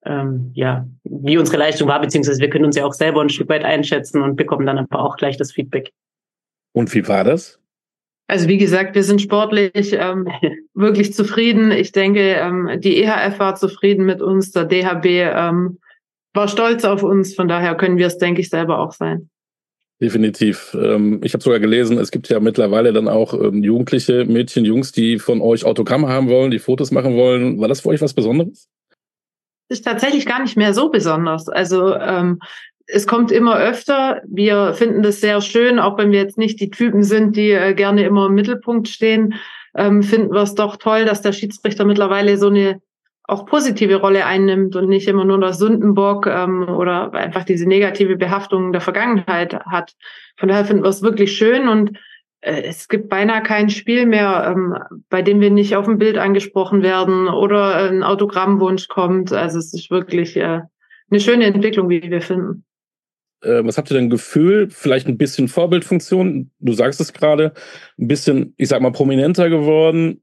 [0.05, 3.49] ähm, ja, wie unsere Leistung war, beziehungsweise wir können uns ja auch selber ein Stück
[3.49, 5.91] weit einschätzen und bekommen dann aber auch gleich das Feedback.
[6.73, 7.59] Und wie war das?
[8.27, 10.27] Also wie gesagt, wir sind sportlich ähm,
[10.75, 11.71] wirklich zufrieden.
[11.71, 15.79] Ich denke, ähm, die EHF war zufrieden mit uns, der DHB ähm,
[16.35, 17.33] war stolz auf uns.
[17.33, 19.31] Von daher können wir es, denke ich, selber auch sein.
[20.03, 20.75] Definitiv.
[20.77, 24.91] Ähm, ich habe sogar gelesen, es gibt ja mittlerweile dann auch ähm, Jugendliche, Mädchen, Jungs,
[24.91, 27.61] die von euch Autogramme haben wollen, die Fotos machen wollen.
[27.61, 28.67] War das für euch was Besonderes?
[29.69, 31.47] ist tatsächlich gar nicht mehr so besonders.
[31.47, 32.39] Also ähm,
[32.85, 34.21] es kommt immer öfter.
[34.27, 37.73] Wir finden das sehr schön, auch wenn wir jetzt nicht die Typen sind, die äh,
[37.73, 39.35] gerne immer im Mittelpunkt stehen,
[39.75, 42.81] ähm, finden wir es doch toll, dass der Schiedsrichter mittlerweile so eine
[43.25, 48.17] auch positive Rolle einnimmt und nicht immer nur der Sündenbock ähm, oder einfach diese negative
[48.17, 49.93] Behaftung der Vergangenheit hat.
[50.37, 51.97] Von daher finden wir es wirklich schön und
[52.41, 54.77] äh, es gibt beinahe kein Spiel mehr, ähm,
[55.09, 59.31] bei dem wir nicht auf dem Bild angesprochen werden oder ein Autogrammwunsch kommt.
[59.31, 60.61] Also es ist wirklich äh,
[61.09, 62.65] eine schöne Entwicklung, wie wir finden.
[63.41, 64.69] Äh, was habt ihr denn Gefühl?
[64.69, 66.51] Vielleicht ein bisschen Vorbildfunktion?
[66.59, 67.53] Du sagst es gerade,
[67.97, 70.21] ein bisschen, ich sag mal, prominenter geworden.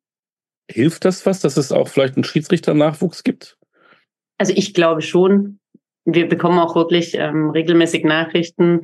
[0.72, 3.56] Hilft das was, dass es auch vielleicht einen Schiedsrichter-Nachwuchs gibt?
[4.38, 5.58] Also ich glaube schon.
[6.04, 8.82] Wir bekommen auch wirklich ähm, regelmäßig Nachrichten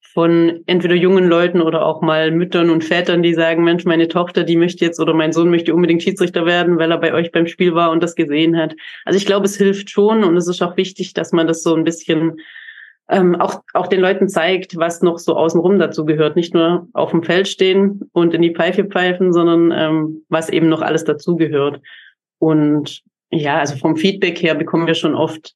[0.00, 4.42] von entweder jungen Leuten oder auch mal Müttern und Vätern, die sagen, Mensch, meine Tochter,
[4.42, 7.46] die möchte jetzt oder mein Sohn möchte unbedingt Schiedsrichter werden, weil er bei euch beim
[7.46, 8.74] Spiel war und das gesehen hat.
[9.04, 11.74] Also ich glaube, es hilft schon und es ist auch wichtig, dass man das so
[11.74, 12.40] ein bisschen
[13.10, 16.36] ähm, auch, auch den Leuten zeigt, was noch so außenrum dazu gehört.
[16.36, 20.68] Nicht nur auf dem Feld stehen und in die Pfeife pfeifen, sondern ähm, was eben
[20.68, 21.80] noch alles dazu gehört.
[22.38, 25.54] Und ja, also vom Feedback her bekommen wir schon oft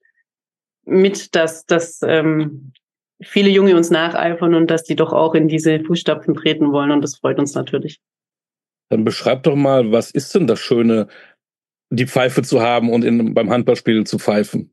[0.85, 2.73] mit, dass, dass ähm,
[3.23, 6.91] viele Junge uns nacheifern und dass die doch auch in diese Fußstapfen treten wollen.
[6.91, 8.01] Und das freut uns natürlich.
[8.89, 11.09] Dann beschreib doch mal, was ist denn das Schöne
[11.91, 14.72] die Pfeife zu haben und in, beim Handballspiel zu pfeifen?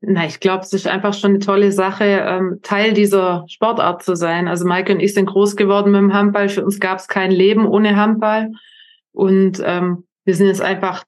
[0.00, 4.14] Na, ich glaube, es ist einfach schon eine tolle Sache, ähm, Teil dieser Sportart zu
[4.14, 4.46] sein.
[4.46, 6.48] Also Maike und ich sind groß geworden mit dem Handball.
[6.48, 8.52] Für uns gab es kein Leben ohne Handball.
[9.12, 11.04] Und ähm, wir sind jetzt einfach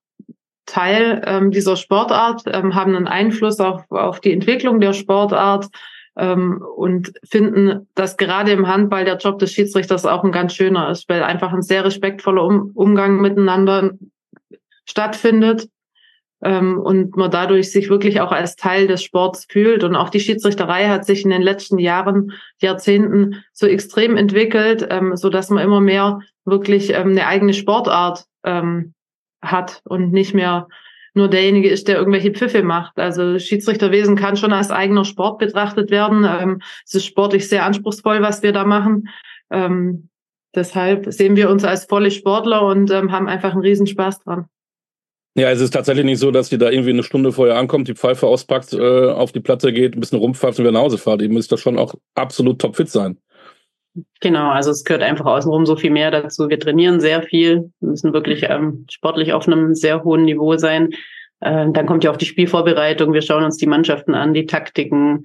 [0.66, 5.68] Teil ähm, dieser Sportart, ähm, haben einen Einfluss auf, auf die Entwicklung der Sportart
[6.16, 10.90] ähm, und finden, dass gerade im Handball der Job des Schiedsrichters auch ein ganz schöner
[10.90, 13.92] ist, weil einfach ein sehr respektvoller um Umgang miteinander
[14.84, 15.68] stattfindet
[16.78, 19.84] und man dadurch sich wirklich auch als Teil des Sports fühlt.
[19.84, 25.16] Und auch die Schiedsrichterei hat sich in den letzten Jahren, Jahrzehnten so extrem entwickelt, ähm,
[25.16, 28.94] so dass man immer mehr wirklich ähm, eine eigene Sportart ähm,
[29.42, 30.68] hat und nicht mehr
[31.12, 32.98] nur derjenige ist, der irgendwelche Pfiffe macht.
[32.98, 36.24] Also Schiedsrichterwesen kann schon als eigener Sport betrachtet werden.
[36.24, 39.08] Ähm, es ist sportlich sehr anspruchsvoll, was wir da machen.
[39.50, 40.08] Ähm,
[40.54, 44.46] deshalb sehen wir uns als volle Sportler und ähm, haben einfach einen Riesenspaß dran.
[45.36, 47.94] Ja, es ist tatsächlich nicht so, dass ihr da irgendwie eine Stunde vorher ankommt, die
[47.94, 51.23] Pfeife auspackt, äh, auf die Platte geht, ein bisschen rumpfeift und wieder nach Hause fahrt.
[51.23, 53.16] Ihr müsst da schon auch absolut topfit sein.
[54.20, 56.48] Genau, also es gehört einfach außenrum so viel mehr dazu.
[56.48, 60.90] Wir trainieren sehr viel, müssen wirklich ähm, sportlich auf einem sehr hohen Niveau sein.
[61.40, 63.12] Äh, dann kommt ja auch die Spielvorbereitung.
[63.12, 65.24] Wir schauen uns die Mannschaften an, die Taktiken.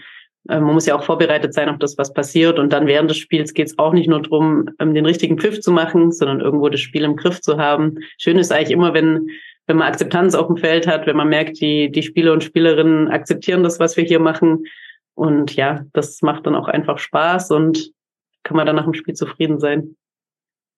[0.50, 2.58] Äh, man muss ja auch vorbereitet sein auf das, was passiert.
[2.58, 5.62] Und dann während des Spiels geht es auch nicht nur darum, ähm, den richtigen Pfiff
[5.62, 7.98] zu machen, sondern irgendwo das Spiel im Griff zu haben.
[8.18, 9.30] Schön ist eigentlich immer, wenn
[9.68, 13.08] wenn man Akzeptanz auf dem Feld hat, wenn man merkt, die, die Spieler und Spielerinnen
[13.10, 14.66] akzeptieren das, was wir hier machen.
[15.16, 17.92] Und ja, das macht dann auch einfach Spaß und
[18.44, 19.96] kann man dann nach dem Spiel zufrieden sein.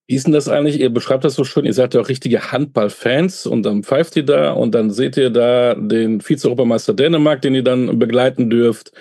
[0.06, 0.80] Wie ist denn das eigentlich?
[0.80, 4.24] Ihr beschreibt das so schön, ihr seid ja auch richtige Handballfans und dann pfeift ihr
[4.24, 8.92] da und dann seht ihr da den Vize-Europameister Dänemark, den ihr dann begleiten dürft.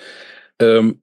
[0.59, 1.01] Ähm,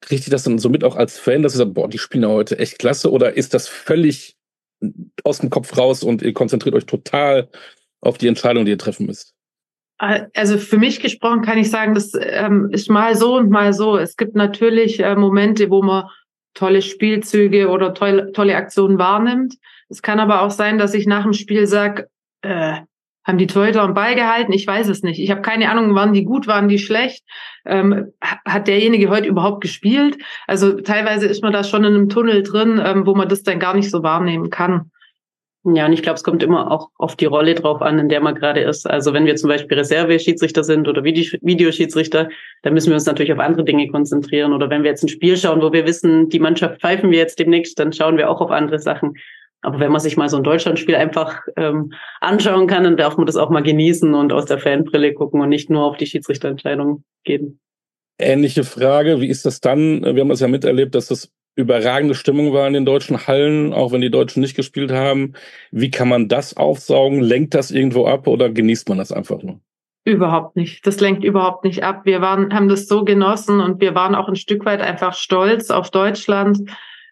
[0.00, 2.24] kriegt ihr das dann so mit auch als Fan, dass ihr sagt, boah, die spielen
[2.28, 4.36] heute echt klasse oder ist das völlig
[5.24, 7.48] aus dem Kopf raus und ihr konzentriert euch total
[8.00, 9.34] auf die Entscheidung, die ihr treffen müsst?
[9.98, 13.96] Also für mich gesprochen kann ich sagen, das ähm, ist mal so und mal so.
[13.96, 16.04] Es gibt natürlich äh, Momente, wo man
[16.52, 19.54] tolle Spielzüge oder tolle, tolle Aktionen wahrnimmt.
[19.88, 22.08] Es kann aber auch sein, dass ich nach dem Spiel sage,
[22.42, 22.80] äh,
[23.26, 24.52] haben die Torhüter am Ball gehalten?
[24.52, 25.18] Ich weiß es nicht.
[25.18, 27.24] Ich habe keine Ahnung, waren die gut, waren die schlecht?
[27.64, 30.18] Ähm, hat derjenige heute überhaupt gespielt?
[30.46, 33.58] Also teilweise ist man da schon in einem Tunnel drin, ähm, wo man das dann
[33.58, 34.92] gar nicht so wahrnehmen kann.
[35.74, 38.20] Ja, und ich glaube, es kommt immer auch auf die Rolle drauf an, in der
[38.20, 38.88] man gerade ist.
[38.88, 42.28] Also wenn wir zum Beispiel Reserve-Schiedsrichter sind oder Videoschiedsrichter,
[42.62, 44.52] dann müssen wir uns natürlich auf andere Dinge konzentrieren.
[44.52, 47.40] Oder wenn wir jetzt ein Spiel schauen, wo wir wissen, die Mannschaft pfeifen wir jetzt
[47.40, 49.14] demnächst, dann schauen wir auch auf andere Sachen.
[49.62, 53.26] Aber wenn man sich mal so ein Deutschlandspiel einfach ähm, anschauen kann, dann darf man
[53.26, 57.02] das auch mal genießen und aus der Fanbrille gucken und nicht nur auf die Schiedsrichterentscheidung
[57.24, 57.58] gehen.
[58.20, 60.02] Ähnliche Frage, wie ist das dann?
[60.02, 63.90] Wir haben das ja miterlebt, dass das überragende Stimmung war in den deutschen Hallen, auch
[63.90, 65.32] wenn die Deutschen nicht gespielt haben.
[65.72, 67.20] Wie kann man das aufsaugen?
[67.20, 69.60] Lenkt das irgendwo ab oder genießt man das einfach nur?
[70.04, 70.86] Überhaupt nicht.
[70.86, 72.02] Das lenkt überhaupt nicht ab.
[72.04, 75.70] Wir waren, haben das so genossen und wir waren auch ein Stück weit einfach stolz
[75.70, 76.60] auf Deutschland,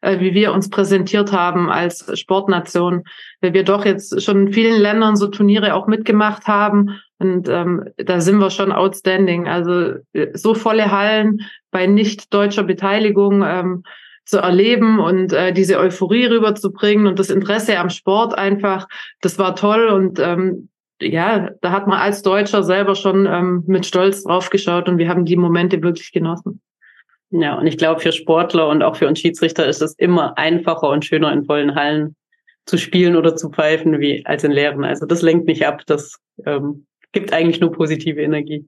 [0.02, 3.02] äh, wie wir uns präsentiert haben als Sportnation,
[3.40, 7.84] weil wir doch jetzt schon in vielen Ländern so Turniere auch mitgemacht haben und ähm,
[7.96, 9.48] da sind wir schon outstanding.
[9.48, 11.40] Also äh, so volle Hallen
[11.70, 13.42] bei nicht deutscher Beteiligung.
[13.42, 13.82] Ähm,
[14.24, 18.88] zu erleben und äh, diese Euphorie rüberzubringen und das Interesse am Sport einfach,
[19.20, 20.68] das war toll und ähm,
[21.01, 25.24] ja, da hat man als Deutscher selber schon ähm, mit Stolz draufgeschaut und wir haben
[25.24, 26.60] die Momente wirklich genossen.
[27.30, 30.88] Ja, und ich glaube, für Sportler und auch für uns Schiedsrichter ist es immer einfacher
[30.88, 32.14] und schöner in vollen Hallen
[32.64, 34.84] zu spielen oder zu pfeifen wie als in leeren.
[34.84, 38.66] Also das lenkt nicht ab, das ähm, gibt eigentlich nur positive Energie.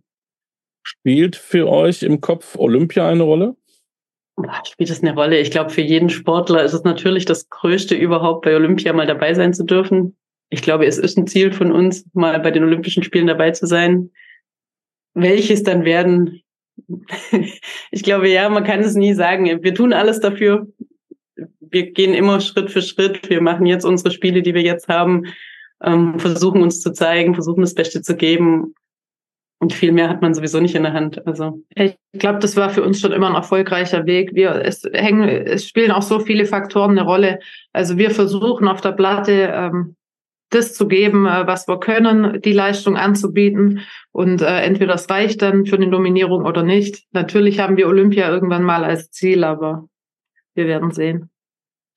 [0.82, 3.56] Spielt für euch im Kopf Olympia eine Rolle?
[4.64, 5.40] Spielt das eine Rolle?
[5.40, 9.32] Ich glaube, für jeden Sportler ist es natürlich das Größte überhaupt, bei Olympia mal dabei
[9.34, 10.16] sein zu dürfen.
[10.50, 13.66] Ich glaube, es ist ein Ziel von uns, mal bei den Olympischen Spielen dabei zu
[13.66, 14.10] sein.
[15.14, 16.42] Welches dann werden?
[17.90, 19.62] ich glaube, ja, man kann es nie sagen.
[19.62, 20.66] Wir tun alles dafür.
[21.60, 23.28] Wir gehen immer Schritt für Schritt.
[23.30, 25.24] Wir machen jetzt unsere Spiele, die wir jetzt haben,
[25.82, 28.74] ähm, versuchen uns zu zeigen, versuchen das Beste zu geben.
[29.58, 31.26] Und viel mehr hat man sowieso nicht in der Hand.
[31.26, 34.34] Also ich glaube, das war für uns schon immer ein erfolgreicher Weg.
[34.34, 37.38] Wir es hängen, es spielen auch so viele Faktoren eine Rolle.
[37.72, 39.96] Also wir versuchen auf der Platte ähm,
[40.50, 43.80] das zu geben, äh, was wir können, die Leistung anzubieten.
[44.12, 47.04] Und äh, entweder das reicht dann für eine Nominierung oder nicht.
[47.12, 49.88] Natürlich haben wir Olympia irgendwann mal als Ziel, aber
[50.54, 51.30] wir werden sehen.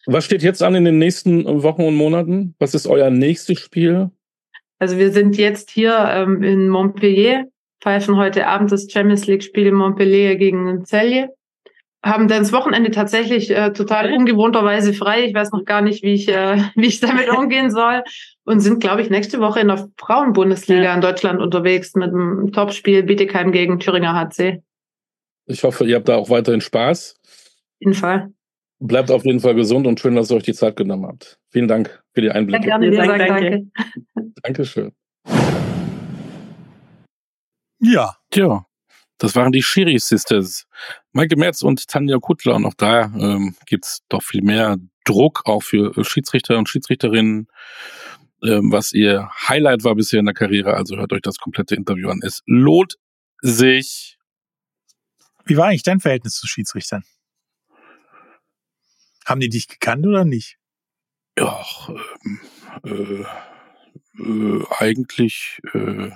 [0.06, 2.56] Was steht jetzt an in den nächsten Wochen und Monaten?
[2.58, 4.12] Was ist euer nächstes Spiel?
[4.80, 7.46] Also wir sind jetzt hier ähm, in Montpellier,
[7.82, 11.30] pfeifen heute Abend das Champions League-Spiel in Montpellier gegen Celje.
[12.04, 15.26] haben dann das Wochenende tatsächlich äh, total ungewohnterweise frei.
[15.26, 18.04] Ich weiß noch gar nicht, wie ich, äh, wie ich damit umgehen soll.
[18.46, 20.96] Und sind, glaube ich, nächste Woche in der Frauenbundesliga ja.
[20.96, 24.64] in Deutschland unterwegs mit einem Topspiel Bietigheim gegen Thüringer HC.
[25.46, 27.16] Ich hoffe, ihr habt da auch weiterhin Spaß.
[27.22, 28.32] Auf jeden Fall.
[28.80, 31.38] Bleibt auf jeden Fall gesund und schön, dass ihr euch die Zeit genommen habt.
[31.50, 32.68] Vielen Dank für die Einblicke.
[32.68, 33.72] Ja, gerne, wir sagen
[34.14, 34.32] danke.
[34.44, 34.92] Dankeschön.
[37.80, 38.16] Ja.
[38.30, 38.66] Tja,
[39.18, 40.68] das waren die Shiri Sisters.
[41.14, 42.56] Maike Merz und Tanja Kuttler.
[42.56, 47.48] Und auch da ähm, gibt doch viel mehr Druck, auch für Schiedsrichter und Schiedsrichterinnen,
[48.44, 50.76] ähm, was ihr Highlight war bisher in der Karriere.
[50.76, 52.20] Also hört euch das komplette Interview an.
[52.22, 52.98] Es lohnt
[53.42, 54.18] sich.
[55.46, 57.04] Wie war eigentlich dein Verhältnis zu Schiedsrichtern?
[59.26, 60.59] Haben die dich gekannt oder nicht?
[61.40, 62.40] Ja, ähm,
[62.84, 66.12] äh, äh, eigentlich äh,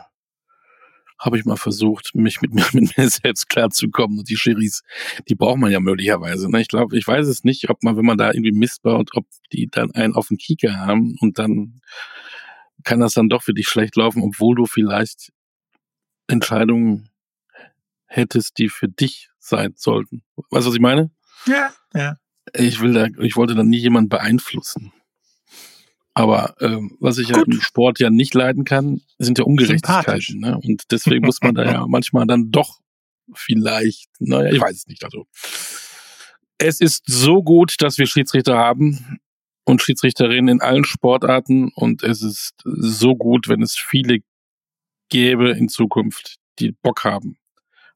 [1.17, 4.19] habe ich mal versucht, mich mit mir, mit mir selbst klarzukommen.
[4.19, 4.83] Und die Schiris,
[5.29, 6.51] die braucht man ja möglicherweise.
[6.51, 6.61] Ne?
[6.61, 9.25] Ich glaube, ich weiß es nicht, ob man, wenn man da irgendwie Mist baut, ob
[9.53, 11.81] die dann einen auf den Kieker haben und dann
[12.83, 15.31] kann das dann doch für dich schlecht laufen, obwohl du vielleicht
[16.27, 17.09] Entscheidungen
[18.07, 20.23] hättest, die für dich sein sollten.
[20.49, 21.11] Weißt du, was ich meine?
[21.45, 22.17] Ja, ja.
[22.53, 24.91] Ich will da, ich wollte dann nie jemanden beeinflussen.
[26.13, 30.39] Aber ähm, was ich ja im Sport ja nicht leiden kann, sind ja Ungerechtigkeiten.
[30.39, 30.59] Ne?
[30.63, 32.79] Und deswegen muss man da ja manchmal dann doch
[33.33, 35.03] vielleicht, naja, ich weiß es nicht.
[35.03, 35.25] Also
[36.59, 39.19] es ist so gut, dass wir Schiedsrichter haben
[39.65, 44.19] und Schiedsrichterinnen in allen Sportarten und es ist so gut, wenn es viele
[45.09, 47.37] gäbe in Zukunft, die Bock haben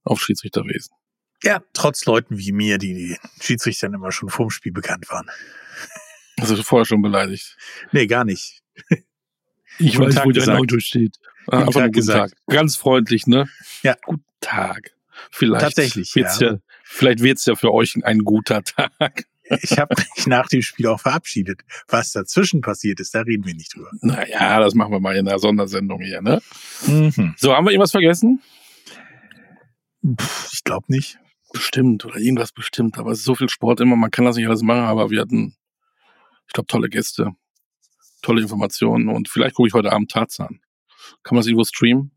[0.04, 0.94] auf Schiedsrichterwesen.
[1.44, 5.30] Ja, trotz Leuten wie mir, die die Schiedsrichtern immer schon vorm Spiel bekannt waren.
[6.40, 7.58] Also vorher schon beleidigt?
[7.92, 8.62] Nee, gar nicht.
[9.80, 11.18] Ich weiß, wo dein Auto steht.
[11.48, 12.34] Ah, guten, Tag guten gesagt.
[12.34, 12.56] Tag.
[12.56, 13.48] Ganz freundlich, ne?
[13.84, 13.96] Ja.
[14.06, 14.92] Guten Tag.
[15.32, 16.54] Vielleicht Tatsächlich, wird's ja.
[16.54, 16.60] ja.
[16.84, 19.26] Vielleicht wird's ja für euch ein guter Tag.
[19.62, 21.62] Ich habe mich nach dem Spiel auch verabschiedet.
[21.88, 23.92] Was dazwischen passiert ist, da reden wir nicht drüber.
[24.02, 26.42] Naja, das machen wir mal in der Sondersendung hier, ne?
[26.86, 27.34] Mhm.
[27.38, 28.42] So, haben wir irgendwas vergessen?
[30.52, 31.18] Ich glaube nicht.
[31.54, 32.98] Bestimmt oder irgendwas bestimmt.
[32.98, 35.22] Aber es ist so viel Sport immer, man kann das nicht alles machen, aber wir
[35.22, 35.56] hatten
[36.48, 37.32] ich glaube, tolle Gäste,
[38.22, 40.62] tolle Informationen und vielleicht gucke ich heute Abend Tarzan.
[41.24, 42.12] Kann man das irgendwo streamen?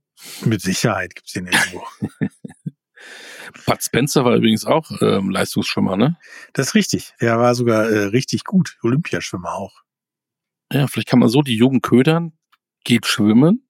[0.45, 1.85] Mit Sicherheit gibt's den irgendwo.
[3.67, 6.19] Bud Spencer war übrigens auch ähm, Leistungsschwimmer, ne?
[6.53, 7.15] Das ist richtig.
[7.21, 8.79] Der war sogar äh, richtig gut.
[8.83, 9.83] Olympiaschwimmer auch.
[10.73, 12.33] Ja, vielleicht kann man so die Jugend ködern,
[12.85, 13.67] geht schwimmen,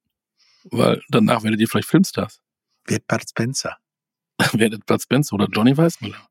[0.64, 2.42] weil danach werdet ihr vielleicht Filmstars.
[2.86, 3.78] Wird Bud Spencer.
[4.52, 6.28] werdet Bud Spencer oder Johnny Weissmuller.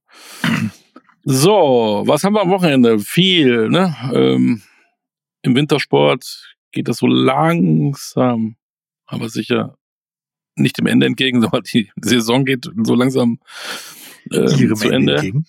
[1.24, 3.00] So, was haben wir am Wochenende?
[3.00, 3.96] Viel, ne?
[4.14, 4.62] Ähm,
[5.42, 8.56] Im Wintersport geht das so langsam,
[9.06, 9.78] aber sicher
[10.56, 13.40] nicht dem Ende entgegen, sondern die Saison geht so langsam
[14.32, 15.16] äh, zu Ende.
[15.16, 15.46] Entgegen.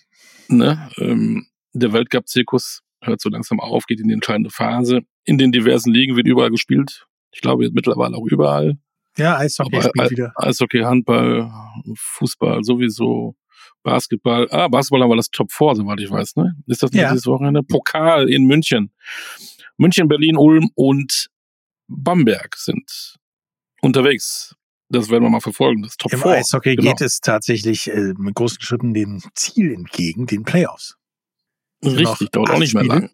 [0.48, 0.90] Ne?
[0.98, 5.02] Ähm, der Weltcup-Zirkus hört so langsam auf, geht in die entscheidende Phase.
[5.24, 7.06] In den diversen Ligen wird überall gespielt.
[7.32, 8.78] Ich glaube mittlerweile auch überall.
[9.16, 10.32] Ja, Eishockey Aber, spielt wieder.
[10.36, 11.50] Eishockey, Handball,
[11.94, 13.36] Fußball sowieso.
[13.82, 16.56] Basketball, ah, Basketball haben wir das Top 4, soweit ich weiß, ne?
[16.66, 17.10] Ist das nicht Ja.
[17.10, 17.62] dieses Wochenende?
[17.62, 18.92] Pokal in München.
[19.78, 21.28] München, Berlin, Ulm und
[21.88, 23.16] Bamberg sind
[23.80, 24.54] unterwegs.
[24.90, 26.30] Das werden wir mal verfolgen, das Top Im 4.
[26.32, 26.90] Eishockey Genau.
[26.90, 30.96] geht es tatsächlich äh, mit großen Schritten dem Ziel entgegen, den Playoffs.
[31.84, 33.10] Richtig, dauert auch nicht mehr lang.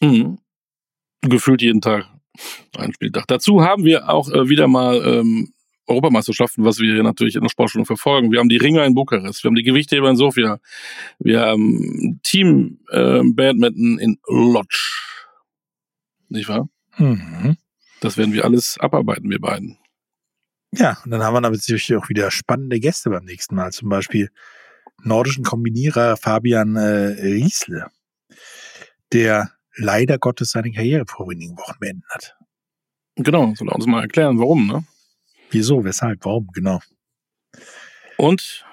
[0.00, 0.38] Mhm.
[1.22, 2.06] Gefühlt jeden Tag
[2.76, 3.26] ein Spieltag.
[3.26, 5.52] Dazu haben wir auch äh, wieder mal ähm,
[5.88, 8.30] Europameisterschaften, was wir hier natürlich in der Sportstunde verfolgen.
[8.30, 10.58] Wir haben die Ringer in Bukarest, wir haben die Gewichtheber in Sofia,
[11.18, 15.26] wir haben Team äh, Badminton in Lodz.
[16.28, 16.68] Nicht wahr?
[16.98, 17.56] Mhm.
[18.00, 19.78] Das werden wir alles abarbeiten, wir beiden.
[20.72, 23.72] Ja, und dann haben wir natürlich auch wieder spannende Gäste beim nächsten Mal.
[23.72, 24.28] Zum Beispiel
[25.02, 27.86] nordischen Kombinierer Fabian äh, Riesle,
[29.12, 32.36] der leider Gottes seine Karriere vor wenigen Wochen beendet hat.
[33.16, 34.84] Genau, soll er uns mal erklären, warum, ne?
[35.50, 36.80] Wieso, weshalb, warum, genau.
[38.16, 38.66] Und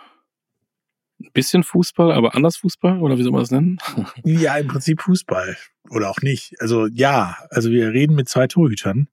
[1.22, 3.78] ein bisschen Fußball, aber anders Fußball, oder wie soll man das nennen?
[4.24, 5.58] Ja, im Prinzip Fußball.
[5.90, 6.60] Oder auch nicht.
[6.60, 9.08] Also ja, also wir reden mit zwei Torhütern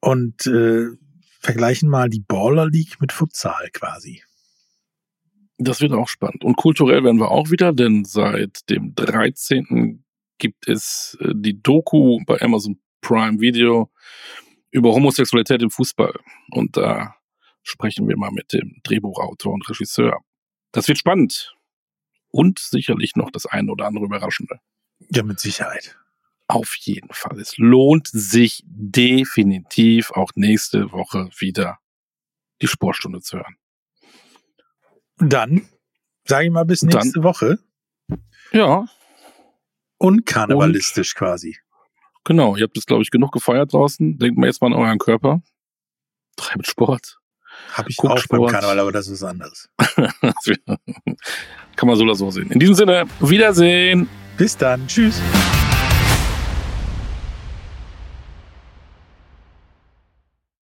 [0.00, 0.88] und äh,
[1.40, 4.22] vergleichen mal die Baller League mit Futsal quasi.
[5.58, 6.44] Das wird auch spannend.
[6.44, 10.04] Und kulturell werden wir auch wieder, denn seit dem 13.
[10.38, 13.90] gibt es äh, die Doku bei Amazon Prime Video
[14.74, 16.12] über Homosexualität im Fußball.
[16.50, 17.14] Und da
[17.62, 20.20] sprechen wir mal mit dem Drehbuchautor und Regisseur.
[20.72, 21.54] Das wird spannend.
[22.30, 24.58] Und sicherlich noch das eine oder andere Überraschende.
[25.10, 25.96] Ja, mit Sicherheit.
[26.48, 27.38] Auf jeden Fall.
[27.40, 31.78] Es lohnt sich definitiv auch nächste Woche wieder
[32.60, 33.56] die Sportstunde zu hören.
[35.18, 35.68] Dann
[36.26, 37.58] Sag ich mal bis Dann- nächste Woche.
[38.52, 38.86] Ja,
[39.98, 41.58] Und karnevalistisch quasi.
[42.24, 42.56] Genau.
[42.56, 44.18] Ihr habt jetzt, glaube ich, genug gefeiert draußen.
[44.18, 45.42] Denkt mal jetzt mal an euren Körper.
[46.36, 47.18] Treibt Sport.
[47.72, 48.52] Habe ich Guckt auch beim Sport.
[48.52, 49.68] Karneval, aber das ist anderes.
[51.76, 52.50] Kann man so oder so sehen.
[52.50, 54.08] In diesem Sinne, Wiedersehen.
[54.36, 54.86] Bis dann.
[54.86, 55.20] Tschüss.